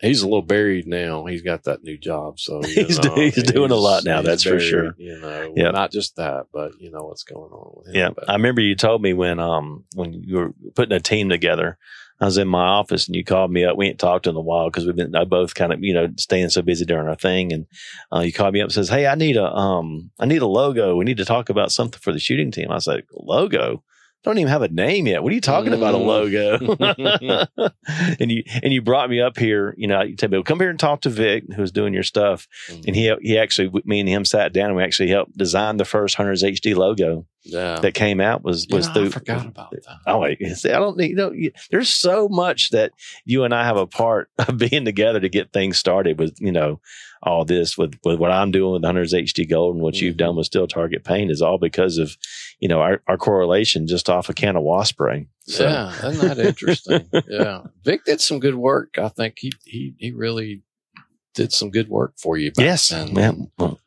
he's 0.00 0.22
a 0.22 0.26
little 0.26 0.42
buried 0.42 0.86
now. 0.86 1.26
He's 1.26 1.42
got 1.42 1.64
that 1.64 1.82
new 1.84 1.96
job, 1.96 2.40
so 2.40 2.60
you 2.66 2.84
He's 2.86 2.98
know, 2.98 3.14
do- 3.14 3.20
he's 3.20 3.42
doing 3.44 3.70
a 3.70 3.76
lot 3.76 4.04
now, 4.04 4.18
he's 4.18 4.26
that's 4.26 4.42
for 4.42 4.58
sure. 4.58 4.94
You 4.98 5.20
know, 5.20 5.52
Yep. 5.56 5.72
not 5.72 5.92
just 5.92 6.16
that, 6.16 6.46
but 6.52 6.72
you 6.80 6.90
know 6.90 7.04
what's 7.04 7.22
going 7.24 7.52
on 7.52 7.72
with 7.76 7.88
him. 7.88 7.94
Yeah, 7.94 8.10
I 8.28 8.32
remember 8.34 8.60
you 8.60 8.74
told 8.74 9.00
me 9.02 9.12
when 9.12 9.38
um 9.38 9.84
when 9.94 10.12
you 10.12 10.36
were 10.36 10.52
putting 10.74 10.96
a 10.96 11.00
team 11.00 11.28
together. 11.28 11.78
I 12.22 12.26
was 12.26 12.38
in 12.38 12.46
my 12.46 12.64
office 12.64 13.08
and 13.08 13.16
you 13.16 13.24
called 13.24 13.50
me 13.50 13.64
up. 13.64 13.76
We 13.76 13.88
ain't 13.88 13.98
talked 13.98 14.28
in 14.28 14.36
a 14.36 14.40
while 14.40 14.70
because 14.70 14.86
we've 14.86 14.94
been 14.94 15.16
I 15.16 15.24
both 15.24 15.56
kind 15.56 15.72
of 15.72 15.82
you 15.82 15.92
know 15.92 16.06
staying 16.16 16.50
so 16.50 16.62
busy 16.62 16.84
during 16.84 17.08
our 17.08 17.16
thing. 17.16 17.52
And 17.52 17.66
uh, 18.14 18.20
you 18.20 18.32
called 18.32 18.54
me 18.54 18.60
up 18.60 18.66
and 18.66 18.72
says, 18.72 18.88
"Hey, 18.88 19.08
I 19.08 19.16
need 19.16 19.36
a 19.36 19.52
um 19.52 20.10
I 20.20 20.26
need 20.26 20.40
a 20.40 20.46
logo. 20.46 20.94
We 20.94 21.04
need 21.04 21.16
to 21.16 21.24
talk 21.24 21.48
about 21.48 21.72
something 21.72 21.98
for 22.00 22.12
the 22.12 22.20
shooting 22.20 22.52
team." 22.52 22.70
I 22.70 22.78
said, 22.78 23.02
"Logo." 23.12 23.82
Don't 24.24 24.38
even 24.38 24.48
have 24.50 24.62
a 24.62 24.68
name 24.68 25.06
yet. 25.08 25.22
What 25.22 25.32
are 25.32 25.34
you 25.34 25.40
talking 25.40 25.72
about? 25.72 25.94
A 25.94 25.98
Mm. 25.98 26.06
logo? 26.06 27.46
and 28.20 28.30
you 28.30 28.44
and 28.62 28.72
you 28.72 28.80
brought 28.82 29.10
me 29.10 29.20
up 29.20 29.36
here. 29.36 29.74
You 29.76 29.86
know, 29.88 30.02
you 30.02 30.16
told 30.16 30.30
me, 30.32 30.38
well, 30.38 30.44
"Come 30.44 30.60
here 30.60 30.70
and 30.70 30.78
talk 30.78 31.00
to 31.02 31.08
Vic, 31.10 31.44
who's 31.54 31.72
doing 31.72 31.92
your 31.94 32.02
stuff." 32.02 32.46
And 32.86 32.94
he 32.94 33.12
he 33.22 33.38
actually 33.38 33.70
me 33.84 34.00
and 34.00 34.08
him 34.08 34.24
sat 34.24 34.52
down 34.52 34.66
and 34.68 34.76
we 34.76 34.82
actually 34.84 35.08
helped 35.10 35.36
design 35.36 35.76
the 35.76 35.84
first 35.84 36.14
Hunters 36.14 36.42
HD 36.42 36.74
logo 36.76 37.26
yeah, 37.44 37.80
that 37.80 37.94
came 37.94 38.20
out 38.20 38.44
was 38.44 38.66
was 38.70 38.86
know, 38.88 38.94
through. 38.94 39.06
I 39.06 39.10
forgot 39.10 39.46
about 39.46 39.70
that. 39.72 39.82
Oh 40.06 40.18
wait, 40.20 40.38
see, 40.56 40.70
I 40.70 40.78
don't 40.78 40.96
need. 40.96 41.10
You 41.10 41.16
know, 41.16 41.32
you, 41.32 41.50
there's 41.70 41.88
so 41.88 42.28
much 42.28 42.70
that 42.70 42.92
you 43.24 43.44
and 43.44 43.52
I 43.54 43.64
have 43.64 43.76
a 43.76 43.86
part 43.86 44.30
of 44.38 44.56
being 44.58 44.84
together 44.84 45.20
to 45.20 45.28
get 45.28 45.52
things 45.52 45.78
started 45.78 46.18
with. 46.18 46.36
You 46.40 46.52
know, 46.52 46.80
all 47.22 47.44
this 47.44 47.76
with 47.76 47.94
with 48.04 48.18
what 48.18 48.30
I'm 48.30 48.50
doing 48.52 48.72
with 48.74 48.84
Hunters 48.84 49.12
HD 49.14 49.48
Gold 49.48 49.74
and 49.74 49.82
what 49.82 50.00
you've 50.00 50.14
Mhm. 50.14 50.18
done 50.18 50.36
with 50.36 50.46
Steel 50.46 50.66
Target 50.66 51.04
Paint 51.04 51.30
is 51.30 51.42
all 51.42 51.58
because 51.58 51.98
of 51.98 52.16
you 52.62 52.68
know 52.68 52.80
our, 52.80 53.02
our 53.08 53.16
correlation 53.18 53.88
just 53.88 54.08
off 54.08 54.28
a 54.28 54.32
can 54.34 54.54
of 54.56 54.62
wasp 54.62 54.94
spray. 54.94 55.26
So, 55.46 55.64
Yeah, 55.64 56.08
isn't 56.08 56.28
that 56.28 56.38
interesting? 56.38 57.08
yeah, 57.28 57.62
Vic 57.84 58.04
did 58.04 58.20
some 58.20 58.38
good 58.38 58.54
work. 58.54 58.96
I 58.98 59.08
think 59.08 59.34
he 59.38 59.52
he 59.64 59.94
he 59.98 60.12
really 60.12 60.62
did 61.34 61.52
some 61.52 61.70
good 61.70 61.88
work 61.88 62.12
for 62.16 62.38
you. 62.38 62.52
back 62.52 62.64
yes, 62.64 62.88
then. 62.90 63.08
yeah. 63.16 63.32
Well, 63.58 63.80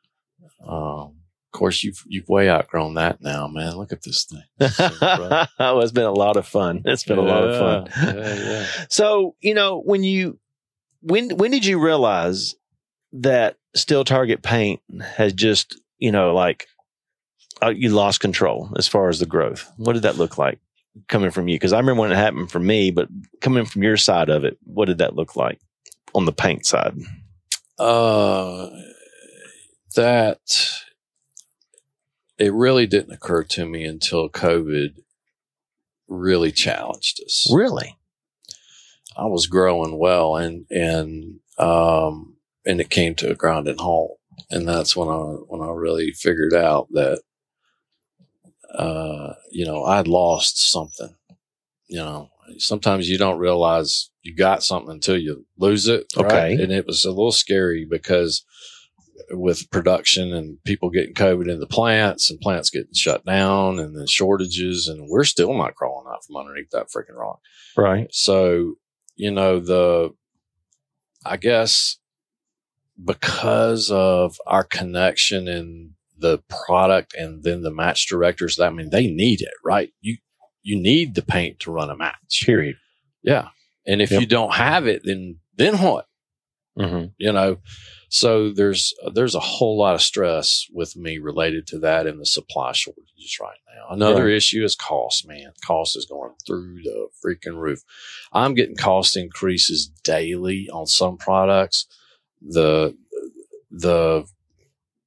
Um, 0.68 1.12
of 1.54 1.58
course, 1.60 1.84
you've 1.84 2.04
you've 2.08 2.28
way 2.28 2.50
outgrown 2.50 2.96
that 2.96 3.22
now, 3.22 3.48
man. 3.48 3.78
Look 3.78 3.94
at 3.94 4.04
this 4.04 4.26
thing. 4.26 4.44
Yeah, 5.02 5.46
well, 5.58 5.80
it's 5.82 5.92
been 5.94 6.04
a 6.04 6.12
lot 6.12 6.36
of 6.36 6.46
fun. 6.46 6.82
It's 6.84 7.06
been 7.06 7.18
a 7.18 7.22
lot 7.22 7.44
of 7.48 7.58
fun. 7.58 8.16
Yeah, 8.16 8.36
yeah. 8.36 8.66
So, 8.90 9.36
you 9.40 9.54
know, 9.54 9.80
when 9.82 10.04
you 10.04 10.38
when 11.02 11.30
when 11.38 11.52
did 11.52 11.66
you 11.66 11.80
realize 11.80 12.56
that 13.14 13.56
Steel 13.76 14.04
Target 14.04 14.42
Paint 14.44 14.82
has 15.16 15.32
just, 15.32 15.80
you 15.98 16.12
know, 16.12 16.34
like 16.34 16.68
uh, 17.64 17.70
you 17.70 17.90
lost 17.90 18.20
control 18.20 18.70
as 18.78 18.88
far 18.88 19.10
as 19.10 19.20
the 19.20 19.26
growth? 19.26 19.70
What 19.78 19.94
did 19.94 20.04
that 20.04 20.18
look 20.18 20.38
like 20.38 20.60
coming 21.08 21.32
from 21.32 21.48
you? 21.48 21.56
Because 21.56 21.74
I 21.74 21.80
remember 21.80 22.02
when 22.02 22.12
it 22.12 22.18
happened 22.18 22.52
for 22.52 22.60
me, 22.60 22.92
but 22.92 23.08
coming 23.42 23.66
from 23.66 23.84
your 23.84 23.98
side 23.98 24.30
of 24.30 24.44
it, 24.44 24.58
what 24.64 24.86
did 24.86 25.00
that 25.00 25.16
look 25.16 25.36
like 25.36 25.60
on 26.14 26.26
the 26.26 26.34
paint 26.34 26.66
side? 26.66 26.96
Uh, 27.78 28.70
that 29.96 30.72
it 32.38 32.54
really 32.54 32.88
didn't 32.88 33.14
occur 33.14 33.44
to 33.44 33.66
me 33.66 33.84
until 33.86 34.30
COVID 34.30 35.02
really 36.08 36.52
challenged 36.52 37.22
us. 37.26 37.48
Really? 37.52 37.98
I 39.18 39.26
was 39.26 39.48
growing 39.48 39.98
well, 39.98 40.36
and 40.36 40.66
and 40.70 41.40
um, 41.58 42.36
and 42.66 42.82
it 42.82 42.90
came 42.90 43.16
to 43.16 43.32
a 43.32 43.36
grinding 43.36 43.78
halt, 43.78 44.20
and 44.50 44.68
that's 44.68 44.96
when 44.96 45.08
I 45.08 45.20
when 45.48 45.62
I 45.62 45.72
really 45.72 46.12
figured 46.12 46.54
out 46.54 46.88
that 46.92 47.22
uh, 48.78 49.34
you 49.52 49.66
know 49.66 49.84
I'd 49.84 50.08
lost 50.08 50.72
something. 50.72 51.16
You 51.88 51.98
know, 51.98 52.30
sometimes 52.58 53.10
you 53.10 53.18
don't 53.18 53.40
realize 53.40 54.10
you 54.22 54.36
got 54.36 54.64
something 54.64 54.92
until 54.92 55.18
you 55.18 55.46
lose 55.58 55.88
it. 55.88 56.12
right? 56.18 56.26
Okay. 56.26 56.64
and 56.64 56.72
it 56.72 56.88
was 56.88 57.06
a 57.06 57.12
little 57.12 57.32
scary 57.32 57.86
because 57.90 58.44
with 59.32 59.70
production 59.72 60.34
and 60.34 60.62
people 60.64 60.90
getting 60.90 61.14
COVID 61.14 61.50
in 61.50 61.60
the 61.60 61.68
plants 61.68 62.30
and 62.30 62.40
plants 62.40 62.70
getting 62.70 62.94
shut 62.94 63.26
down 63.26 63.80
and 63.80 63.98
then 63.98 64.08
shortages, 64.08 64.88
and 64.88 65.08
we're 65.10 65.24
still 65.24 65.54
not 65.54 65.76
crawling 65.76 66.08
out 66.12 66.24
from 66.26 66.38
underneath 66.38 66.70
that 66.72 66.88
freaking 66.88 67.16
rock. 67.16 67.40
Right. 67.78 68.08
So, 68.12 68.76
you 69.16 69.32
know, 69.32 69.60
the, 69.60 70.14
I 71.26 71.38
guess 71.38 71.98
because 73.04 73.92
of 73.92 74.38
our 74.46 74.64
connection 74.64 75.48
and 75.48 75.92
the 76.18 76.40
product 76.68 77.14
and 77.14 77.44
then 77.44 77.62
the 77.62 77.72
match 77.72 78.08
directors, 78.08 78.60
I 78.60 78.70
mean, 78.70 78.90
they 78.90 79.08
need 79.08 79.42
it, 79.42 79.54
right? 79.64 79.92
You, 80.02 80.18
you 80.64 80.80
need 80.82 81.16
the 81.16 81.22
paint 81.22 81.60
to 81.62 81.72
run 81.72 81.90
a 81.90 81.96
match. 81.96 82.44
Period. 82.46 82.78
Yeah. 83.22 83.50
And 83.86 84.02
if 84.02 84.12
Yep. 84.12 84.22
you 84.22 84.28
don't 84.28 84.54
have 84.54 84.88
it, 84.88 85.02
then, 85.04 85.40
then 85.56 85.78
what? 85.78 86.08
Mm-hmm. 86.78 87.08
You 87.18 87.32
know, 87.32 87.58
so 88.10 88.52
there's, 88.52 88.94
there's 89.14 89.36
a 89.36 89.40
whole 89.40 89.78
lot 89.78 89.96
of 89.96 90.02
stress 90.02 90.66
with 90.74 90.96
me 90.96 91.18
related 91.18 91.68
to 91.68 91.80
that 91.80 92.08
and 92.08 92.20
the 92.20 92.26
supply 92.26 92.72
shortages 92.72 93.38
right 93.42 93.58
now. 93.76 93.94
Another 93.94 94.28
issue 94.28 94.64
is 94.64 94.76
cost, 94.76 95.28
man. 95.28 95.52
Cost 95.66 95.96
is 95.96 96.06
going 96.06 96.34
through 96.46 96.82
the 96.84 97.08
freaking 97.24 97.58
roof. 97.60 97.82
I'm 98.34 98.54
getting 98.56 98.76
cost 98.76 99.16
increases 99.18 99.88
daily 100.04 100.68
on 100.72 100.88
some 100.88 101.18
products. 101.18 101.88
The, 102.42 102.96
the 103.72 104.26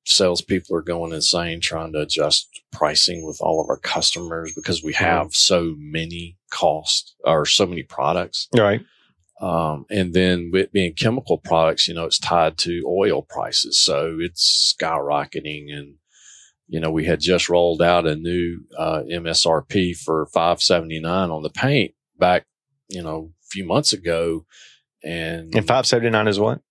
salespeople 0.09 0.75
are 0.77 0.83
going 0.83 1.13
insane 1.13 1.61
trying 1.61 1.93
to 1.93 2.01
adjust 2.01 2.63
pricing 2.73 3.27
with 3.27 3.39
all 3.41 3.61
of 3.61 3.69
our 3.69 3.79
customers 3.79 4.53
because 4.55 4.83
we 4.83 4.93
have 4.95 5.35
so 5.35 5.75
many 5.79 6.37
costs 6.51 7.15
or 7.25 7.45
so 7.45 7.67
many 7.67 7.83
products. 7.83 8.49
Right. 8.57 8.81
Um, 9.41 9.87
and 9.91 10.15
then 10.15 10.51
with 10.53 10.73
being 10.73 10.95
chemical 10.95 11.39
products, 11.39 11.87
you 11.87 11.95
know, 11.95 12.07
it's 12.07 12.19
tied 12.19 12.59
to 12.59 12.83
oil 12.87 13.23
prices. 13.23 13.79
So 13.79 14.17
it's 14.21 14.75
skyrocketing. 14.75 15.73
And, 15.73 15.95
you 16.67 16.81
know, 16.81 16.91
we 16.91 17.05
had 17.05 17.21
just 17.21 17.49
rolled 17.49 17.81
out 17.81 18.07
a 18.07 18.17
new, 18.17 18.63
uh, 18.77 19.03
MSRP 19.09 19.97
for 19.97 20.27
579 20.27 21.31
on 21.31 21.43
the 21.43 21.51
paint 21.51 21.95
back, 22.19 22.47
you 22.89 23.03
know, 23.03 23.31
a 23.45 23.47
few 23.49 23.65
months 23.65 23.93
ago. 23.93 24.45
And, 25.05 25.55
And 26.59 26.68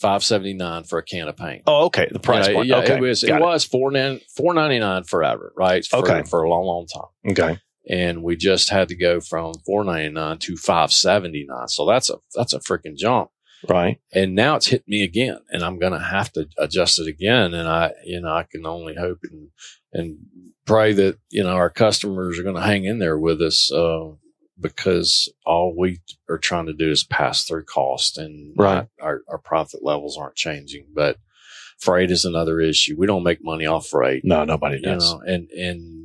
five 0.00 0.24
seventy 0.24 0.54
nine 0.54 0.82
is 0.82 0.84
what? 0.84 0.88
579 0.88 0.88
for 0.88 0.98
a 0.98 1.02
can 1.02 1.28
of 1.28 1.36
paint. 1.36 1.62
Oh, 1.66 1.84
okay. 1.86 2.08
The 2.10 2.18
price 2.18 2.48
yeah, 2.48 2.54
point. 2.54 2.68
yeah, 2.68 2.76
okay. 2.78 2.96
it 2.96 3.00
was, 3.00 3.22
Got 3.22 3.40
it 3.40 3.44
was 3.44 3.64
four 3.64 3.90
four 4.36 4.54
ninety 4.54 4.78
nine 4.78 5.04
forever, 5.04 5.52
right? 5.56 5.84
For, 5.84 5.98
Okay. 5.98 6.22
For 6.28 6.42
a 6.42 6.48
long, 6.50 6.64
long 6.64 6.86
time. 6.86 7.32
Okay. 7.32 7.58
and 7.88 8.22
we 8.22 8.36
just 8.36 8.68
had 8.70 8.88
to 8.88 8.94
go 8.96 9.20
from 9.20 9.52
499 9.66 10.38
to 10.38 10.56
579 10.56 11.68
so 11.68 11.86
that's 11.86 12.10
a 12.10 12.16
that's 12.34 12.52
a 12.52 12.58
freaking 12.60 12.96
jump 12.96 13.30
Right. 13.68 13.98
and 14.12 14.34
now 14.34 14.56
it's 14.56 14.66
hit 14.68 14.84
me 14.86 15.02
again 15.02 15.38
and 15.50 15.62
i'm 15.62 15.78
gonna 15.78 15.98
have 16.02 16.30
to 16.32 16.46
adjust 16.58 16.98
it 16.98 17.06
again 17.08 17.52
and 17.54 17.66
i 17.68 17.92
you 18.04 18.20
know 18.20 18.32
i 18.34 18.42
can 18.44 18.66
only 18.66 18.94
hope 18.94 19.18
and 19.22 19.48
and 19.92 20.18
pray 20.66 20.92
that 20.92 21.18
you 21.30 21.42
know 21.42 21.50
our 21.50 21.70
customers 21.70 22.38
are 22.38 22.42
gonna 22.42 22.62
hang 22.62 22.84
in 22.84 22.98
there 23.00 23.18
with 23.18 23.40
us 23.42 23.72
uh, 23.72 24.10
because 24.60 25.28
all 25.46 25.74
we 25.76 26.00
are 26.28 26.38
trying 26.38 26.66
to 26.66 26.72
do 26.72 26.90
is 26.90 27.04
pass 27.04 27.44
through 27.44 27.64
cost 27.64 28.18
and 28.18 28.54
Right. 28.56 28.86
our, 29.00 29.22
our 29.28 29.38
profit 29.38 29.82
levels 29.82 30.18
aren't 30.18 30.36
changing 30.36 30.86
but 30.94 31.16
freight 31.78 32.10
is 32.10 32.24
another 32.24 32.60
issue 32.60 32.94
we 32.98 33.06
don't 33.06 33.22
make 33.22 33.42
money 33.42 33.66
off 33.66 33.86
freight 33.88 34.22
No, 34.24 34.44
nobody 34.44 34.76
you 34.76 34.82
does. 34.82 35.14
know, 35.14 35.20
and 35.26 35.50
and 35.50 35.99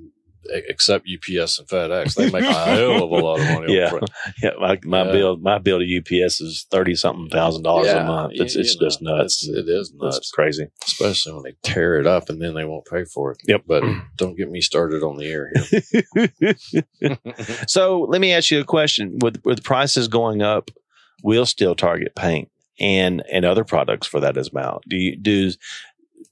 except 0.49 1.07
UPS 1.11 1.59
and 1.59 1.67
FedEx, 1.67 2.15
they 2.15 2.29
make 2.31 2.43
a 2.43 2.53
hell 2.65 3.03
of 3.03 3.11
a 3.11 3.15
lot 3.15 3.39
of 3.39 3.45
money. 3.51 3.75
Yeah. 3.75 3.85
on 3.85 3.89
freight. 3.99 4.03
Yeah, 4.43 4.51
my, 4.59 4.79
my 4.83 5.05
Yeah. 5.05 5.11
bill 5.11 5.37
my 5.37 5.57
bill 5.57 5.79
to 5.79 5.97
UPS 5.97 6.41
is 6.41 6.65
thirty 6.71 6.95
something 6.95 7.29
thousand 7.29 7.63
dollars 7.63 7.87
a 7.87 7.95
Yeah, 7.95 8.03
month. 8.05 8.33
you- 8.35 8.43
It's 8.43 8.55
you 8.55 8.61
it's 8.61 8.79
know, 8.79 8.87
just 8.87 9.01
nuts. 9.01 9.47
it's- 9.47 9.65
It 9.65 9.69
is 9.69 9.89
It's 9.89 10.01
nuts, 10.01 10.31
crazy. 10.31 10.67
especially 10.85 11.33
when 11.33 11.43
they 11.43 11.53
tear 11.63 11.99
it 11.99 12.07
up 12.07 12.29
and 12.29 12.41
then 12.41 12.53
they 12.53 12.65
won't 12.65 12.85
pay 12.85 13.05
for 13.05 13.31
it. 13.31 13.37
Yep. 13.47 13.63
But 13.67 13.83
don't 14.17 14.35
get 14.37 14.49
me 14.49 14.61
started 14.61 15.03
on 15.03 15.17
the 15.17 15.25
air 15.25 15.51
here. 15.53 16.55
so 17.67 18.01
let 18.09 18.21
me 18.21 18.31
ask 18.33 18.51
you 18.51 18.59
a 18.59 18.65
question: 18.65 19.17
with 19.21 19.41
with 19.43 19.63
prices 19.63 20.07
going 20.07 20.41
up, 20.41 20.71
will 21.23 21.45
steel 21.45 21.75
target 21.75 22.15
paint 22.15 22.49
and 22.79 23.23
and 23.31 23.45
other 23.45 23.63
products 23.63 24.07
for 24.07 24.19
that 24.19 24.37
as 24.37 24.51
well? 24.51 24.81
Do 24.87 24.97
you 24.97 25.15
do 25.15 25.51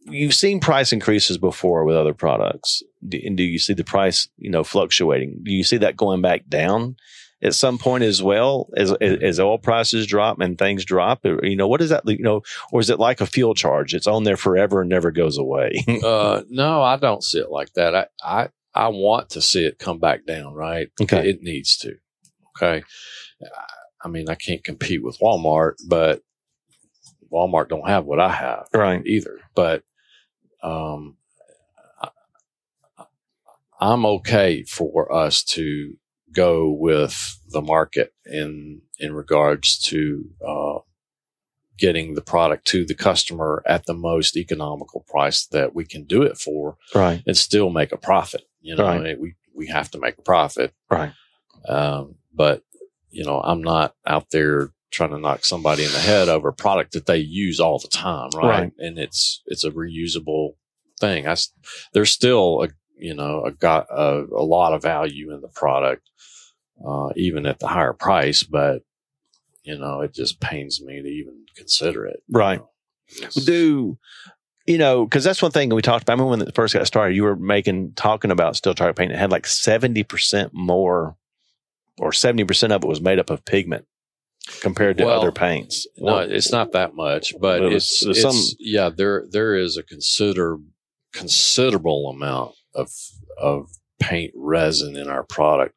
you've 0.05 0.33
seen 0.33 0.59
price 0.59 0.91
increases 0.91 1.37
before 1.37 1.85
with 1.85 1.95
other 1.95 2.13
products? 2.13 2.83
Do, 3.07 3.19
and 3.23 3.37
do 3.37 3.43
you 3.43 3.59
see 3.59 3.73
the 3.73 3.83
price 3.83 4.27
you 4.37 4.49
know 4.49 4.63
fluctuating? 4.63 5.41
Do 5.43 5.51
you 5.51 5.63
see 5.63 5.77
that 5.77 5.97
going 5.97 6.21
back 6.21 6.47
down 6.47 6.95
at 7.41 7.53
some 7.53 7.77
point 7.77 8.03
as 8.03 8.21
well 8.21 8.69
as 8.77 8.91
as 8.91 9.39
oil 9.39 9.57
prices 9.57 10.07
drop 10.07 10.39
and 10.39 10.57
things 10.57 10.85
drop? 10.85 11.25
You 11.25 11.55
know, 11.55 11.67
what 11.67 11.81
is 11.81 11.89
that? 11.89 12.03
You 12.05 12.23
know, 12.23 12.41
or 12.71 12.79
is 12.79 12.89
it 12.89 12.99
like 12.99 13.21
a 13.21 13.25
fuel 13.25 13.53
charge? 13.53 13.93
It's 13.93 14.07
on 14.07 14.23
there 14.23 14.37
forever 14.37 14.81
and 14.81 14.89
never 14.89 15.11
goes 15.11 15.37
away. 15.37 15.83
uh, 16.03 16.43
no, 16.49 16.81
I 16.81 16.97
don't 16.97 17.23
see 17.23 17.39
it 17.39 17.51
like 17.51 17.73
that. 17.73 17.95
I, 17.95 18.07
I 18.23 18.49
I 18.75 18.87
want 18.87 19.31
to 19.31 19.41
see 19.41 19.65
it 19.65 19.79
come 19.79 19.99
back 19.99 20.25
down. 20.25 20.53
Right? 20.53 20.89
Okay. 21.01 21.29
It 21.29 21.41
needs 21.41 21.77
to. 21.77 21.95
Okay. 22.57 22.83
I 24.03 24.09
mean, 24.09 24.29
I 24.29 24.35
can't 24.35 24.63
compete 24.63 25.03
with 25.03 25.17
Walmart, 25.19 25.75
but 25.87 26.21
Walmart 27.33 27.69
don't 27.69 27.87
have 27.87 28.05
what 28.05 28.19
I 28.19 28.31
have 28.31 28.67
right. 28.73 29.05
either. 29.05 29.39
But 29.55 29.83
um, 30.61 31.17
I, 32.01 32.09
I'm 33.79 34.05
okay 34.05 34.63
for 34.63 35.11
us 35.11 35.43
to 35.43 35.95
go 36.31 36.69
with 36.71 37.39
the 37.49 37.61
market 37.61 38.13
in 38.25 38.81
in 38.99 39.13
regards 39.13 39.77
to 39.77 40.29
uh, 40.45 40.79
getting 41.77 42.13
the 42.13 42.21
product 42.21 42.65
to 42.65 42.85
the 42.85 42.95
customer 42.95 43.63
at 43.65 43.85
the 43.85 43.93
most 43.93 44.37
economical 44.37 45.05
price 45.07 45.45
that 45.47 45.75
we 45.75 45.85
can 45.85 46.03
do 46.03 46.21
it 46.23 46.37
for, 46.37 46.77
right, 46.93 47.23
and 47.25 47.37
still 47.37 47.69
make 47.69 47.91
a 47.91 47.97
profit. 47.97 48.43
You 48.61 48.75
know, 48.75 48.85
Right. 48.85 48.99
I 48.99 49.03
mean, 49.03 49.19
we 49.19 49.35
we 49.55 49.67
have 49.67 49.91
to 49.91 49.99
make 49.99 50.17
a 50.17 50.21
profit, 50.21 50.73
right, 50.89 51.13
um, 51.67 52.15
but 52.33 52.63
you 53.09 53.23
know, 53.23 53.39
I'm 53.39 53.61
not 53.61 53.95
out 54.05 54.31
there 54.31 54.71
trying 54.93 55.09
to 55.09 55.19
knock 55.19 55.43
somebody 55.43 55.83
in 55.83 55.91
the 55.91 55.99
head 55.99 56.29
over 56.29 56.49
a 56.49 56.53
product 56.53 56.93
that 56.93 57.05
they 57.07 57.17
use 57.17 57.59
all 57.59 57.79
the 57.79 57.87
time, 57.89 58.29
right? 58.35 58.43
Right. 58.61 58.71
And 58.77 58.97
it's 58.97 59.41
it's 59.47 59.63
a 59.65 59.71
reusable 59.71 60.51
thing. 60.99 61.27
I 61.27 61.35
there's 61.93 62.11
still 62.11 62.63
a 62.63 62.69
you 62.97 63.13
know 63.13 63.43
a 63.43 63.51
got 63.51 63.87
a, 63.89 64.23
a 64.31 64.43
lot 64.43 64.73
of 64.73 64.81
value 64.83 65.33
in 65.33 65.41
the 65.41 65.49
product, 65.49 66.09
uh, 66.87 67.09
even 67.15 67.45
at 67.45 67.59
the 67.59 67.67
higher 67.67 67.93
price. 67.93 68.43
But 68.43 68.83
you 69.63 69.77
know, 69.77 70.01
it 70.01 70.13
just 70.13 70.39
pains 70.39 70.81
me 70.81 71.01
to 71.01 71.07
even 71.07 71.45
consider 71.55 72.05
it. 72.05 72.21
you 72.27 72.37
Right. 72.37 72.59
know. 72.59 73.29
Do 73.45 73.97
you 74.65 74.77
know 74.77 75.05
because 75.05 75.23
that's 75.23 75.41
one 75.41 75.51
thing 75.51 75.69
we 75.69 75.81
talked 75.81 76.03
about 76.03 76.13
I 76.13 76.15
remember 76.15 76.29
when 76.31 76.47
it 76.47 76.55
first 76.55 76.73
got 76.73 76.87
started 76.87 77.15
you 77.15 77.23
were 77.23 77.35
making 77.35 77.93
talking 77.95 78.31
about 78.31 78.55
steel 78.55 78.73
target 78.73 78.95
paint 78.95 79.11
it 79.11 79.17
had 79.17 79.29
like 79.29 79.43
70% 79.43 80.51
more 80.53 81.17
or 81.99 82.11
70% 82.11 82.71
of 82.71 82.81
it 82.83 82.87
was 82.87 83.01
made 83.01 83.19
up 83.19 83.29
of 83.29 83.43
pigment 83.43 83.85
compared 84.61 84.97
to 84.97 85.05
Well, 85.05 85.19
other 85.19 85.31
paints 85.31 85.87
No, 85.97 86.17
it's 86.19 86.51
not 86.51 86.71
that 86.73 86.95
much, 86.95 87.33
but 87.39 87.61
was- 87.61 87.73
it's, 87.75 88.05
it's 88.05 88.21
some- 88.21 88.57
yeah, 88.59 88.89
there 88.89 89.25
there 89.29 89.55
is 89.55 89.77
a 89.77 89.83
consider 89.83 90.57
considerable 91.13 92.09
amount 92.09 92.53
of 92.73 92.89
of 93.37 93.69
paint 93.99 94.33
resin 94.35 94.95
in 94.95 95.07
our 95.07 95.23
product. 95.23 95.75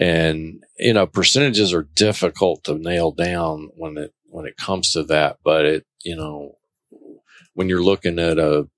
And 0.00 0.62
you 0.78 0.92
know, 0.92 1.06
percentages 1.06 1.72
are 1.72 1.88
difficult 1.94 2.64
to 2.64 2.74
nail 2.78 3.10
down 3.12 3.70
when 3.76 3.98
it 3.98 4.12
when 4.26 4.46
it 4.46 4.56
comes 4.56 4.90
to 4.92 5.02
that, 5.04 5.38
but 5.44 5.64
it 5.64 5.86
you 6.02 6.16
know, 6.16 6.56
when 7.54 7.68
you're 7.68 7.82
looking 7.82 8.18
at 8.18 8.38
a 8.38 8.68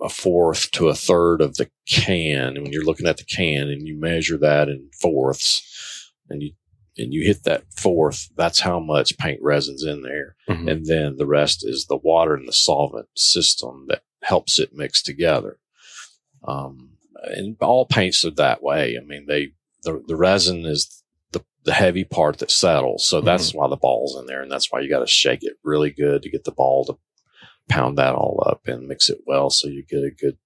a 0.00 0.08
fourth 0.08 0.70
to 0.72 0.88
a 0.88 0.94
third 0.94 1.40
of 1.40 1.56
the 1.56 1.70
can, 1.86 2.56
and 2.56 2.62
when 2.62 2.72
you're 2.72 2.84
looking 2.84 3.06
at 3.06 3.18
the 3.18 3.24
can 3.24 3.68
and 3.68 3.86
you 3.86 3.96
measure 3.96 4.36
that 4.38 4.68
in 4.68 4.90
fourths 5.00 6.12
and 6.28 6.42
you 6.42 6.52
and 6.98 7.12
you 7.12 7.24
hit 7.24 7.44
that 7.44 7.64
fourth, 7.74 8.28
that's 8.36 8.60
how 8.60 8.78
much 8.78 9.16
paint 9.18 9.40
resin's 9.42 9.84
in 9.84 10.02
there. 10.02 10.36
Mhm. 10.48 10.70
And 10.70 10.86
then 10.86 11.16
the 11.16 11.26
rest 11.26 11.66
is 11.66 11.86
the 11.86 11.96
water 11.96 12.34
and 12.34 12.46
the 12.46 12.52
solvent 12.52 13.08
system 13.16 13.86
that 13.88 14.02
helps 14.22 14.58
it 14.58 14.74
mix 14.74 15.02
together. 15.02 15.58
Um, 16.44 16.98
and 17.24 17.56
all 17.60 17.86
paints 17.86 18.24
are 18.24 18.30
that 18.32 18.62
way. 18.62 18.98
I 19.00 19.04
mean, 19.04 19.26
they, 19.26 19.52
the, 19.84 20.02
the 20.06 20.16
resin 20.16 20.66
is 20.66 21.02
the, 21.30 21.42
the 21.64 21.72
heavy 21.72 22.04
part 22.04 22.38
that 22.38 22.50
settles. 22.50 23.06
So 23.06 23.20
that's 23.20 23.54
why 23.54 23.68
the 23.68 23.76
ball's 23.76 24.16
in 24.18 24.26
there. 24.26 24.42
And 24.42 24.50
that's 24.50 24.70
why 24.70 24.80
you 24.80 24.88
got 24.90 25.00
to 25.00 25.06
shake 25.06 25.42
it 25.42 25.54
really 25.64 25.90
good 25.90 26.22
to 26.22 26.30
get 26.30 26.44
the 26.44 26.52
ball 26.52 26.84
to 26.86 26.98
pound 27.68 27.96
that 27.98 28.14
all 28.14 28.42
up 28.46 28.66
and 28.66 28.88
mix 28.88 29.08
it 29.08 29.18
well. 29.26 29.50
So 29.50 29.68
you 29.68 29.84
get 29.84 30.04
a 30.04 30.10
good, 30.10 30.36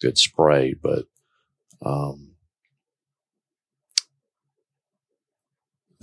good 0.00 0.18
spray. 0.18 0.74
But, 0.74 1.04
um, 1.84 2.33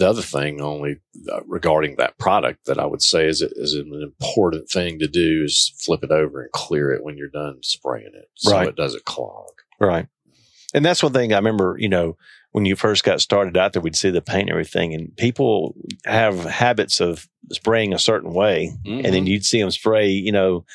the 0.01 0.09
other 0.09 0.21
thing 0.21 0.59
only 0.61 0.97
uh, 1.31 1.39
regarding 1.45 1.95
that 1.95 2.17
product 2.17 2.65
that 2.65 2.77
I 2.77 2.85
would 2.85 3.01
say 3.01 3.25
is, 3.27 3.41
is 3.41 3.73
an 3.75 4.01
important 4.03 4.69
thing 4.69 4.99
to 4.99 5.07
do 5.07 5.43
is 5.45 5.73
flip 5.77 6.03
it 6.03 6.11
over 6.11 6.41
and 6.41 6.51
clear 6.51 6.91
it 6.91 7.03
when 7.03 7.17
you're 7.17 7.29
done 7.29 7.59
spraying 7.63 8.11
it 8.13 8.29
so 8.35 8.51
Right. 8.51 8.67
it 8.67 8.75
doesn't 8.75 9.05
clog. 9.05 9.47
right 9.79 10.07
and 10.73 10.83
that's 10.85 11.01
one 11.03 11.13
thing 11.13 11.33
i 11.33 11.37
remember 11.37 11.75
you 11.79 11.89
know 11.89 12.15
when 12.53 12.65
you 12.65 12.75
first 12.75 13.03
got 13.03 13.21
started 13.21 13.55
out 13.57 13.71
there 13.73 13.81
we'd 13.81 13.95
see 13.95 14.09
the 14.09 14.21
paint 14.21 14.43
and 14.43 14.51
everything 14.51 14.93
and 14.93 15.15
people 15.17 15.73
have 16.05 16.43
habits 16.45 16.99
of 16.99 17.27
spraying 17.51 17.93
a 17.93 17.99
certain 17.99 18.33
way 18.33 18.71
and 18.85 19.05
then 19.05 19.25
you'd 19.27 19.45
see 19.45 19.59
them 19.61 19.71
spray, 19.71 20.07
you 20.09 20.31
know, 20.31 20.65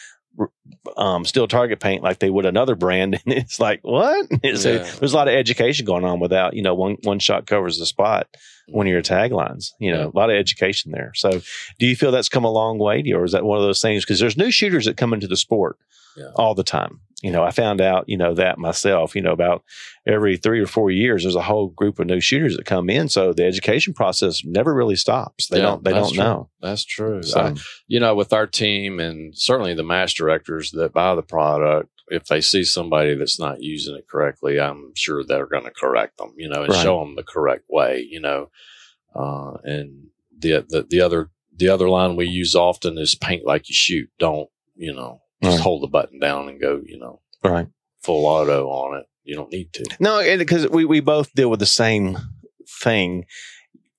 um, 0.96 1.24
steel 1.24 1.48
target 1.48 1.80
paint 1.80 2.02
like 2.02 2.18
they 2.18 2.30
would 2.30 2.46
another 2.46 2.74
brand, 2.74 3.14
and 3.24 3.34
it's 3.34 3.58
like 3.60 3.80
what? 3.82 4.26
It's 4.42 4.64
a- 4.64 4.74
Yeah. 4.76 4.90
there's 5.00 5.12
a 5.12 5.16
lot 5.16 5.28
of 5.28 5.34
education 5.34 5.84
going 5.86 6.04
on 6.04 6.20
without, 6.20 6.54
you 6.54 6.62
know, 6.62 6.74
one 6.74 6.96
one 7.02 7.18
shot 7.18 7.46
covers 7.46 7.78
the 7.78 7.86
spot. 7.86 8.28
One 8.68 8.86
of 8.86 8.92
your 8.92 9.02
taglines, 9.02 9.72
you 9.78 9.92
know, 9.92 10.00
Yeah. 10.00 10.06
a 10.06 10.16
lot 10.18 10.30
of 10.30 10.36
education 10.36 10.90
there. 10.90 11.12
So, 11.14 11.40
do 11.78 11.86
you 11.86 11.94
feel 11.94 12.10
that's 12.10 12.28
come 12.28 12.44
a 12.44 12.50
long 12.50 12.78
way, 12.78 13.02
or 13.14 13.24
is 13.24 13.32
that 13.32 13.44
one 13.44 13.58
of 13.58 13.64
those 13.64 13.80
things? 13.80 14.04
Because 14.04 14.18
there's 14.20 14.36
new 14.36 14.50
shooters 14.50 14.86
that 14.86 14.96
come 14.96 15.12
into 15.12 15.28
the 15.28 15.36
sport 15.36 15.76
Yeah. 16.16 16.30
all 16.34 16.54
the 16.54 16.64
time. 16.64 17.00
You 17.22 17.30
know, 17.32 17.42
I 17.42 17.50
found 17.50 17.80
out, 17.80 18.08
you 18.08 18.18
know, 18.18 18.34
that 18.34 18.58
myself. 18.58 19.16
You 19.16 19.22
know, 19.22 19.32
about 19.32 19.64
every 20.06 20.36
three 20.36 20.60
or 20.60 20.66
four 20.66 20.90
years, 20.90 21.22
there's 21.22 21.34
a 21.34 21.40
whole 21.42 21.68
group 21.68 21.98
of 21.98 22.06
new 22.06 22.20
shooters 22.20 22.56
that 22.56 22.66
come 22.66 22.90
in. 22.90 23.08
So 23.08 23.32
the 23.32 23.44
education 23.44 23.94
process 23.94 24.44
never 24.44 24.74
really 24.74 24.96
stops. 24.96 25.48
They 25.48 25.56
Yeah, 25.58 25.62
don't. 25.64 25.84
They 25.84 25.92
don't 25.92 26.12
true. 26.12 26.22
know. 26.22 26.50
That's 26.60 26.84
true. 26.84 27.22
So, 27.22 27.40
I- 27.40 27.54
you 27.86 28.00
know, 28.00 28.14
with 28.14 28.34
our 28.34 28.46
team 28.46 29.00
and 29.00 29.36
certainly 29.36 29.72
the 29.74 29.82
match 29.82 30.14
directors 30.14 30.72
that 30.72 30.92
buy 30.92 31.14
the 31.14 31.22
product, 31.22 31.88
if 32.08 32.26
they 32.26 32.42
see 32.42 32.64
somebody 32.64 33.14
that's 33.14 33.40
not 33.40 33.62
using 33.62 33.96
it 33.96 34.06
correctly, 34.08 34.60
I'm 34.60 34.92
sure 34.94 35.24
they're 35.24 35.46
going 35.46 35.64
to 35.64 35.70
correct 35.70 36.18
them, 36.18 36.34
you 36.36 36.48
know, 36.50 36.62
and 36.64 36.72
Right. 36.72 36.82
show 36.82 37.00
them 37.00 37.16
the 37.16 37.22
correct 37.24 37.64
way, 37.70 38.06
you 38.08 38.20
know. 38.20 38.50
Uh, 39.14 39.54
and 39.64 40.08
the, 40.38 40.66
the, 40.68 40.86
the 40.88 41.00
other, 41.00 41.30
the 41.56 41.68
other 41.70 41.88
line 41.88 42.14
we 42.14 42.26
use 42.26 42.54
often 42.54 42.98
is 42.98 43.14
paint 43.14 43.46
like 43.46 43.68
you 43.70 43.74
shoot. 43.74 44.10
Don't, 44.18 44.50
you 44.76 44.92
know, 44.94 45.22
just 45.42 45.56
Right. 45.58 45.62
hold 45.62 45.82
the 45.82 45.88
button 45.88 46.18
down 46.18 46.48
and 46.48 46.60
go, 46.60 46.80
you 46.84 46.98
know, 46.98 47.20
right. 47.44 47.66
full 48.02 48.26
auto 48.26 48.68
on 48.68 48.98
it. 48.98 49.06
You 49.24 49.34
don't 49.34 49.50
need 49.52 49.72
to. 49.74 49.84
No, 49.98 50.22
because 50.38 50.68
we, 50.68 50.84
we 50.84 51.00
both 51.00 51.32
deal 51.34 51.50
with 51.50 51.60
the 51.60 51.66
same 51.66 52.16
thing. 52.80 53.24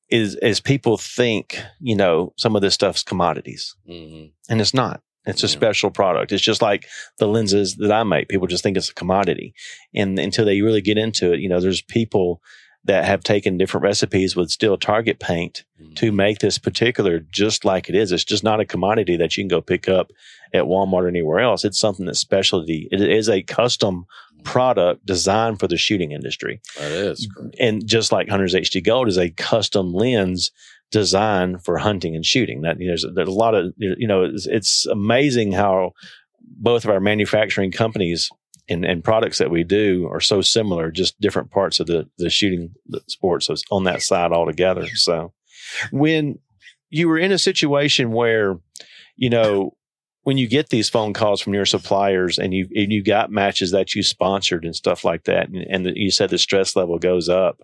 Is 0.09 0.35
as 0.35 0.61
people 0.61 0.97
think, 0.97 1.61
you 1.81 1.93
know, 1.93 2.31
some 2.37 2.55
of 2.55 2.61
this 2.61 2.73
stuff's 2.73 3.03
commodities, 3.03 3.75
hmm 3.85 4.27
and 4.49 4.61
it's 4.61 4.73
not. 4.73 5.01
It's 5.25 5.43
a 5.43 5.47
Yeah. 5.47 5.51
special 5.51 5.91
product. 5.91 6.31
It's 6.31 6.41
just 6.41 6.61
like 6.61 6.87
the 7.19 7.27
lenses 7.27 7.75
that 7.75 7.91
I 7.91 8.03
make. 8.03 8.29
People 8.29 8.47
just 8.47 8.63
think 8.63 8.77
it's 8.77 8.89
a 8.89 8.93
commodity, 8.93 9.53
and 9.93 10.17
until 10.17 10.45
they 10.45 10.61
really 10.61 10.79
get 10.79 10.97
into 10.97 11.33
it, 11.33 11.41
you 11.41 11.49
know, 11.49 11.59
there's 11.59 11.81
people 11.81 12.41
that 12.87 13.05
have 13.05 13.21
taken 13.21 13.57
different 13.57 13.83
recipes 13.83 14.35
with 14.35 14.49
steel 14.49 14.77
target 14.77 15.19
paint 15.19 15.63
mm-hmm. 15.79 15.93
to 15.93 16.11
make 16.11 16.39
this 16.39 16.57
particular 16.57 17.19
just 17.19 17.63
like 17.63 17.89
it 17.89 17.95
is. 17.95 18.11
It's 18.11 18.23
just 18.23 18.43
not 18.43 18.59
a 18.59 18.65
commodity 18.65 19.17
that 19.17 19.35
you 19.37 19.43
can 19.43 19.49
go 19.49 19.61
pick 19.61 19.87
up 19.87 20.11
at 20.53 20.63
Walmart 20.63 21.03
or 21.03 21.07
anywhere 21.07 21.39
else. 21.39 21.65
It's 21.65 21.79
something 21.79 22.05
that's 22.05 22.19
specialty. 22.19 22.87
It 22.91 23.01
is 23.01 23.29
a 23.29 23.43
custom 23.43 24.05
product 24.43 25.05
designed 25.05 25.59
for 25.59 25.67
the 25.67 25.77
shooting 25.77 26.11
industry. 26.13 26.61
That 26.79 26.91
is 26.91 27.27
correct. 27.35 27.55
And 27.59 27.85
just 27.85 28.11
like 28.11 28.29
Hunter's 28.29 28.55
HD 28.55 28.83
Gold 28.83 29.09
is 29.09 29.17
a 29.17 29.29
custom 29.31 29.93
lens 29.93 30.51
designed 30.89 31.65
for 31.65 31.77
hunting 31.77 32.15
and 32.15 32.25
shooting. 32.25 32.61
That 32.61 32.79
you 32.79 32.87
know, 32.87 32.91
there's, 32.91 33.05
there's 33.13 33.27
a 33.27 33.31
lot 33.31 33.53
of 33.53 33.73
you 33.77 34.07
know, 34.07 34.23
it's, 34.23 34.47
it's 34.47 34.85
amazing 34.85 35.51
how 35.51 35.91
both 36.39 36.85
of 36.85 36.91
our 36.91 37.01
manufacturing 37.01 37.71
companies 37.71 38.29
and, 38.69 38.85
and 38.85 39.03
products 39.03 39.37
that 39.37 39.51
we 39.51 39.63
do 39.63 40.07
are 40.11 40.19
so 40.19 40.41
similar, 40.41 40.91
just 40.91 41.19
different 41.19 41.51
parts 41.51 41.79
of 41.79 41.87
the 41.87 42.09
the 42.17 42.29
shooting 42.29 42.73
sport. 43.07 43.43
So 43.43 43.53
it's 43.53 43.63
on 43.71 43.85
that 43.85 44.01
side 44.01 44.31
altogether. 44.31 44.87
So 44.95 45.33
when 45.91 46.39
you 46.89 47.07
were 47.07 47.17
in 47.17 47.31
a 47.31 47.37
situation 47.37 48.11
where, 48.11 48.59
you 49.15 49.29
know, 49.29 49.73
when 50.23 50.37
you 50.37 50.47
get 50.47 50.67
these 50.69 50.89
phone 50.89 51.13
calls 51.13 51.39
from 51.39 51.53
your 51.53 51.65
suppliers 51.65 52.37
and 52.37 52.53
you 52.53 52.67
and 52.75 52.91
you 52.91 53.01
got 53.01 53.31
matches 53.31 53.71
that 53.71 53.95
you 53.95 54.03
sponsored 54.03 54.65
and 54.65 54.75
stuff 54.75 55.05
like 55.05 55.23
that, 55.23 55.47
and, 55.47 55.87
and 55.87 55.95
you 55.95 56.11
said 56.11 56.29
the 56.29 56.37
stress 56.37 56.75
level 56.75 56.99
goes 56.99 57.29
up, 57.29 57.61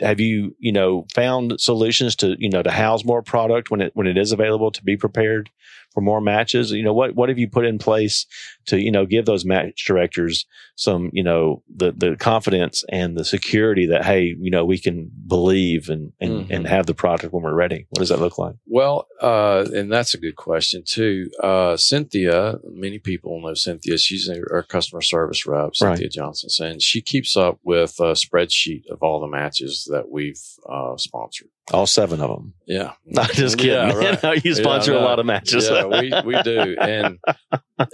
have 0.00 0.18
you 0.18 0.56
you 0.58 0.72
know 0.72 1.06
found 1.14 1.60
solutions 1.60 2.16
to 2.16 2.34
you 2.40 2.50
know 2.50 2.64
to 2.64 2.70
house 2.72 3.04
more 3.04 3.22
product 3.22 3.70
when 3.70 3.80
it 3.80 3.92
when 3.94 4.08
it 4.08 4.18
is 4.18 4.32
available 4.32 4.72
to 4.72 4.82
be 4.82 4.96
prepared 4.96 5.50
for 5.92 6.00
more 6.00 6.20
matches? 6.20 6.70
You 6.70 6.82
know, 6.82 6.92
what 6.94 7.14
what 7.14 7.28
have 7.28 7.38
you 7.38 7.48
put 7.48 7.64
in 7.66 7.78
place 7.78 8.26
to 8.66 8.78
you 8.80 8.90
know 8.90 9.06
give 9.06 9.26
those 9.26 9.44
match 9.44 9.84
directors 9.86 10.46
some 10.76 11.10
you 11.12 11.22
know 11.22 11.62
the 11.74 11.92
the 11.92 12.16
confidence 12.16 12.84
and 12.90 13.16
the 13.16 13.24
security 13.24 13.86
that 13.86 14.04
hey 14.04 14.34
you 14.40 14.50
know 14.50 14.64
we 14.64 14.78
can 14.78 15.10
believe 15.26 15.88
and 15.88 16.12
and, 16.20 16.30
Mhm. 16.46 16.50
and 16.50 16.66
have 16.66 16.86
the 16.86 16.94
product 16.94 17.32
when 17.32 17.42
we're 17.42 17.54
ready. 17.54 17.86
What 17.90 18.00
does 18.00 18.08
that 18.10 18.20
look 18.20 18.38
like? 18.38 18.54
Well, 18.66 19.06
uh, 19.20 19.66
and 19.74 19.90
that's 19.92 20.14
a 20.14 20.18
good 20.18 20.36
question 20.36 20.82
too. 20.84 21.30
Uh, 21.42 21.76
Cynthia, 21.76 22.58
many 22.64 22.98
people 22.98 23.40
know 23.40 23.54
Cynthia. 23.54 23.98
She's 23.98 24.28
our 24.28 24.62
customer 24.62 25.02
service 25.02 25.46
rep, 25.46 25.74
Cynthia 25.74 26.08
Johnson, 26.08 26.66
and 26.66 26.82
she 26.82 27.00
keeps 27.00 27.36
up 27.36 27.58
with 27.64 27.96
a 28.00 28.12
spreadsheet 28.12 28.86
of 28.90 29.02
all 29.02 29.20
the 29.20 29.26
matches 29.28 29.86
that 29.90 30.10
we've 30.10 30.40
uh, 30.68 30.96
sponsored. 30.96 31.48
All 31.72 31.86
seven 31.86 32.20
of 32.20 32.30
them. 32.30 32.54
Yeah, 32.66 32.92
Not 33.06 33.30
just 33.32 33.58
kidding. 33.58 33.96
Yeah, 34.02 34.18
right. 34.22 34.44
you 34.44 34.54
sponsor 34.54 34.92
Yeah, 34.92 35.00
a 35.00 35.04
lot 35.04 35.18
of 35.18 35.26
matches. 35.26 35.68
Yeah, 35.68 35.86
we, 35.86 36.12
we 36.24 36.42
do. 36.42 36.76
And 36.80 37.18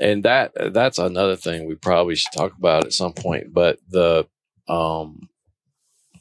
and 0.01 0.23
that 0.25 0.53
that's 0.73 0.99
another 0.99 1.37
thing 1.37 1.67
we 1.67 1.75
probably 1.75 2.17
should 2.17 2.33
talk 2.33 2.53
about 2.57 2.85
at 2.85 2.93
some 2.93 3.13
point. 3.13 3.53
But 3.53 3.79
the 3.89 4.27
um 4.69 5.29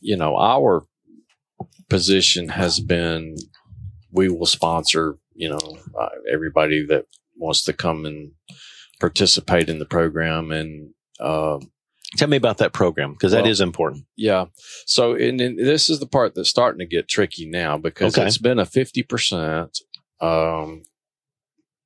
you 0.01 0.15
know, 0.17 0.37
our 0.37 0.85
position 1.89 2.49
has 2.49 2.79
been 2.79 3.35
we 4.11 4.29
will 4.29 4.45
sponsor, 4.45 5.17
you 5.33 5.49
know, 5.49 5.77
uh, 5.99 6.09
everybody 6.31 6.85
that 6.87 7.05
wants 7.37 7.63
to 7.63 7.73
come 7.73 8.05
and 8.05 8.31
participate 8.99 9.69
in 9.69 9.79
the 9.79 9.85
program 9.85 10.51
and 10.51 10.93
um 11.19 11.71
Tell 12.17 12.27
me 12.27 12.37
about 12.37 12.57
that 12.59 12.73
program 12.73 13.13
because 13.13 13.31
that 13.31 13.43
Well, 13.43 13.51
is 13.51 13.61
important. 13.61 14.05
yeah. 14.15 14.45
So, 14.85 15.13
and, 15.15 15.39
and 15.41 15.57
this 15.59 15.89
is 15.89 15.99
the 15.99 16.07
part 16.07 16.35
that's 16.35 16.49
starting 16.49 16.79
to 16.79 16.85
get 16.85 17.07
tricky 17.07 17.45
now 17.45 17.77
because 17.77 18.17
Okay. 18.17 18.25
it's 18.27 18.37
been 18.37 18.59
a 18.59 18.65
50%, 18.65 19.69
um, 20.21 20.83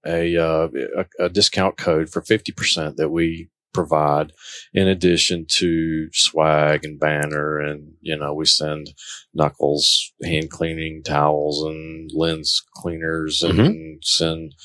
a, 0.06 0.38
uh, 0.38 0.68
a, 0.98 1.26
a 1.26 1.30
discount 1.30 1.78
code 1.78 2.10
for 2.10 2.22
50% 2.22 2.96
that 2.96 3.10
we 3.10 3.50
provide 3.74 4.32
in 4.74 4.88
addition 4.88 5.46
to 5.48 6.10
swag 6.12 6.84
and 6.86 7.00
banner. 7.00 7.60
And, 7.60 7.94
you 8.02 8.18
know, 8.18 8.34
we 8.34 8.46
send 8.46 8.94
knuckles, 9.34 10.12
hand 10.24 10.50
cleaning 10.50 11.04
towels 11.04 11.64
and 11.64 12.10
lens 12.14 12.64
cleaners 12.76 13.44
and 13.44 14.02
send, 14.04 14.56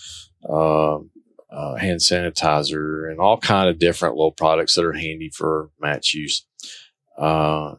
um, 0.49 1.11
uh, 1.55 1.77
hand 1.77 2.01
sanitizer 2.01 3.09
and 3.11 3.21
all 3.21 3.39
kind 3.39 3.69
of 3.69 3.79
different 3.79 4.17
little 4.17 4.33
products 4.33 4.75
that 4.75 4.85
are 4.85 4.93
handy 4.93 5.31
for 5.31 5.71
match 5.81 6.13
use. 6.13 6.45
Uh, 7.17 7.75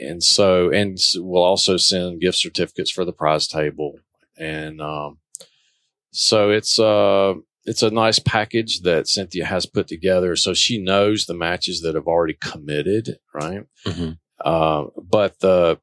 and 0.00 0.22
so, 0.22 0.70
and 0.70 0.98
we'll 1.16 1.42
also 1.42 1.76
send 1.76 2.20
gift 2.20 2.38
certificates 2.38 2.90
for 2.90 3.04
the 3.04 3.12
prize 3.12 3.48
table. 3.48 3.98
And, 4.38 4.80
um, 4.80 5.18
so 6.12 6.50
it's, 6.50 6.78
uh, 6.78 7.34
it's 7.64 7.82
a 7.82 7.90
nice 7.90 8.20
package 8.20 8.82
that 8.82 9.08
Cynthia 9.08 9.44
has 9.46 9.66
put 9.66 9.88
together. 9.88 10.36
So 10.36 10.54
she 10.54 10.78
knows 10.78 11.26
the 11.26 11.34
matches 11.34 11.80
that 11.80 11.94
have 11.96 12.06
already 12.06 12.34
committed, 12.40 13.18
right? 13.34 13.64
Mhm. 13.84 14.18
Uh, 14.44 14.84
but 15.02 15.40
the, 15.40 15.80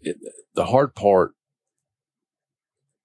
it, 0.00 0.16
the 0.54 0.64
hard 0.64 0.94
part 0.94 1.32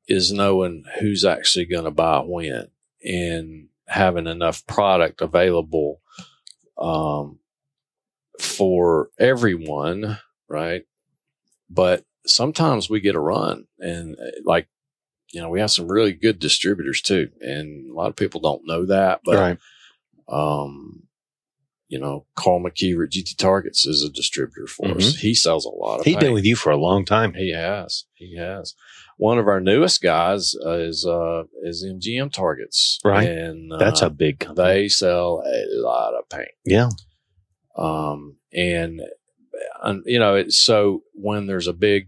is 0.08 0.32
knowing 0.32 0.86
who's 1.00 1.26
actually 1.26 1.66
going 1.66 1.84
to 1.86 1.92
buy 1.92 2.20
when 2.20 2.70
and 3.04 3.68
having 3.88 4.28
enough 4.28 4.66
product 4.68 5.22
available 5.22 6.02
um, 6.78 7.40
for 8.40 9.10
everyone, 9.20 10.20
right? 10.48 10.86
But 11.70 12.04
sometimes 12.26 12.90
we 12.90 13.00
get 13.00 13.16
a 13.16 13.20
run, 13.20 13.68
and 13.80 14.16
uh, 14.16 14.32
like 14.44 14.68
you 15.32 15.42
know, 15.42 15.50
we 15.50 15.60
have 15.60 15.72
some 15.72 15.88
really 15.88 16.14
good 16.14 16.40
distributors 16.40 17.02
too, 17.02 17.30
and 17.42 17.90
a 17.90 17.94
lot 17.94 18.10
of 18.10 18.16
people 18.16 18.42
don't 18.42 18.66
know 18.66 18.86
that. 18.86 19.22
But 19.24 19.36
right. 19.36 19.58
um, 20.28 21.04
you 21.88 22.00
know, 22.00 22.26
Carl 22.36 22.62
McKeever 22.62 23.06
at 23.06 23.12
GT 23.12 23.36
Targets 23.36 23.86
is 23.86 24.04
a 24.04 24.10
distributor 24.10 24.68
for 24.68 24.96
us. 24.98 25.16
He 25.16 25.34
sells 25.34 25.66
a 25.66 25.70
lot 25.70 26.00
of. 26.00 26.06
He's 26.06 26.18
been 26.18 26.34
with 26.34 26.46
you 26.46 26.56
for 26.56 26.72
a 26.72 26.78
long 26.78 27.06
time. 27.06 27.34
He 27.34 27.52
has. 27.52 28.06
He 28.14 28.38
has. 28.38 28.76
One 29.22 29.38
of 29.38 29.48
our 29.50 29.60
newest 29.60 30.02
guys 30.02 30.56
uh, 30.66 30.78
is 30.80 31.06
uh, 31.06 31.44
is 31.62 31.84
MGM 31.86 32.32
Targets, 32.32 33.00
Right. 33.04 33.28
And 33.28 33.72
uh, 33.74 33.78
That's 33.78 34.02
a 34.02 34.10
big 34.10 34.40
company. 34.40 34.66
they 34.68 34.88
sell 34.88 35.44
a 35.46 35.66
lot 35.82 36.14
of 36.14 36.30
paint. 36.30 36.48
yeah. 36.66 36.90
Um, 37.78 38.38
and 38.54 39.02
um, 39.82 40.04
you 40.06 40.20
know, 40.20 40.36
it, 40.36 40.54
so 40.54 41.04
when 41.14 41.48
there's 41.48 41.68
a 41.68 41.74
big 41.74 42.08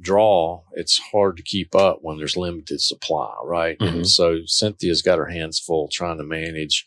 draw, 0.00 0.62
it's 0.72 0.98
hard 1.12 1.36
to 1.36 1.42
keep 1.42 1.74
up 1.74 1.98
when 2.02 2.16
there's 2.16 2.36
limited 2.38 2.80
supply, 2.80 3.34
right? 3.44 3.78
Mhm. 3.78 3.88
And 3.88 4.08
so 4.08 4.40
Cynthia's 4.46 5.02
got 5.02 5.18
her 5.18 5.26
hands 5.26 5.58
full 5.58 5.88
trying 5.92 6.18
to 6.18 6.24
manage 6.24 6.86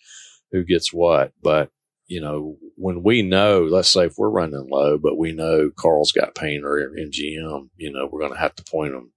who 0.51 0.63
gets 0.63 0.91
what, 0.91 1.31
but 1.43 1.69
you 2.07 2.19
know, 2.21 2.57
when 2.75 3.03
we 3.03 3.21
know, 3.21 3.61
let's 3.69 3.89
say 3.89 4.05
if 4.05 4.15
we're 4.17 4.29
running 4.31 4.67
low, 4.67 4.97
but 4.97 5.15
we 5.15 5.31
know 5.31 5.69
Carl's 5.75 6.11
got 6.11 6.33
paint 6.33 6.65
or 6.65 6.91
MGM, 6.99 7.69
you 7.77 7.91
know, 7.91 8.09
we're 8.11 8.21
going 8.21 8.33
to 8.33 8.39
have 8.39 8.55
to 8.55 8.63
point 8.63 8.93
them 8.93 9.11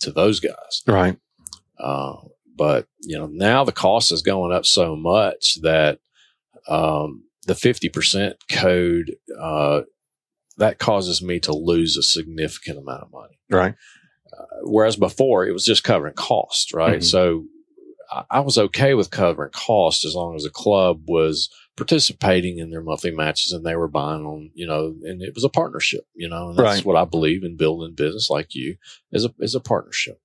to 0.00 0.10
those 0.10 0.40
guys. 0.40 0.82
Right. 0.86 1.16
Uh, 1.78 2.16
but 2.56 2.86
you 3.00 3.18
know, 3.18 3.26
now 3.26 3.64
the 3.64 3.72
cost 3.72 4.12
is 4.12 4.22
going 4.22 4.52
up 4.52 4.66
so 4.66 4.94
much 4.96 5.60
that 5.62 5.98
um, 6.68 7.24
the 7.46 7.54
fifty 7.54 7.88
percent 7.88 8.36
code 8.50 9.16
uh, 9.40 9.82
that 10.58 10.78
causes 10.78 11.22
me 11.22 11.40
to 11.40 11.52
lose 11.52 11.96
a 11.96 12.02
significant 12.02 12.78
amount 12.78 13.02
of 13.02 13.12
money. 13.12 13.38
Right. 13.50 13.74
Whereas 14.64 14.96
before 14.96 15.46
it 15.46 15.52
was 15.52 15.64
just 15.64 15.84
covering 15.84 16.14
cost, 16.14 16.72
right? 16.72 17.00
Mhm. 17.00 17.04
So 17.04 17.44
I, 18.10 18.24
I 18.30 18.40
was 18.40 18.58
okay 18.58 18.94
with 18.94 19.10
covering 19.10 19.50
cost 19.50 20.04
as 20.04 20.14
long 20.14 20.36
as 20.36 20.44
the 20.44 20.50
club 20.50 21.02
was 21.06 21.48
participating 21.76 22.58
in 22.58 22.70
their 22.70 22.82
monthly 22.82 23.10
matches 23.10 23.52
and 23.52 23.64
they 23.64 23.74
were 23.76 23.88
buying 23.88 24.24
on, 24.26 24.50
you 24.54 24.66
know, 24.66 24.94
and 25.04 25.22
it 25.22 25.34
was 25.34 25.44
a 25.44 25.48
partnership, 25.48 26.06
you 26.14 26.28
know, 26.28 26.50
and 26.50 26.58
that's 26.58 26.76
Right. 26.78 26.84
what 26.84 26.96
I 26.96 27.04
believe 27.04 27.44
in 27.44 27.56
building 27.56 27.94
business 27.94 28.28
like 28.30 28.54
you 28.54 28.76
is 29.10 29.24
a, 29.24 29.34
is 29.38 29.54
a 29.54 29.60
partnership. 29.60 30.20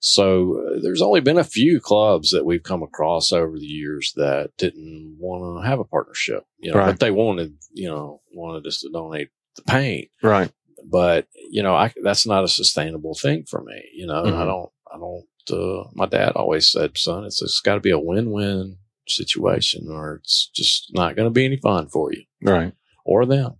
So 0.00 0.58
uh, 0.76 0.80
there's 0.80 1.02
only 1.02 1.20
been 1.20 1.38
a 1.38 1.44
few 1.44 1.80
clubs 1.80 2.30
that 2.30 2.44
we've 2.46 2.62
come 2.62 2.82
across 2.82 3.32
over 3.32 3.58
the 3.58 3.66
years 3.66 4.12
that 4.16 4.50
didn't 4.56 5.16
want 5.18 5.62
to 5.62 5.68
have 5.68 5.80
a 5.80 5.84
partnership, 5.84 6.44
you 6.58 6.70
know, 6.70 6.78
Right. 6.78 6.86
but 6.86 7.00
they 7.00 7.10
wanted, 7.10 7.56
you 7.72 7.88
know, 7.88 8.22
wanted 8.32 8.66
us 8.66 8.80
to 8.80 8.90
donate 8.90 9.28
the 9.56 9.62
paint 9.62 10.08
Right. 10.22 10.50
but 10.84 11.26
you 11.50 11.62
know, 11.62 11.74
I, 11.74 11.92
that's 12.02 12.26
not 12.26 12.44
a 12.44 12.48
sustainable 12.48 13.14
thing 13.14 13.44
for 13.44 13.62
me. 13.62 13.82
You 13.92 14.06
know, 14.06 14.22
Mhm. 14.22 14.34
I 14.36 14.44
don't, 14.44 14.70
I 14.94 14.98
don't, 14.98 15.26
uh, 15.50 15.88
my 15.94 16.06
dad 16.06 16.32
always 16.36 16.70
said, 16.70 16.96
son, 16.96 17.24
it's, 17.24 17.42
it's 17.42 17.60
got 17.60 17.74
to 17.74 17.80
be 17.80 17.90
a 17.90 17.98
win-win 17.98 18.76
situation 19.10 19.88
or 19.90 20.16
it's 20.16 20.48
just 20.54 20.90
not 20.94 21.16
going 21.16 21.26
to 21.26 21.32
be 21.32 21.44
any 21.44 21.56
fun 21.56 21.88
for 21.88 22.12
you 22.12 22.24
Right. 22.42 22.72
or 23.04 23.26
them. 23.26 23.54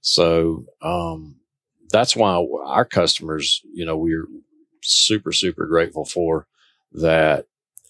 So, 0.00 0.66
um, 0.82 1.36
that's 1.90 2.14
why 2.14 2.44
our 2.66 2.84
customers, 2.84 3.62
you 3.72 3.84
know, 3.86 3.96
we're 3.96 4.26
super, 4.82 5.32
super 5.32 5.66
grateful 5.66 6.04
for 6.04 6.46
that 6.92 7.46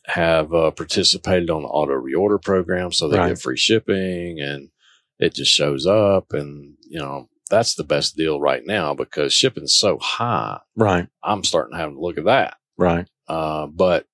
have 0.07 0.55
uh, 0.55 0.71
participated 0.71 1.51
on 1.51 1.63
the 1.63 1.69
auto 1.69 1.93
reorder 1.95 2.41
program. 2.43 2.93
So 2.93 3.09
they 3.09 3.19
Right. 3.19 3.29
get 3.31 3.41
free 3.41 3.57
shipping 3.57 4.41
and 4.41 4.71
it 5.19 5.35
just 5.35 5.53
shows 5.53 5.85
up. 5.87 6.33
And, 6.33 6.77
you 6.89 6.99
know, 6.99 7.29
that's 7.51 7.75
the 7.75 7.85
best 7.85 8.17
deal 8.17 8.41
right 8.41 8.65
now 8.65 8.95
because 8.95 9.33
shipping's 9.33 9.75
so 9.75 9.99
high. 10.01 10.61
Right. 10.77 11.09
I'm 11.23 11.45
starting 11.45 11.73
to 11.73 11.79
have 11.79 11.93
to 11.93 12.01
look 12.01 12.19
at 12.19 12.25
that. 12.25 12.57
Right. 12.77 13.07
Uh, 13.27 13.67
but 13.67 14.07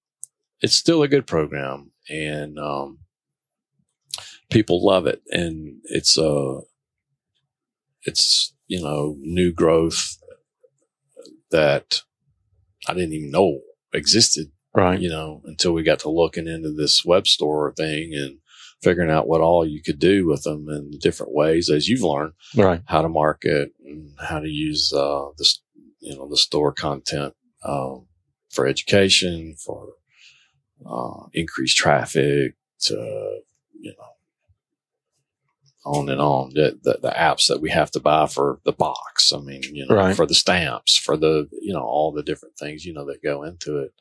it's 0.61 0.75
still 0.75 1.03
a 1.03 1.09
good 1.09 1.27
program 1.27 1.93
and, 2.09 2.59
um, 2.59 2.99
people 4.51 4.85
love 4.85 5.07
it. 5.07 5.23
And 5.31 5.81
it's, 5.85 6.17
uh, 6.19 6.61
it's, 8.03 8.55
you 8.67 8.81
know, 8.83 9.17
new 9.21 9.53
growth 9.53 10.19
that 11.51 12.03
I 12.87 12.95
didn't 12.95 13.13
even 13.15 13.31
know 13.31 13.61
existed, 13.93 14.51
Right. 14.75 15.01
you 15.01 15.09
know, 15.09 15.41
until 15.45 15.73
we 15.73 15.83
got 15.83 16.01
to 16.01 16.11
looking 16.11 16.47
into 16.49 16.73
this 16.73 17.05
web 17.05 17.27
store 17.27 17.73
thing 17.77 18.13
and 18.15 18.39
figuring 18.83 19.11
out 19.11 19.27
what 19.29 19.41
all 19.41 19.67
you 19.67 19.83
could 19.83 19.99
do 19.99 20.27
with 20.27 20.43
them 20.43 20.69
in 20.69 20.99
different 20.99 21.33
ways 21.33 21.71
as 21.71 21.89
you've 21.89 22.03
learned 22.03 22.33
Right. 22.55 22.83
how 22.87 23.03
to 23.03 23.09
market 23.09 23.71
and 23.85 24.11
how 24.21 24.41
to 24.41 24.49
use 24.49 24.93
uh, 24.93 25.27
this, 25.39 25.61
you 26.01 26.15
know, 26.17 26.29
the 26.29 26.37
store 26.37 26.73
content 26.73 27.35
um, 27.65 28.07
for 28.51 28.67
education, 28.67 29.55
for 29.57 29.95
uh, 30.87 31.27
increased 31.33 31.77
traffic, 31.77 32.57
to 32.81 33.41
you 33.81 33.93
know, 33.99 35.91
on 35.91 36.09
and 36.09 36.21
on. 36.21 36.51
The, 36.55 36.79
the 36.83 36.99
the 37.03 37.11
apps 37.11 37.49
that 37.49 37.61
we 37.61 37.71
have 37.71 37.91
to 37.93 38.01
buy 38.01 38.27
for 38.27 38.61
the 38.65 38.73
box. 38.73 39.33
I 39.33 39.39
mean, 39.39 39.63
you 39.63 39.87
know, 39.87 39.95
Right. 39.97 40.17
for 40.17 40.27
the 40.27 40.35
stamps, 40.35 40.97
for 40.97 41.17
the 41.17 41.49
you 41.63 41.73
know 41.73 41.83
all 41.83 42.13
the 42.13 42.23
different 42.23 42.57
things 42.57 42.85
you 42.85 42.93
know 42.93 43.05
that 43.07 43.23
go 43.23 43.43
into 43.43 43.79
it. 43.79 43.93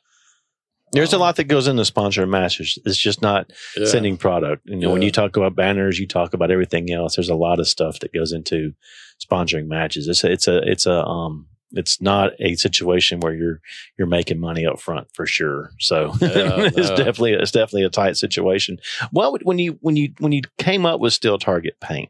There's 0.94 1.12
a 1.12 1.16
Um, 1.16 1.22
lot 1.22 1.38
that 1.38 1.46
goes 1.46 1.68
into 1.68 1.82
sponsoring 1.82 2.30
matches. 2.30 2.78
It's 2.86 2.98
just 3.00 3.22
not 3.24 3.52
yeah. 3.76 3.86
sending 3.88 4.16
product. 4.16 4.62
You 4.66 4.76
know, 4.76 4.92
when 4.92 5.02
you 5.02 5.10
talk 5.12 5.36
about 5.36 5.56
banners, 5.56 5.98
you 5.98 6.06
talk 6.08 6.36
about 6.36 6.52
everything 6.52 6.92
else. 6.92 7.16
There's 7.16 7.30
a 7.30 7.36
lot 7.36 7.60
of 7.60 7.68
stuff 7.68 8.00
that 8.02 8.14
goes 8.14 8.32
into 8.32 8.74
sponsoring 9.20 9.66
matches. 9.66 10.08
It's 10.08 10.24
a, 10.24 10.32
it's 10.32 10.48
a, 10.48 10.58
it's 10.70 10.86
a, 10.86 11.04
um, 11.04 11.48
it's 11.74 12.00
not 12.02 12.32
a 12.40 12.56
situation 12.56 13.20
where 13.20 13.34
you're 13.34 13.60
you're 13.98 14.08
making 14.08 14.40
money 14.40 14.66
up 14.66 14.80
front 14.80 15.08
for 15.14 15.26
sure. 15.26 15.72
So 15.80 16.14
Yeah, 16.22 16.70
it's 16.76 16.90
no. 16.90 16.96
definitely 16.96 17.34
it's 17.34 17.52
definitely 17.52 17.84
a 17.84 17.90
tight 17.90 18.18
situation. 18.18 18.78
What 19.12 19.32
would, 19.32 19.42
when 19.44 19.60
you 19.60 19.78
when 19.82 19.96
you 19.96 20.14
when 20.20 20.32
you 20.32 20.42
came 20.58 20.86
up 20.86 21.00
with 21.00 21.14
Steel 21.14 21.38
Target 21.38 21.80
paint, 21.82 22.10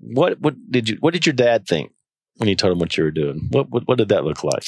what 0.00 0.40
what 0.40 0.54
did 0.70 0.88
you 0.88 0.96
what 1.00 1.12
did 1.14 1.26
your 1.26 1.32
dad 1.34 1.66
think 1.66 1.92
when 2.38 2.48
you 2.48 2.56
told 2.56 2.72
him 2.72 2.78
what 2.78 2.96
you 2.96 3.04
were 3.04 3.10
doing? 3.10 3.48
What 3.50 3.70
what, 3.70 3.86
what 3.86 3.98
did 3.98 4.08
that 4.08 4.24
look 4.24 4.42
like? 4.44 4.64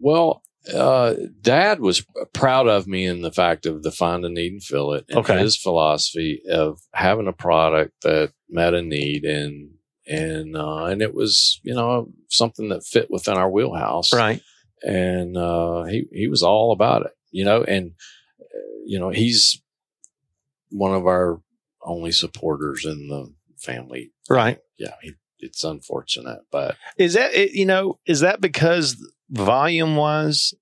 Well, 0.00 0.42
uh, 0.74 1.14
Dad 1.40 1.80
was 1.80 2.04
proud 2.32 2.66
of 2.68 2.86
me 2.86 3.04
in 3.06 3.22
the 3.22 3.30
fact 3.30 3.66
of 3.66 3.82
the 3.82 3.90
find 3.92 4.24
a 4.24 4.28
need 4.30 4.52
and 4.52 4.62
fill 4.62 4.92
it, 4.94 5.04
and 5.08 5.18
Okay. 5.18 5.38
his 5.38 5.56
philosophy 5.56 6.40
of 6.50 6.80
having 6.94 7.28
a 7.28 7.32
product 7.32 7.92
that 8.02 8.32
met 8.48 8.74
a 8.74 8.82
need 8.82 9.24
and 9.24 9.70
and 10.06 10.56
uh, 10.56 10.84
and 10.84 11.02
it 11.02 11.14
was 11.14 11.60
you 11.62 11.74
know 11.74 12.08
something 12.28 12.68
that 12.70 12.84
fit 12.84 13.10
within 13.10 13.34
our 13.36 13.50
wheelhouse, 13.50 14.12
Right. 14.12 14.40
and 14.82 15.36
uh, 15.36 15.84
he 15.84 16.04
he 16.12 16.28
was 16.28 16.42
all 16.42 16.72
about 16.72 17.06
it, 17.06 17.12
you 17.30 17.44
know, 17.44 17.62
and 17.64 17.92
uh, 18.40 18.44
you 18.86 18.98
know 18.98 19.10
he's 19.10 19.60
one 20.70 20.94
of 20.94 21.06
our 21.06 21.40
only 21.82 22.12
supporters 22.12 22.84
in 22.84 23.08
the 23.08 23.32
family. 23.58 24.12
Right. 24.28 24.58
Yeah, 24.78 24.94
he, 25.02 25.12
it's 25.38 25.62
unfortunate, 25.64 26.40
but 26.50 26.76
Is 26.98 27.14
that 27.14 27.52
you 27.52 27.66
know? 27.66 27.98
Is 28.06 28.20
that 28.20 28.40
because 28.40 28.96
volume 29.30 29.96
wise, 29.96 30.54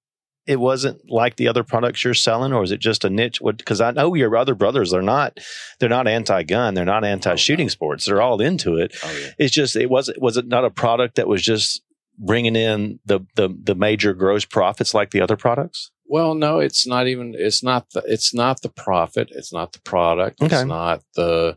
it 0.46 0.58
wasn't 0.58 1.08
like 1.08 1.36
the 1.36 1.48
other 1.48 1.62
products 1.62 2.02
you're 2.02 2.14
selling, 2.14 2.52
or 2.52 2.62
is 2.62 2.72
it 2.72 2.80
just 2.80 3.04
a 3.04 3.10
niche? 3.10 3.40
Because 3.44 3.80
I 3.80 3.92
know 3.92 4.14
your 4.14 4.36
other 4.36 4.54
brothers 4.54 4.92
are 4.92 5.02
not. 5.02 5.38
They're 5.78 5.88
not 5.88 6.08
anti-gun. 6.08 6.74
They're 6.74 6.84
not 6.84 7.04
anti-shooting 7.04 7.68
sports. 7.68 8.06
They're 8.06 8.22
all 8.22 8.40
into 8.40 8.76
it. 8.76 8.96
oh 9.04 9.18
yeah. 9.20 9.30
It's 9.38 9.54
just 9.54 9.76
it 9.76 9.90
wasn't. 9.90 10.20
Was 10.20 10.36
it 10.36 10.46
not 10.46 10.64
a 10.64 10.70
product 10.70 11.16
that 11.16 11.28
was 11.28 11.42
just 11.42 11.82
bringing 12.18 12.56
in 12.56 12.98
the 13.06 13.20
the 13.36 13.56
the 13.62 13.74
major 13.74 14.14
gross 14.14 14.44
profits 14.44 14.94
like 14.94 15.10
the 15.10 15.20
other 15.20 15.36
products? 15.36 15.90
Well, 16.06 16.34
no, 16.34 16.58
it's 16.58 16.86
not 16.86 17.06
even. 17.06 17.34
It's 17.36 17.62
not 17.62 17.90
the. 17.90 18.02
It's 18.06 18.34
not 18.34 18.62
the 18.62 18.68
profit. 18.68 19.30
It's 19.30 19.52
not 19.52 19.72
the 19.72 19.80
product. 19.80 20.42
Okay. 20.42 20.56
It's 20.56 20.64
not 20.64 21.02
the 21.14 21.56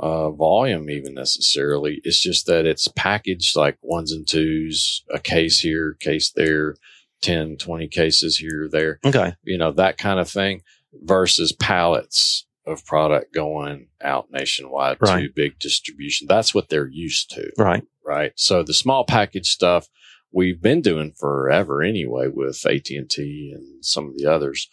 uh, 0.00 0.30
volume 0.30 0.90
even 0.90 1.14
necessarily. 1.14 2.00
It's 2.04 2.20
just 2.20 2.46
that 2.46 2.66
it's 2.66 2.88
packaged 2.88 3.56
like 3.56 3.78
ones 3.82 4.12
and 4.12 4.26
twos, 4.26 5.04
a 5.12 5.18
case 5.18 5.60
here, 5.60 5.96
case 6.00 6.30
there, 6.30 6.76
10, 7.22 7.56
20 7.56 7.88
cases 7.88 8.38
here, 8.38 8.64
or 8.64 8.68
there. 8.68 8.98
Okay. 9.04 9.34
You 9.42 9.58
know 9.58 9.72
that 9.72 9.98
kind 9.98 10.20
of 10.20 10.28
thing 10.28 10.62
versus 10.92 11.52
pallets 11.52 12.46
of 12.66 12.84
product 12.84 13.32
going 13.34 13.88
out 14.02 14.26
nationwide 14.30 14.98
to 15.22 15.28
big 15.34 15.58
distribution. 15.58 16.26
That's 16.28 16.54
what 16.54 16.68
they're 16.68 16.86
used 16.88 17.30
to 17.30 17.50
Right. 17.56 17.82
right? 18.04 18.32
So 18.36 18.62
the 18.62 18.74
small 18.74 19.04
package 19.04 19.46
stuff 19.48 19.88
we've 20.32 20.60
been 20.60 20.82
doing 20.82 21.12
forever 21.18 21.82
anyway 21.82 22.28
with 22.28 22.64
AT 22.66 22.90
and 22.90 23.08
T 23.08 23.52
and 23.54 23.82
some 23.84 24.08
of 24.08 24.16
the 24.18 24.26
others, 24.26 24.68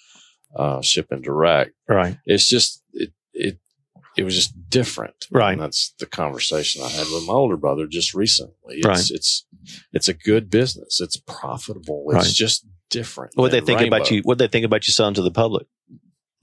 uh, 0.55 0.81
shipping 0.81 1.21
direct. 1.21 1.71
Right. 1.87 2.17
It's 2.25 2.47
just 2.47 2.83
it 2.93 3.11
it 3.33 3.59
it 4.17 4.23
was 4.23 4.35
just 4.35 4.53
different, 4.69 5.27
Right. 5.31 5.53
And 5.53 5.61
that's 5.61 5.93
the 5.99 6.05
conversation 6.05 6.81
I 6.83 6.89
had 6.89 7.07
with 7.11 7.25
my 7.27 7.33
older 7.33 7.57
brother 7.57 7.87
just 7.87 8.13
recently. 8.13 8.77
It's 8.77 8.85
Right. 8.87 9.09
it's 9.11 9.45
it's 9.93 10.07
a 10.07 10.13
good 10.13 10.49
business. 10.49 11.01
It's 11.01 11.17
profitable. 11.17 12.05
It's 12.09 12.27
Right. 12.27 12.33
just 12.35 12.65
different. 12.89 13.31
What 13.35 13.51
they 13.51 13.61
think 13.61 13.81
about 13.81 14.11
you? 14.11 14.21
What 14.21 14.37
they 14.37 14.47
think 14.47 14.65
about 14.65 14.87
you 14.87 14.93
selling 14.93 15.15
to 15.15 15.21
the 15.21 15.31
public? 15.31 15.65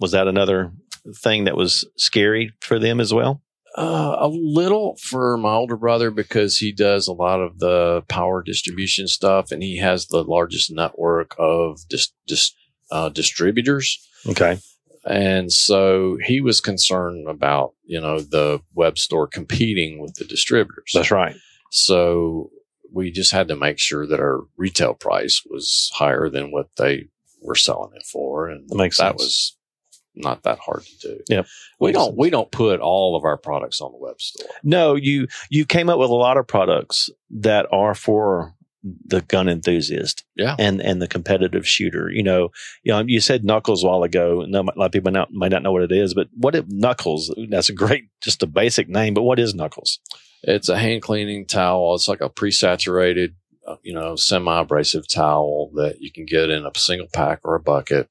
Was 0.00 0.10
that 0.12 0.26
another 0.28 0.72
thing 1.16 1.44
that 1.44 1.56
was 1.56 1.84
scary 1.96 2.52
for 2.60 2.78
them 2.78 3.00
as 3.00 3.12
well? 3.14 3.42
Uh, 3.76 4.16
a 4.18 4.28
little 4.28 4.96
for 5.00 5.36
my 5.38 5.52
older 5.52 5.76
brother 5.76 6.10
because 6.10 6.58
he 6.58 6.72
does 6.72 7.06
a 7.08 7.12
lot 7.12 7.40
of 7.40 7.58
the 7.58 8.02
power 8.08 8.42
distribution 8.42 9.08
stuff, 9.08 9.50
and 9.50 9.62
he 9.62 9.78
has 9.78 10.06
the 10.08 10.22
largest 10.22 10.70
network 10.70 11.34
of 11.38 11.80
dis- 11.88 12.12
dis- 12.26 12.52
uh, 12.90 13.08
distributors. 13.08 13.98
Okay. 14.28 14.58
And 15.04 15.52
so 15.52 16.16
he 16.24 16.40
was 16.40 16.60
concerned 16.60 17.28
about, 17.28 17.72
you 17.84 18.00
know, 18.00 18.20
the 18.20 18.60
web 18.74 18.98
store 18.98 19.26
competing 19.26 20.00
with 20.00 20.14
the 20.14 20.24
distributors. 20.24 20.92
That's 20.94 21.10
right. 21.10 21.36
So 21.70 22.50
we 22.92 23.10
just 23.10 23.32
had 23.32 23.48
to 23.48 23.56
make 23.56 23.78
sure 23.78 24.06
that 24.06 24.20
our 24.20 24.40
retail 24.56 24.94
price 24.94 25.42
was 25.48 25.90
higher 25.94 26.28
than 26.28 26.52
what 26.52 26.68
they 26.76 27.08
were 27.40 27.54
selling 27.56 27.92
it 27.96 28.04
for. 28.06 28.48
And 28.48 28.68
That 28.68 28.76
makes 28.76 28.98
that 28.98 29.18
sense. 29.18 29.22
was 29.22 29.56
not 30.14 30.42
that 30.42 30.58
hard 30.58 30.84
to 30.84 30.98
do. 31.08 31.20
Yep. 31.28 31.46
We 31.80 31.92
don't 31.92 32.08
sense. 32.08 32.18
we 32.18 32.30
don't 32.30 32.50
put 32.50 32.80
all 32.80 33.16
of 33.16 33.24
our 33.24 33.38
products 33.38 33.80
on 33.80 33.92
the 33.92 33.98
web 33.98 34.20
store. 34.20 34.46
No, 34.62 34.94
you 34.94 35.26
you 35.50 35.64
came 35.64 35.88
up 35.88 35.98
with 35.98 36.10
a 36.10 36.14
lot 36.14 36.36
of 36.36 36.46
products 36.46 37.08
that 37.30 37.66
are 37.72 37.94
for 37.94 38.54
the 38.82 39.20
gun 39.22 39.48
enthusiast 39.48 40.24
Yeah. 40.36 40.56
and 40.58 40.80
and 40.80 41.00
the 41.00 41.06
competitive 41.08 41.66
shooter. 41.66 42.10
You 42.10 42.22
know, 42.22 42.50
you 42.82 42.92
know, 42.92 43.04
you 43.06 43.20
said 43.20 43.44
Knuckles 43.44 43.84
a 43.84 43.86
while 43.86 44.02
ago. 44.02 44.40
and 44.40 44.54
A 44.54 44.62
lot 44.62 44.86
of 44.86 44.92
people 44.92 45.12
not, 45.12 45.32
might 45.32 45.52
not 45.52 45.62
know 45.62 45.72
what 45.72 45.82
it 45.82 45.92
is, 45.92 46.14
but 46.14 46.28
what 46.36 46.54
if 46.54 46.64
Knuckles? 46.68 47.32
That's 47.48 47.68
a 47.68 47.72
great, 47.74 48.04
just 48.22 48.42
a 48.42 48.46
basic 48.46 48.88
name. 48.88 49.14
But 49.14 49.22
what 49.22 49.38
is 49.38 49.54
Knuckles? 49.54 50.00
It's 50.42 50.68
a 50.68 50.78
hand 50.78 51.02
cleaning 51.02 51.46
towel. 51.46 51.94
It's 51.94 52.08
like 52.08 52.20
a 52.20 52.28
pre-saturated, 52.28 53.36
uh, 53.66 53.76
you 53.82 53.94
know, 53.94 54.16
semi-abrasive 54.16 55.06
towel 55.06 55.70
that 55.74 56.00
you 56.00 56.10
can 56.10 56.24
get 56.26 56.50
in 56.50 56.66
a 56.66 56.70
single 56.76 57.08
pack 57.12 57.40
or 57.44 57.54
a 57.54 57.60
bucket 57.60 58.08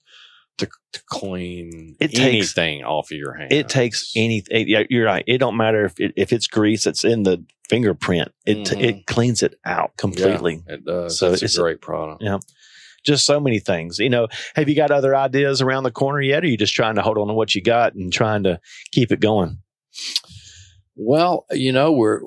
to, 0.61 0.69
to 0.93 1.01
clean 1.07 1.95
It 1.99 2.07
takes- 2.11 2.19
anything 2.19 2.83
off 2.83 3.11
of 3.11 3.17
your 3.17 3.33
hand. 3.33 3.51
It 3.51 3.69
takes 3.69 4.11
anything. 4.15 4.67
Yeah, 4.67 4.83
you're 4.89 5.05
right. 5.05 5.23
It 5.27 5.37
don't 5.39 5.57
matter 5.57 5.85
if 5.85 5.99
it, 5.99 6.13
if 6.15 6.31
it's 6.33 6.47
grease 6.47 6.85
that's 6.85 7.03
in 7.03 7.23
the 7.23 7.43
fingerprint. 7.69 8.31
It 8.45 8.57
Mhm. 8.59 8.81
it 8.83 9.05
cleans 9.05 9.43
it 9.43 9.55
out 9.65 9.95
completely. 9.97 10.61
It 10.67 10.85
does. 10.85 11.19
So 11.19 11.33
it's, 11.33 11.43
it's- 11.43 11.57
a 11.57 11.61
great 11.61 11.81
product. 11.81 12.23
Yeah. 12.23 12.39
Just 13.03 13.25
so 13.25 13.39
many 13.39 13.59
things. 13.59 13.97
You 13.99 14.09
know, 14.09 14.27
have 14.55 14.69
you 14.69 14.75
got 14.75 14.91
other 14.91 15.15
ideas 15.15 15.61
around 15.61 15.83
the 15.83 15.91
corner 15.91 16.21
yet? 16.21 16.43
Or 16.43 16.45
are 16.45 16.49
you 16.49 16.57
just 16.57 16.73
trying 16.75 16.95
to 16.95 17.01
hold 17.01 17.17
on 17.17 17.27
to 17.27 17.33
what 17.33 17.55
you 17.55 17.61
got 17.61 17.95
and 17.95 18.13
trying 18.13 18.43
to 18.43 18.59
keep 18.91 19.11
it 19.11 19.19
going? 19.19 19.57
Well, 20.95 21.45
you 21.51 21.71
know, 21.71 21.91
we're 21.91 22.21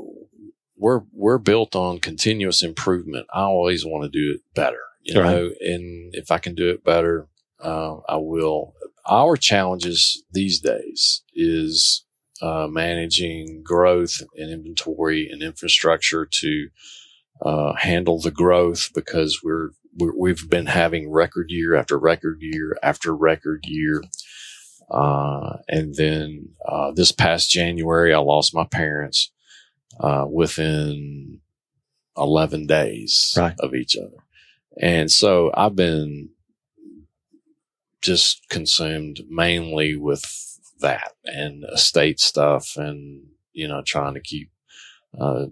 we're 0.77 1.03
we're 1.13 1.39
built 1.39 1.77
on 1.77 2.01
continuous 2.01 2.63
improvement. 2.63 3.27
I 3.33 3.43
always 3.43 3.85
want 3.85 4.05
to 4.05 4.09
do 4.11 4.33
it 4.35 4.41
better, 4.55 4.81
you 5.03 5.21
Right. 5.21 5.31
know, 5.31 5.51
and 5.61 6.15
if 6.15 6.31
I 6.33 6.39
can 6.39 6.55
do 6.55 6.69
it 6.71 6.83
better, 6.85 7.29
uh, 7.65 7.97
I 8.09 8.17
will. 8.19 8.75
Our 9.09 9.37
challenges 9.37 10.25
these 10.33 10.61
days 10.61 11.23
is 11.35 12.05
uh, 12.43 12.69
managing 12.71 13.63
growth 13.65 14.23
and 14.37 14.51
inventory 14.53 15.29
and 15.31 15.43
infrastructure 15.43 16.27
to 16.27 16.69
uh, 17.43 17.75
handle 17.75 18.21
the 18.21 18.31
growth 18.31 18.91
because 18.95 19.41
we're, 19.45 19.71
we're 19.99 20.17
we've 20.19 20.49
been 20.51 20.67
having 20.67 21.11
record 21.11 21.51
year 21.51 21.75
after 21.77 21.99
record 21.99 22.39
year 22.41 22.77
after 22.83 23.15
record 23.15 23.65
year. 23.67 24.03
Uh, 24.91 25.59
and 25.69 25.95
then 25.97 26.51
uh, 26.69 26.93
this 26.93 27.13
past 27.13 27.51
January, 27.51 28.15
I 28.15 28.19
lost 28.19 28.55
my 28.55 28.65
parents 28.65 29.33
uh, 30.01 30.27
within 30.31 31.41
11 32.17 32.67
days 32.67 33.35
Right. 33.39 33.55
of 33.61 33.75
each 33.75 33.97
other. 33.97 34.17
And 34.81 35.11
so 35.11 35.51
I've 35.55 35.77
been 35.77 36.31
just 38.05 38.47
consumed 38.51 39.21
mainly 39.29 39.97
with 39.97 40.23
that 40.81 41.13
and 41.25 41.65
estate 41.73 42.21
stuff 42.21 42.77
and, 42.77 43.23
you 43.53 43.67
know, 43.67 43.83
trying 43.83 44.15
to 44.15 44.21
keep, 44.21 44.51
uh, 45.19 45.47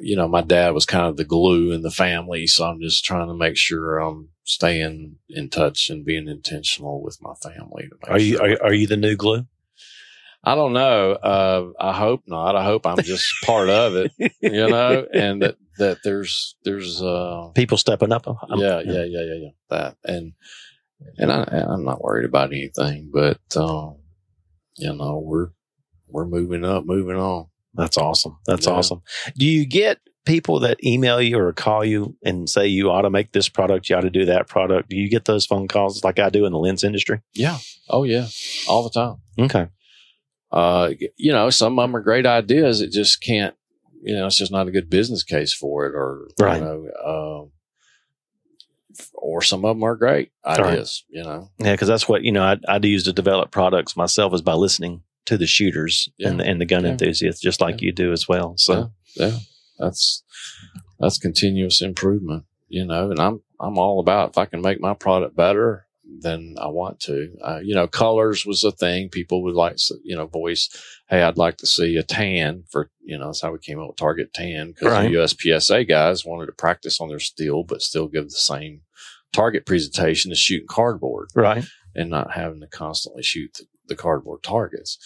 you 0.00 0.14
know, 0.16 0.28
my 0.28 0.40
dad 0.42 0.70
was 0.72 0.86
kind 0.86 1.06
of 1.06 1.16
the 1.16 1.24
glue 1.24 1.72
in 1.72 1.82
the 1.82 1.90
family. 1.90 2.46
So 2.46 2.64
I'm 2.64 2.80
just 2.80 3.04
trying 3.04 3.26
to 3.28 3.34
make 3.34 3.56
sure 3.56 3.98
I'm 3.98 4.28
staying 4.44 5.16
in 5.28 5.48
touch 5.50 5.90
and 5.90 6.04
being 6.04 6.28
intentional 6.28 7.02
with 7.02 7.18
my 7.20 7.34
family. 7.34 7.88
Are 8.08 8.18
you 8.18 8.36
sure- 8.36 8.52
are, 8.52 8.62
are 8.66 8.72
you 8.74 8.86
the 8.86 8.96
new 8.96 9.16
glue? 9.16 9.46
I 10.44 10.54
don't 10.54 10.74
know. 10.74 11.12
Uh, 11.12 11.72
I 11.80 11.92
hope 11.92 12.22
not. 12.28 12.54
I 12.54 12.62
hope 12.62 12.86
I'm 12.86 13.02
just 13.02 13.26
part 13.44 13.68
of 13.68 13.96
it, 13.96 14.12
you 14.40 14.68
know, 14.68 15.04
and 15.12 15.42
that, 15.42 15.56
that 15.78 15.98
there's, 16.04 16.54
there's, 16.62 17.02
uh, 17.02 17.48
People 17.56 17.78
stepping 17.78 18.12
up. 18.12 18.28
I'm- 18.28 18.60
yeah, 18.60 18.80
yeah, 18.80 19.04
yeah, 19.04 19.22
yeah, 19.22 19.34
yeah, 19.42 19.50
that. 19.70 19.96
And, 20.04 20.34
and 21.18 21.30
I, 21.32 21.42
I'm 21.68 21.84
not 21.84 22.02
worried 22.02 22.24
about 22.26 22.52
anything, 22.52 23.10
but, 23.12 23.38
um, 23.56 23.96
you 24.76 24.92
know, 24.94 25.18
we're, 25.24 25.48
we're 26.08 26.26
moving 26.26 26.64
up, 26.64 26.84
moving 26.86 27.16
on. 27.16 27.46
That's 27.74 27.98
awesome. 27.98 28.38
That's 28.46 28.66
Yeah. 28.66 28.72
awesome. 28.74 29.02
Do 29.36 29.44
you 29.46 29.66
get 29.66 29.98
people 30.24 30.58
that 30.60 30.82
email 30.84 31.20
you 31.20 31.38
or 31.38 31.52
call 31.52 31.84
you 31.84 32.16
and 32.24 32.48
say 32.48 32.66
you 32.66 32.90
ought 32.90 33.02
to 33.02 33.10
make 33.10 33.32
this 33.32 33.48
product, 33.48 33.88
you 33.88 33.96
ought 33.96 34.00
to 34.00 34.10
do 34.10 34.24
that 34.24 34.48
product? 34.48 34.88
Do 34.88 34.96
you 34.96 35.08
get 35.10 35.24
those 35.26 35.46
phone 35.46 35.68
calls 35.68 36.02
like 36.02 36.18
I 36.18 36.30
do 36.30 36.46
in 36.46 36.52
the 36.52 36.58
lens 36.58 36.82
industry? 36.84 37.20
Yeah. 37.34 37.58
Oh 37.88 38.04
yeah. 38.04 38.26
All 38.68 38.82
the 38.82 38.90
time. 38.90 39.16
Okay. 39.38 39.68
Uh, 40.50 40.90
you 41.16 41.32
know, 41.32 41.50
some 41.50 41.78
of 41.78 41.82
them 41.82 41.94
are 41.96 42.00
great 42.00 42.24
ideas. 42.26 42.80
It 42.80 42.90
just 42.92 43.20
can't, 43.22 43.54
you 44.02 44.14
know, 44.14 44.26
it's 44.26 44.36
just 44.38 44.52
not 44.52 44.68
a 44.68 44.72
good 44.72 44.88
business 44.88 45.22
case 45.22 45.52
for 45.52 45.86
it 45.86 45.94
or, 45.94 46.28
Right. 46.40 46.58
you 46.58 46.64
know, 46.64 47.42
um, 47.42 47.52
or 49.14 49.42
some 49.42 49.64
of 49.64 49.76
them 49.76 49.82
are 49.84 49.96
great 49.96 50.30
right. 50.46 50.60
ideas, 50.60 51.04
you 51.08 51.22
know. 51.22 51.50
Yeah, 51.58 51.72
because 51.72 51.88
that's 51.88 52.08
what 52.08 52.22
you 52.22 52.32
know. 52.32 52.42
I, 52.42 52.56
I 52.68 52.78
use 52.82 53.04
to 53.04 53.12
develop 53.12 53.50
products 53.50 53.96
myself 53.96 54.32
is 54.34 54.42
by 54.42 54.54
listening 54.54 55.02
to 55.26 55.36
the 55.36 55.46
shooters 55.46 56.08
and 56.20 56.40
Yeah. 56.40 56.46
and 56.46 56.60
the 56.60 56.64
gun 56.66 56.84
Yeah. 56.84 56.90
enthusiasts, 56.92 57.40
just 57.40 57.60
like 57.60 57.82
you 57.82 57.92
do 57.92 58.12
as 58.12 58.28
well. 58.28 58.54
So 58.56 58.92
Yeah. 59.16 59.38
That's 59.78 60.22
that's 60.98 61.18
continuous 61.18 61.82
improvement, 61.82 62.44
you 62.68 62.84
know, 62.84 63.10
and 63.10 63.20
I'm, 63.20 63.42
I'm 63.60 63.76
all 63.78 64.00
about 64.00 64.30
if 64.30 64.38
I 64.38 64.46
can 64.46 64.62
make 64.62 64.80
my 64.80 64.94
product 64.94 65.36
better, 65.36 65.86
than 66.20 66.54
I 66.60 66.68
want 66.68 67.00
to. 67.00 67.28
Uh, 67.42 67.58
you 67.62 67.74
know, 67.74 67.86
colors 67.88 68.46
was 68.46 68.62
a 68.64 68.70
thing. 68.70 69.08
People 69.08 69.42
would 69.42 69.54
like, 69.56 69.76
you 70.04 70.14
know, 70.16 70.26
voice, 70.26 70.68
hey, 71.10 71.20
I'd 71.22 71.36
like 71.36 71.56
to 71.58 71.66
see 71.66 71.96
a 71.96 72.02
tan 72.04 72.62
for, 72.70 72.90
you 73.04 73.18
know, 73.18 73.26
that's 73.26 73.42
how 73.42 73.52
we 73.52 73.58
came 73.58 73.80
up 73.80 73.88
with 73.88 73.96
Target 73.96 74.32
Tan 74.32 74.68
because 74.68 74.92
Right. 74.92 75.10
the 75.10 75.16
USPSA 75.18 75.86
guys 75.88 76.24
wanted 76.24 76.46
to 76.46 76.52
practice 76.52 77.00
on 77.00 77.08
their 77.08 77.18
steel, 77.18 77.64
but 77.64 77.82
still 77.82 78.06
give 78.06 78.24
the 78.24 78.30
same 78.30 78.82
target 79.32 79.66
presentation 79.66 80.32
is 80.32 80.38
shooting 80.38 80.66
cardboard 80.68 81.28
Right. 81.34 81.64
and 81.94 82.10
not 82.10 82.32
having 82.32 82.60
to 82.60 82.66
constantly 82.66 83.22
shoot 83.22 83.54
the, 83.54 83.64
the 83.88 83.96
cardboard 83.96 84.42
targets. 84.42 84.98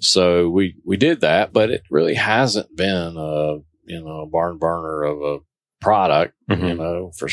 So 0.00 0.48
we 0.50 0.76
we 0.84 0.96
did 0.96 1.20
that, 1.20 1.52
but 1.52 1.70
it 1.70 1.82
really 1.90 2.14
hasn't 2.14 2.76
been 2.76 3.16
a 3.16 3.58
you 3.84 4.02
know 4.02 4.20
a 4.22 4.26
barn 4.26 4.58
burner 4.58 5.02
of 5.02 5.22
a 5.22 5.38
product. 5.80 6.34
You 6.48 6.56
Mhm. 6.56 6.78
know, 6.78 7.12
for 7.18 7.28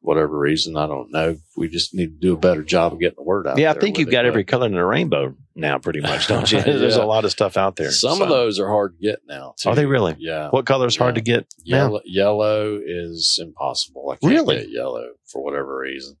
whatever 0.00 0.36
reason, 0.36 0.76
I 0.76 0.88
don't 0.88 1.12
know. 1.12 1.36
We 1.56 1.68
just 1.68 1.94
need 1.94 2.06
to 2.06 2.18
do 2.20 2.34
a 2.34 2.36
better 2.36 2.64
job 2.64 2.92
of 2.92 2.98
getting 2.98 3.14
the 3.16 3.22
word 3.22 3.46
out. 3.46 3.56
Yeah, 3.56 3.70
I 3.70 3.74
think 3.78 3.98
you've 3.98 4.08
it, 4.08 4.12
got 4.12 4.24
every 4.24 4.42
color 4.42 4.66
in 4.66 4.72
the 4.74 4.84
rainbow 4.84 5.36
now, 5.54 5.78
pretty 5.78 6.00
much, 6.00 6.26
don't 6.26 6.50
you? 6.50 6.60
There's 6.62 6.96
Yeah. 6.96 7.04
a 7.04 7.06
lot 7.06 7.24
of 7.24 7.30
stuff 7.30 7.56
out 7.56 7.76
there. 7.76 7.92
Some 7.92 8.16
so. 8.18 8.24
of 8.24 8.28
those 8.28 8.58
are 8.58 8.66
hard 8.66 8.96
to 8.98 9.00
get 9.00 9.20
now. 9.28 9.54
Too. 9.60 9.68
Are 9.68 9.76
they 9.76 9.86
really? 9.86 10.16
Yeah. 10.18 10.48
What 10.50 10.66
color 10.66 10.88
is 10.88 10.96
hard 10.96 11.14
to 11.14 11.20
get 11.20 11.46
now? 11.64 11.76
Yellow, 11.76 12.00
yellow 12.04 12.80
is 12.84 13.38
impossible. 13.40 14.10
I 14.10 14.16
can't 14.16 14.32
Really? 14.32 14.56
get 14.62 14.70
yellow 14.70 15.06
for 15.32 15.42
whatever 15.42 15.78
reason. 15.78 16.16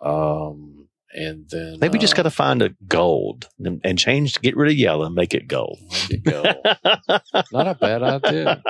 Um, 0.00 0.88
and 1.12 1.48
then 1.50 1.78
Maybe 1.80 1.98
just 1.98 2.14
uh, 2.14 2.18
got 2.18 2.22
to 2.22 2.30
find 2.30 2.62
a 2.62 2.70
gold 2.86 3.48
and, 3.58 3.80
and 3.82 3.98
change, 3.98 4.40
get 4.40 4.56
rid 4.56 4.70
of 4.70 4.76
yellow, 4.76 5.06
and 5.06 5.14
make 5.14 5.34
it 5.34 5.48
gold. 5.48 5.78
make 6.08 6.12
it 6.12 6.24
go. 6.24 6.42
Not 7.52 7.66
a 7.66 7.74
bad 7.74 8.02
idea. 8.02 8.62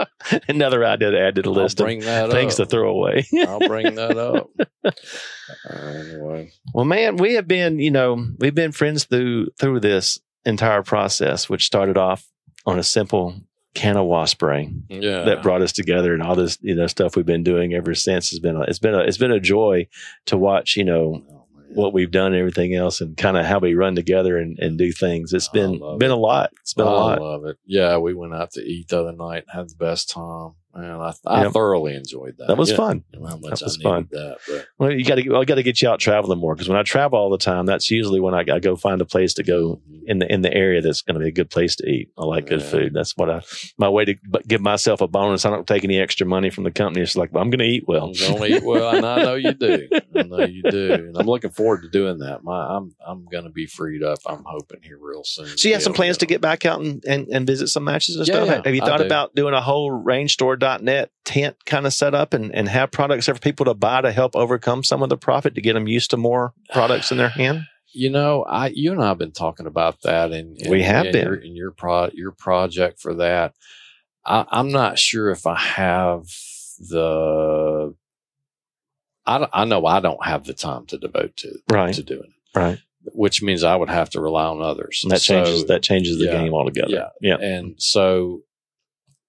Another 0.48 0.84
idea 0.84 1.10
to 1.10 1.20
add 1.20 1.34
to 1.34 1.42
the 1.42 1.50
I'll 1.50 1.54
list 1.54 1.80
of 1.80 1.86
bring 1.86 2.00
that 2.00 2.30
things 2.30 2.56
to 2.56 2.64
throw 2.64 2.90
away. 2.90 3.26
I'll 3.46 3.58
bring 3.60 3.94
that 3.94 4.16
up. 4.16 4.50
Uh, 5.68 5.76
anyway, 5.76 6.50
well, 6.72 6.84
man, 6.84 7.16
we 7.16 7.34
have 7.34 7.46
been, 7.46 7.78
you 7.78 7.90
know, 7.90 8.26
we've 8.38 8.54
been 8.54 8.72
friends 8.72 9.04
through 9.04 9.48
through 9.58 9.78
this 9.78 10.18
entire 10.46 10.82
process, 10.82 11.48
which 11.48 11.66
started 11.66 11.98
off 11.98 12.26
on 12.64 12.78
a 12.78 12.82
simple 12.82 13.38
can 13.74 13.96
of 13.96 14.06
wasp 14.06 14.36
spray 14.36 14.72
yeah, 14.88 15.24
that 15.24 15.42
brought 15.42 15.62
us 15.62 15.72
together, 15.72 16.12
and 16.12 16.22
all 16.22 16.36
this, 16.36 16.58
you 16.60 16.74
know, 16.74 16.86
stuff 16.86 17.16
we've 17.16 17.26
been 17.26 17.42
doing 17.42 17.74
ever 17.74 17.94
since 17.94 18.30
has 18.30 18.38
been. 18.38 18.56
A, 18.56 18.62
it's 18.62 18.78
been 18.78 18.94
a 18.94 19.00
it's 19.00 19.18
been 19.18 19.32
a 19.32 19.40
joy 19.40 19.86
to 20.26 20.36
watch, 20.36 20.76
you 20.76 20.84
know, 20.84 21.22
Oh, 21.30 21.38
what 21.74 21.94
we've 21.94 22.10
done 22.10 22.32
and 22.32 22.36
everything 22.36 22.74
else, 22.74 23.00
and 23.00 23.16
kind 23.16 23.36
of 23.36 23.46
how 23.46 23.58
we 23.58 23.74
run 23.74 23.94
together 23.94 24.36
and, 24.36 24.58
and 24.58 24.76
do 24.76 24.92
things. 24.92 25.32
It's 25.32 25.48
I 25.48 25.52
been 25.52 25.98
been 25.98 26.10
a 26.10 26.16
lot. 26.16 26.52
It's 26.60 26.74
been 26.74 26.86
a 26.86 26.90
I 26.90 26.92
lot. 26.92 27.18
I 27.18 27.22
love 27.22 27.44
it. 27.46 27.56
Yeah, 27.64 27.96
we 27.96 28.14
went 28.14 28.34
out 28.34 28.50
to 28.52 28.60
eat 28.62 28.88
the 28.88 29.00
other 29.00 29.12
night, 29.12 29.44
had 29.52 29.70
the 29.70 29.76
best 29.76 30.10
time, 30.10 30.52
and 30.74 30.86
I, 30.86 31.12
I 31.26 31.42
Yep. 31.44 31.52
thoroughly 31.52 31.94
enjoyed 31.94 32.36
that. 32.38 32.48
That 32.48 32.56
was 32.56 32.70
Yeah, 32.70 32.76
fun. 32.76 33.04
I 33.14 33.18
how 33.28 33.36
much 33.36 33.60
That 33.60 33.62
was 33.64 33.78
I 33.80 33.82
fun. 33.82 34.08
that, 34.12 34.38
but 34.48 34.66
Well, 34.78 34.92
you 34.92 35.04
got 35.04 35.16
to 35.16 35.36
I 35.36 35.44
got 35.44 35.56
to 35.56 35.62
get 35.62 35.82
you 35.82 35.88
out 35.88 36.00
traveling 36.00 36.38
more 36.38 36.54
because 36.54 36.68
when 36.68 36.78
I 36.78 36.82
travel 36.82 37.18
all 37.18 37.30
the 37.30 37.38
time, 37.38 37.66
that's 37.66 37.90
usually 37.90 38.20
when 38.20 38.34
I, 38.34 38.44
I 38.52 38.58
go 38.58 38.76
find 38.76 39.00
a 39.00 39.04
place 39.04 39.34
to 39.34 39.42
go 39.42 39.80
mm-hmm. 39.88 40.08
in 40.08 40.18
the 40.20 40.32
in 40.32 40.42
the 40.42 40.52
area 40.52 40.80
that's 40.80 41.02
going 41.02 41.14
to 41.14 41.20
be 41.20 41.28
a 41.28 41.32
good 41.32 41.50
place 41.50 41.76
to 41.76 41.86
eat. 41.88 42.08
I 42.18 42.24
like 42.24 42.46
good 42.46 42.62
food. 42.62 42.92
That's 42.94 43.16
what 43.16 43.30
I 43.30 43.42
my 43.78 43.88
way 43.88 44.04
to 44.06 44.14
give 44.46 44.60
myself 44.60 45.00
a 45.00 45.06
bonus. 45.08 45.44
I 45.44 45.50
don't 45.50 45.66
take 45.66 45.84
any 45.84 46.00
extra 46.00 46.26
money 46.26 46.50
from 46.50 46.64
the 46.64 46.70
company. 46.70 47.02
It's 47.02 47.16
like 47.16 47.32
well, 47.32 47.42
I'm 47.42 47.50
going 47.50 47.60
to 47.60 47.64
eat 47.66 47.84
well. 47.86 48.06
I'm 48.06 48.12
gonna 48.14 48.46
eat 48.46 48.62
well, 48.64 48.96
and 48.96 49.06
I 49.06 49.22
know 49.22 49.34
you 49.34 49.54
do. 49.54 49.88
I 50.16 50.22
know 50.22 50.44
you 50.44 50.62
do, 50.62 50.92
and 50.94 51.16
I'm 51.16 51.26
looking 51.26 51.50
forward 51.50 51.82
to 51.82 51.88
doing 51.88 52.18
that. 52.18 52.42
My, 52.44 52.76
I'm 52.76 52.94
I'm 53.06 53.26
going 53.26 53.44
to 53.44 53.50
be 53.50 53.66
freed 53.66 54.02
up. 54.02 54.18
I'm 54.26 54.44
hoping 54.46 54.80
here 54.82 54.98
real 55.00 55.24
soon. 55.24 55.56
So 55.58 55.68
you 55.68 55.74
have 55.74 55.82
some 55.82 55.92
plans 55.94 56.18
to 56.18 56.26
get 56.26 56.40
back 56.40 56.64
out 56.66 56.80
and, 56.80 57.04
and, 57.04 57.28
and 57.28 57.46
visit 57.46 57.68
some 57.68 57.84
matches 57.84 58.16
and 58.16 58.26
Yeah, 58.26 58.34
stuff. 58.34 58.46
yeah, 58.48 58.62
have 58.64 58.74
you 58.74 58.80
thought 58.80 58.98
do. 59.00 59.04
about 59.06 59.34
doing 59.34 59.54
a 59.54 59.60
whole 59.60 59.90
rangestore.net 60.62 61.10
tent 61.24 61.56
kind 61.66 61.86
of 61.86 61.92
setup 61.92 62.34
and, 62.34 62.54
and 62.54 62.68
have 62.68 62.90
products 62.90 63.26
there 63.26 63.34
for 63.34 63.40
people 63.40 63.66
to 63.66 63.74
buy 63.74 64.00
to 64.00 64.12
help 64.12 64.34
overcome 64.36 64.82
some 64.84 65.02
of 65.02 65.08
the 65.08 65.16
profit 65.16 65.54
to 65.54 65.60
get 65.60 65.74
them 65.74 65.86
used 65.88 66.10
to 66.10 66.16
more 66.16 66.54
products 66.72 67.10
in 67.10 67.18
their 67.18 67.28
hand? 67.40 67.62
You 67.94 68.10
know, 68.10 68.42
I 68.44 68.68
you 68.68 68.92
and 68.92 69.02
I 69.02 69.08
have 69.08 69.18
been 69.18 69.32
talking 69.32 69.66
about 69.66 70.00
that, 70.02 70.32
and, 70.32 70.56
and 70.58 70.70
We 70.70 70.82
have 70.82 71.04
and 71.06 71.12
been. 71.12 71.24
your, 71.26 71.34
and 71.34 71.56
your 71.56 71.70
pro 71.72 72.08
your 72.14 72.32
project 72.32 73.00
for 73.00 73.14
that. 73.14 73.54
I, 74.24 74.46
I'm 74.50 74.70
not 74.70 74.98
sure 74.98 75.30
if 75.30 75.46
I 75.46 75.56
have 75.58 76.24
the. 76.78 77.94
I, 79.26 79.46
I 79.52 79.64
know 79.66 79.84
I 79.86 80.00
don't 80.00 80.24
have 80.24 80.44
the 80.44 80.54
time 80.54 80.86
to 80.86 80.98
devote 80.98 81.36
to 81.38 81.58
Right. 81.70 81.94
to 81.94 82.02
doing 82.02 82.24
it, 82.54 82.58
Right. 82.58 82.78
which 83.12 83.42
means 83.42 83.62
I 83.62 83.76
would 83.76 83.90
have 83.90 84.10
to 84.10 84.20
rely 84.20 84.46
on 84.46 84.62
others. 84.62 85.00
And 85.04 85.12
that 85.12 85.20
changes 85.20 85.66
that 85.66 85.82
changes 85.82 86.18
the 86.18 86.24
yeah, 86.26 86.32
game 86.42 86.54
altogether. 86.54 86.88
yeah. 86.90 87.08
Yeah. 87.20 87.36
and 87.36 87.74
mm. 87.76 87.80
so 87.82 88.42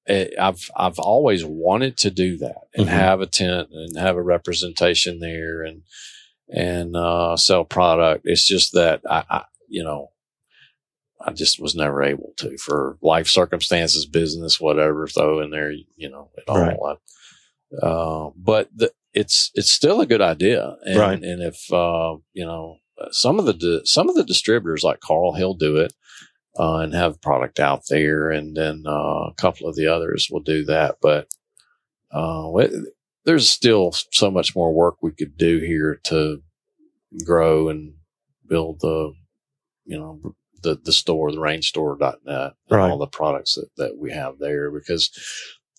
eh, 0.08 0.30
I've 0.40 0.70
I've 0.76 1.00
always 1.00 1.44
wanted 1.46 1.98
to 2.00 2.12
do 2.12 2.38
that 2.38 2.68
and 2.76 2.88
Mhm. 2.88 2.92
have 2.92 3.22
a 3.22 3.26
tent 3.28 3.70
and 3.72 3.98
have 3.98 4.16
a 4.16 4.22
representation 4.22 5.20
there 5.20 5.64
and 5.64 5.84
and 6.50 6.96
uh, 6.96 7.36
sell 7.38 7.64
product. 7.66 8.24
It's 8.26 8.46
just 8.48 8.74
that 8.74 9.02
I, 9.10 9.24
I 9.30 9.44
you 9.68 9.84
know 9.84 10.10
I 11.26 11.32
just 11.32 11.60
was 11.60 11.74
never 11.76 12.04
able 12.04 12.34
to 12.38 12.58
for 12.58 12.98
life 13.02 13.28
circumstances, 13.28 14.06
business, 14.06 14.60
whatever. 14.60 15.08
Throw 15.08 15.40
in 15.42 15.52
there, 15.52 15.72
you 15.72 16.10
know, 16.10 16.30
it 16.38 16.44
all. 16.48 16.56
I- 16.88 16.98
Uh, 17.82 18.30
but 18.38 18.70
the, 18.76 18.92
it's 19.14 19.50
it's 19.56 19.70
still 19.70 20.00
a 20.02 20.06
good 20.06 20.22
idea, 20.22 20.76
and, 20.86 21.00
Right. 21.00 21.24
And 21.24 21.42
if 21.42 21.72
uh, 21.74 22.18
you 22.34 22.46
know 22.46 22.78
some 23.12 23.40
of 23.40 23.46
the 23.46 23.54
di- 23.54 23.82
some 23.86 24.10
of 24.10 24.16
the 24.16 24.24
distributors 24.24 24.84
like 24.84 25.00
Carl, 25.00 25.34
he'll 25.34 25.56
do 25.56 25.78
it 25.78 25.92
uh, 26.60 26.78
and 26.78 26.94
have 26.94 27.22
product 27.22 27.60
out 27.60 27.84
there, 27.90 28.30
and 28.32 28.56
then 28.56 28.84
uh, 28.88 29.28
a 29.30 29.34
couple 29.38 29.68
of 29.68 29.76
the 29.76 29.88
others 29.88 30.28
will 30.32 30.40
do 30.42 30.64
that. 30.66 30.98
But 31.02 31.28
uh, 32.12 32.52
it, 32.58 32.72
there's 33.26 33.50
still 33.50 33.92
so 34.12 34.30
much 34.30 34.56
more 34.56 34.74
work 34.74 34.98
we 35.02 35.12
could 35.12 35.38
do 35.38 35.60
here 35.60 36.00
to 36.06 36.42
grow 37.26 37.70
and 37.70 37.94
build 38.48 38.80
the, 38.82 39.14
you 39.86 39.98
know, 39.98 40.36
the 40.62 40.80
the 40.84 40.92
store, 40.94 41.32
the 41.32 41.38
rangestore.net, 41.38 42.18
and 42.26 42.54
Right. 42.70 42.90
all 42.92 42.98
the 42.98 43.08
products 43.08 43.56
that, 43.56 43.70
that 43.78 43.98
we 43.98 44.12
have 44.12 44.40
there. 44.40 44.70
Because 44.72 45.10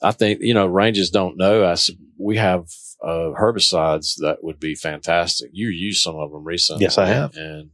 I 0.02 0.10
think 0.12 0.40
you 0.42 0.54
know, 0.54 0.66
ranges 0.66 1.10
don't 1.10 1.36
know. 1.36 1.62
I 1.62 1.72
s- 1.72 1.90
we 2.18 2.36
have 2.36 2.66
uh, 3.02 3.32
herbicides 3.38 4.16
that 4.20 4.42
would 4.42 4.58
be 4.58 4.74
fantastic. 4.74 5.50
You 5.52 5.68
used 5.68 6.02
some 6.02 6.16
of 6.16 6.32
them 6.32 6.44
recently. 6.44 6.82
Yes, 6.82 6.98
I 6.98 7.06
have. 7.06 7.36
and 7.36 7.70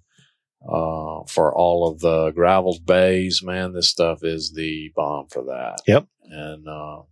uh, 0.62 1.24
for 1.26 1.54
all 1.54 1.88
of 1.90 2.00
the 2.00 2.30
gravel 2.32 2.78
bays, 2.84 3.42
man, 3.42 3.72
this 3.72 3.88
stuff 3.88 4.22
is 4.22 4.52
the 4.52 4.92
bomb 4.94 5.26
for 5.28 5.44
that. 5.44 5.78
Yep. 5.86 6.06
And 6.30 6.68
uh, 6.68 7.02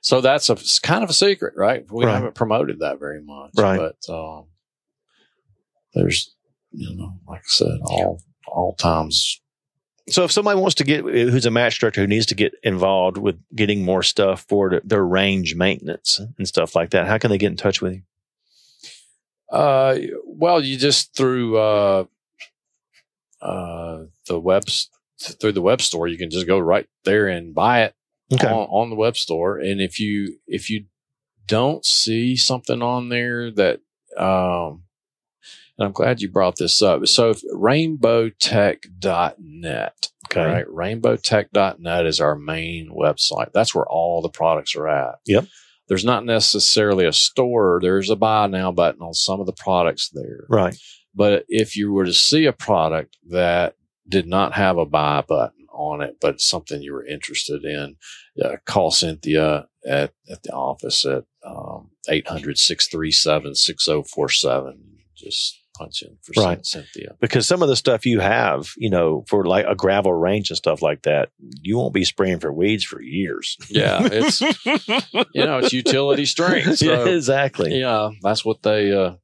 so 0.00 0.20
that's 0.20 0.50
a 0.50 0.56
kind 0.82 1.02
of 1.02 1.10
a 1.10 1.14
secret, 1.14 1.54
right? 1.56 1.84
We 1.90 2.04
Right. 2.04 2.14
haven't 2.14 2.34
promoted 2.34 2.80
that 2.80 2.98
very 2.98 3.22
much, 3.22 3.52
Right. 3.56 3.78
But 3.78 4.12
um, 4.12 4.46
there's, 5.94 6.34
you 6.72 6.94
know, 6.96 7.18
like 7.26 7.40
I 7.40 7.48
said, 7.48 7.78
all 7.84 8.22
all 8.46 8.74
times. 8.74 9.40
So 10.08 10.24
if 10.24 10.32
somebody 10.32 10.58
wants 10.60 10.74
to 10.76 10.84
get, 10.84 11.04
who's 11.04 11.46
a 11.46 11.50
match 11.50 11.78
director 11.78 12.00
who 12.00 12.06
needs 12.08 12.26
to 12.26 12.34
get 12.34 12.54
involved 12.64 13.16
with 13.18 13.40
getting 13.54 13.84
more 13.84 14.02
stuff 14.02 14.44
for 14.48 14.80
their 14.84 15.04
range 15.04 15.54
maintenance 15.54 16.20
and 16.38 16.46
stuff 16.48 16.74
like 16.74 16.90
that, 16.90 17.06
how 17.06 17.18
can 17.18 17.30
they 17.30 17.38
get 17.38 17.52
in 17.52 17.56
touch 17.56 17.80
with 17.80 17.94
you? 17.94 18.02
Uh, 19.50 19.98
well, 20.26 20.60
you 20.62 20.76
just 20.76 21.14
through 21.14 21.56
uh, 21.56 22.04
uh, 23.42 24.04
the 24.28 24.38
web 24.40 24.64
through 25.40 25.52
the 25.52 25.62
web 25.62 25.80
store, 25.82 26.08
you 26.08 26.18
can 26.18 26.30
just 26.30 26.46
go 26.46 26.58
right 26.58 26.86
there 27.04 27.28
and 27.28 27.54
buy 27.54 27.82
it 27.82 27.94
Okay. 28.32 28.46
on, 28.48 28.66
on 28.70 28.90
the 28.90 28.96
web 28.96 29.16
store. 29.16 29.58
And 29.58 29.80
if 29.80 30.00
you 30.00 30.38
if 30.46 30.70
you 30.70 30.86
don't 31.46 31.84
see 31.84 32.34
something 32.36 32.82
on 32.82 33.08
there 33.08 33.50
that 33.50 33.80
um 34.16 34.84
and 35.78 35.86
I'm 35.86 35.92
glad 35.92 36.20
you 36.20 36.28
brought 36.30 36.56
this 36.56 36.82
up. 36.82 37.06
So 37.08 37.30
if 37.30 37.42
rainbowtech.net, 39.02 40.08
Okay. 40.30 40.44
right? 40.44 40.66
Rainbowtech.net 40.66 42.06
is 42.06 42.20
our 42.20 42.36
main 42.36 42.90
website. 42.90 43.52
That's 43.52 43.74
where 43.74 43.86
all 43.86 44.22
the 44.22 44.28
products 44.28 44.74
are 44.76 44.88
at. 44.88 45.16
Yep. 45.26 45.46
There's 45.88 46.04
not 46.04 46.24
necessarily 46.24 47.04
a 47.06 47.12
store. 47.12 47.80
There's 47.82 48.08
a 48.10 48.16
buy 48.16 48.46
now 48.46 48.70
button 48.72 49.02
on 49.02 49.14
some 49.14 49.40
of 49.40 49.46
the 49.46 49.52
products 49.52 50.10
there. 50.10 50.46
Right. 50.48 50.76
But 51.14 51.44
if 51.48 51.76
you 51.76 51.92
were 51.92 52.04
to 52.06 52.12
see 52.12 52.46
a 52.46 52.52
product 52.52 53.16
that 53.28 53.76
did 54.08 54.26
not 54.26 54.54
have 54.54 54.78
a 54.78 54.86
buy 54.86 55.22
button 55.26 55.66
on 55.72 56.00
it, 56.02 56.16
but 56.20 56.40
something 56.40 56.82
you 56.82 56.92
were 56.92 57.06
interested 57.06 57.64
in, 57.64 57.96
uh, 58.42 58.56
call 58.66 58.90
Cynthia 58.90 59.66
at, 59.86 60.12
at 60.30 60.42
the 60.42 60.52
office 60.52 61.04
at 61.04 61.24
um, 61.44 61.90
800 62.08 62.58
637 62.58 63.54
6047. 63.54 64.82
Just 65.16 65.58
punch 65.76 66.02
in 66.02 66.16
for 66.22 66.40
Right. 66.42 66.64
Cynthia. 66.66 67.14
Because 67.20 67.46
some 67.46 67.62
of 67.62 67.68
the 67.68 67.76
stuff 67.76 68.04
you 68.04 68.20
have, 68.20 68.70
you 68.76 68.90
know, 68.90 69.24
for 69.28 69.44
like 69.44 69.64
a 69.66 69.74
gravel 69.74 70.12
range 70.12 70.50
and 70.50 70.56
stuff 70.56 70.82
like 70.82 71.02
that, 71.02 71.30
you 71.60 71.78
won't 71.78 71.94
be 71.94 72.04
spraying 72.04 72.40
for 72.40 72.52
weeds 72.52 72.84
for 72.84 73.00
years. 73.00 73.56
Yeah, 73.70 74.00
it's 74.02 74.40
you 75.34 75.44
know 75.44 75.58
it's 75.58 75.72
utility 75.72 76.24
strength. 76.26 76.78
So 76.78 76.86
yeah, 76.86 77.06
exactly. 77.14 77.78
yeah, 77.78 78.10
that's 78.22 78.44
what 78.44 78.62
they 78.62 78.92
uh, 78.92 79.14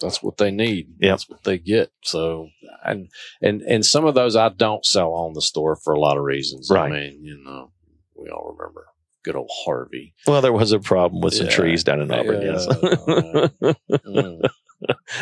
that's 0.00 0.22
what 0.22 0.36
they 0.36 0.50
need. 0.50 0.88
Yep. 1.00 1.10
That's 1.10 1.28
what 1.28 1.44
they 1.44 1.58
get. 1.58 1.90
So 2.02 2.48
and 2.84 3.08
and 3.42 3.62
and 3.62 3.84
some 3.84 4.04
of 4.04 4.14
those 4.14 4.36
I 4.36 4.48
don't 4.50 4.84
sell 4.84 5.12
on 5.12 5.32
the 5.34 5.42
store 5.42 5.76
for 5.76 5.92
a 5.92 6.00
lot 6.00 6.16
of 6.16 6.24
reasons. 6.24 6.68
Right. 6.70 6.86
I 6.86 6.94
mean, 6.94 7.24
you 7.24 7.42
know, 7.44 7.72
we 8.16 8.28
all 8.30 8.54
remember 8.56 8.86
good 9.24 9.34
old 9.36 9.50
Harvey. 9.64 10.14
Well, 10.26 10.40
there 10.40 10.52
was 10.52 10.72
a 10.72 10.78
problem 10.80 11.20
with 11.20 11.34
some 11.34 11.46
Yeah. 11.46 11.52
trees 11.52 11.84
down 11.84 12.00
in 12.00 12.10
Auburn. 12.10 12.42
Yeah. 12.42 12.52
Yes. 12.52 13.76
Mm. 14.06 14.40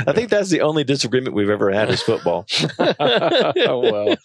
I 0.07 0.13
think 0.13 0.29
that's 0.29 0.51
the 0.51 0.61
only 0.61 0.85
disagreement 0.85 1.35
we've 1.35 1.49
ever 1.49 1.71
had 1.73 1.89
is 1.89 2.03
football. 2.03 2.45
well, 2.79 2.95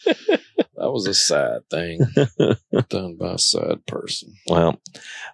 that 0.05 0.91
was 0.91 1.07
a 1.07 1.13
sad 1.13 1.61
thing 1.69 2.01
done 2.89 3.15
by 3.15 3.33
a 3.35 3.37
sad 3.37 3.85
person. 3.85 4.33
well, 4.49 4.81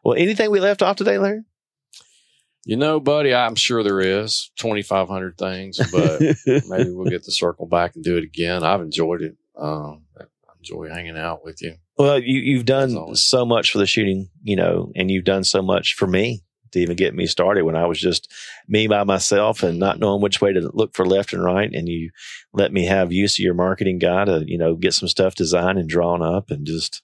well, 0.04 0.16
anything 0.16 0.52
we 0.52 0.60
left 0.60 0.84
off 0.84 0.98
today, 0.98 1.18
Larry? 1.18 1.42
You 2.68 2.76
know, 2.76 3.00
buddy, 3.00 3.34
I'm 3.34 3.56
sure 3.56 3.82
there 3.82 4.02
is 4.02 4.52
2,500 4.58 5.38
things, 5.38 5.80
but 5.90 6.20
maybe 6.46 6.92
we'll 6.92 7.10
get 7.10 7.24
the 7.24 7.32
circle 7.32 7.66
back 7.66 7.96
and 7.96 8.04
do 8.04 8.18
it 8.18 8.26
again. 8.26 8.62
I've 8.62 8.82
enjoyed 8.82 9.22
it. 9.22 9.38
Um, 9.58 10.02
I 10.20 10.26
enjoy 10.60 10.90
hanging 10.90 11.18
out 11.18 11.46
with 11.46 11.62
you. 11.62 11.76
Well, 11.98 12.20
you, 12.20 12.42
you've 12.42 12.66
done 12.66 13.16
so 13.16 13.46
much 13.46 13.72
for 13.72 13.78
the 13.78 13.86
shooting, 13.86 14.30
you 14.44 14.58
know, 14.58 14.92
and 14.98 15.10
you've 15.10 15.24
done 15.24 15.46
so 15.46 15.62
much 15.62 15.96
for 15.96 16.08
me 16.08 16.44
to 16.74 16.80
even 16.80 16.98
get 16.98 17.16
me 17.16 17.26
started 17.26 17.64
when 17.64 17.78
I 17.78 17.86
was 17.86 18.02
just 18.02 18.30
me 18.68 18.86
by 18.88 19.06
myself 19.06 19.64
and 19.64 19.80
not 19.80 20.00
knowing 20.00 20.22
which 20.22 20.42
way 20.42 20.52
to 20.52 20.70
look 20.74 20.94
for 20.94 21.06
left 21.06 21.32
and 21.32 21.42
right. 21.42 21.72
And 21.72 21.88
you 21.88 22.12
let 22.52 22.74
me 22.74 22.84
have 22.84 23.14
use 23.14 23.40
of 23.40 23.44
your 23.44 23.54
marketing 23.54 23.98
guy 23.98 24.26
to, 24.26 24.44
you 24.46 24.58
know, 24.58 24.76
get 24.76 24.94
some 24.94 25.08
stuff 25.08 25.36
designed 25.36 25.80
and 25.80 25.88
drawn 25.88 26.22
up 26.22 26.52
and 26.52 26.68
just 26.68 27.02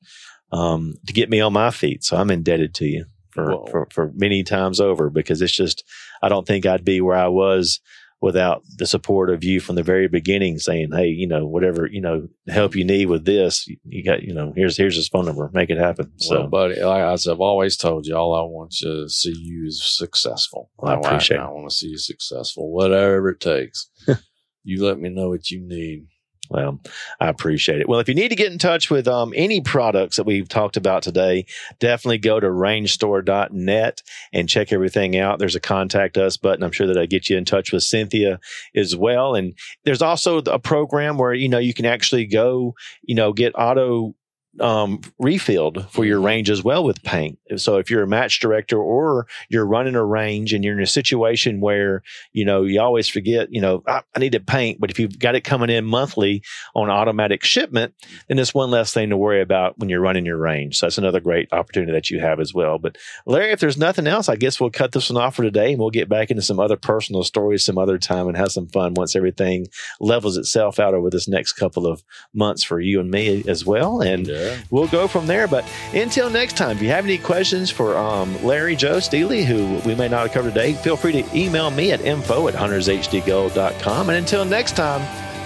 um, 0.51 0.95
to 1.07 1.14
get 1.14 1.30
me 1.30 1.39
on 1.39 1.53
my 1.53 1.72
feet. 1.72 2.03
So 2.03 2.18
I'm 2.18 2.32
indebted 2.32 2.76
to 2.76 2.86
you 2.86 3.05
for, 3.34 3.65
for, 3.71 3.88
for 3.91 4.11
many 4.15 4.43
times 4.43 4.79
over 4.79 5.09
because 5.09 5.41
it's 5.41 5.55
just, 5.55 5.84
I 6.21 6.29
don't 6.29 6.47
think 6.47 6.65
I'd 6.65 6.86
be 6.86 7.01
where 7.01 7.17
I 7.17 7.27
was 7.27 7.79
without 8.21 8.63
the 8.77 8.88
support 8.88 9.29
of 9.29 9.43
you 9.43 9.59
from 9.59 9.75
the 9.75 9.84
very 9.84 10.07
beginning 10.07 10.57
saying, 10.57 10.89
Hey, 10.93 11.07
you 11.07 11.27
know, 11.27 11.45
whatever, 11.45 11.89
you 11.91 11.99
know, 11.99 12.29
help 12.47 12.73
you 12.73 12.86
need 12.86 13.07
with 13.07 13.25
this, 13.25 13.67
you 13.84 14.03
got, 14.03 14.23
you 14.23 14.34
know, 14.34 14.53
here's, 14.55 14.77
here's 14.77 14.95
his 14.95 15.09
phone 15.09 15.25
number, 15.25 15.49
make 15.53 15.69
it 15.69 15.77
happen. 15.77 16.11
So 16.17 16.39
well, 16.39 16.47
buddy, 16.47 16.81
like 16.81 17.03
I've 17.03 17.41
always 17.41 17.75
told 17.75 18.05
you, 18.05 18.15
all 18.15 18.34
I 18.34 18.43
want 18.43 18.71
to 18.81 19.09
see 19.09 19.36
you 19.36 19.65
is 19.67 19.84
successful. 19.84 20.69
I 20.81 20.93
appreciate 20.93 21.39
I, 21.39 21.49
want 21.49 21.69
to 21.69 21.75
see 21.75 21.89
you 21.89 21.97
successful, 21.97 22.71
whatever 22.71 23.29
it 23.29 23.41
takes. 23.41 23.89
you 24.63 24.86
let 24.86 24.99
me 24.99 25.09
know 25.09 25.27
what 25.27 25.49
you 25.49 25.59
need. 25.59 26.07
Well, 26.49 26.79
I 27.19 27.29
appreciate 27.29 27.79
it. 27.79 27.87
Well, 27.87 27.99
if 27.99 28.09
you 28.09 28.15
need 28.15 28.29
to 28.29 28.35
get 28.35 28.51
in 28.51 28.57
touch 28.57 28.89
with 28.89 29.07
um, 29.07 29.33
any 29.35 29.61
products 29.61 30.17
that 30.17 30.25
we've 30.25 30.47
talked 30.47 30.75
about 30.75 31.01
today, 31.01 31.45
definitely 31.79 32.17
go 32.17 32.39
to 32.39 32.47
rangestore.net 32.47 34.03
and 34.33 34.49
check 34.49 34.73
everything 34.73 35.17
out. 35.17 35.39
There's 35.39 35.55
a 35.55 35.61
contact 35.61 36.17
us 36.17 36.35
button. 36.35 36.63
I'm 36.63 36.71
sure 36.71 36.87
that 36.87 36.97
I 36.97 37.05
get 37.05 37.29
you 37.29 37.37
in 37.37 37.45
touch 37.45 37.71
with 37.71 37.83
Cynthia 37.83 38.39
as 38.75 38.95
well. 38.95 39.35
And 39.35 39.57
there's 39.85 40.01
also 40.01 40.39
a 40.39 40.59
program 40.59 41.17
where, 41.17 41.33
you 41.33 41.47
know, 41.47 41.59
you 41.59 41.73
can 41.73 41.85
actually 41.85 42.25
go, 42.25 42.75
you 43.03 43.15
know, 43.15 43.31
get 43.31 43.53
auto 43.57 44.13
um, 44.60 45.01
refilled 45.18 45.89
for 45.89 46.06
your 46.06 46.22
range 46.22 46.49
as 46.49 46.64
well 46.64 46.84
with 46.84 47.01
paint. 47.04 47.39
So 47.58 47.78
if 47.78 47.89
you're 47.89 48.04
a 48.04 48.08
match 48.08 48.39
director 48.39 48.78
or 48.78 49.26
you're 49.49 49.66
running 49.66 49.95
a 49.95 50.06
range 50.06 50.54
and 50.54 50.64
you're 50.64 50.78
in 50.78 50.84
a 50.84 50.88
situation 50.88 51.60
where, 51.60 52.04
you 52.34 52.45
know, 52.45 52.64
you 52.64 52.80
always 52.80 53.08
forget, 53.08 53.51
you 53.51 53.62
know, 53.62 53.84
I, 53.88 54.01
I 54.16 54.20
need 54.20 54.34
to 54.34 54.39
paint, 54.39 54.80
but 54.80 54.91
if 54.91 54.99
you've 54.99 55.18
got 55.18 55.36
it 55.36 55.41
coming 55.41 55.70
in 55.70 55.86
monthly 55.86 56.43
on 56.76 56.89
automatic 56.89 57.43
shipment, 57.43 57.93
then 58.28 58.38
it's 58.38 58.54
one 58.54 58.70
less 58.70 58.93
thing 58.93 59.10
to 59.10 59.18
worry 59.18 59.41
about 59.41 59.80
when 59.80 59.89
you're 59.89 60.01
running 60.01 60.26
your 60.26 60.38
range. 60.38 60.78
So 60.78 60.86
that's 60.86 60.97
another 60.97 61.20
great 61.20 61.51
opportunity 61.51 61.91
that 61.91 62.10
you 62.10 62.20
have 62.20 62.39
as 62.39 62.54
well. 62.54 62.78
But 62.78 62.97
Larry, 63.26 63.51
if 63.51 63.60
there's 63.60 63.78
nothing 63.78 64.08
else, 64.08 64.30
I 64.30 64.36
guess 64.36 64.60
we'll 64.60 64.70
cut 64.70 64.91
this 64.91 65.10
one 65.10 65.22
off 65.22 65.36
for 65.36 65.43
today 65.43 65.72
and 65.72 65.80
we'll 65.80 65.89
get 65.89 66.10
back 66.10 66.30
into 66.30 66.43
some 66.43 66.60
other 66.60 66.78
personal 66.78 67.24
stories 67.24 67.64
some 67.64 67.78
other 67.78 67.97
time 67.97 68.28
and 68.28 68.38
have 68.38 68.51
some 68.51 68.68
fun 68.68 68.93
once 68.93 69.16
everything 69.16 69.68
levels 69.99 70.38
itself 70.38 70.80
out 70.80 70.93
over 70.93 71.10
this 71.10 71.28
next 71.28 71.54
couple 71.54 71.88
of 71.88 72.04
months 72.34 72.64
for 72.64 72.80
you 72.80 72.99
and 72.99 73.10
me 73.10 73.43
as 73.47 73.66
well. 73.66 74.01
And 74.01 74.28
We'll 74.69 74.87
go 74.87 75.07
from 75.07 75.27
there. 75.27 75.47
But 75.47 75.65
until 75.93 76.29
next 76.29 76.57
time, 76.57 76.77
if 76.77 76.81
you 76.81 76.89
have 76.89 77.05
any 77.05 77.17
questions 77.17 77.69
for 77.69 77.97
um, 77.97 78.41
Larry 78.43 78.75
Joe 78.75 78.99
Steely, 78.99 79.43
who 79.43 79.79
we 79.85 79.95
may 79.95 80.07
not 80.07 80.23
have 80.23 80.31
covered 80.31 80.53
today, 80.53 80.73
feel 80.73 80.95
free 80.95 81.21
to 81.21 81.37
email 81.37 81.69
me 81.71 81.91
at 81.91 82.01
info 82.01 82.47
at 82.47 82.53
huntershdgold.com. 82.53 84.09
And 84.09 84.17
until 84.17 84.45
next 84.45 84.75
time, 84.75 85.01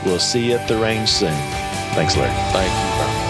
we'll 0.06 0.20
see 0.20 0.50
you 0.50 0.56
at 0.56 0.68
the 0.68 0.78
range 0.78 1.10
soon. 1.10 1.34
Thanks, 1.96 2.16
Larry. 2.16 2.34
Thank 2.52 3.22
you. 3.22 3.27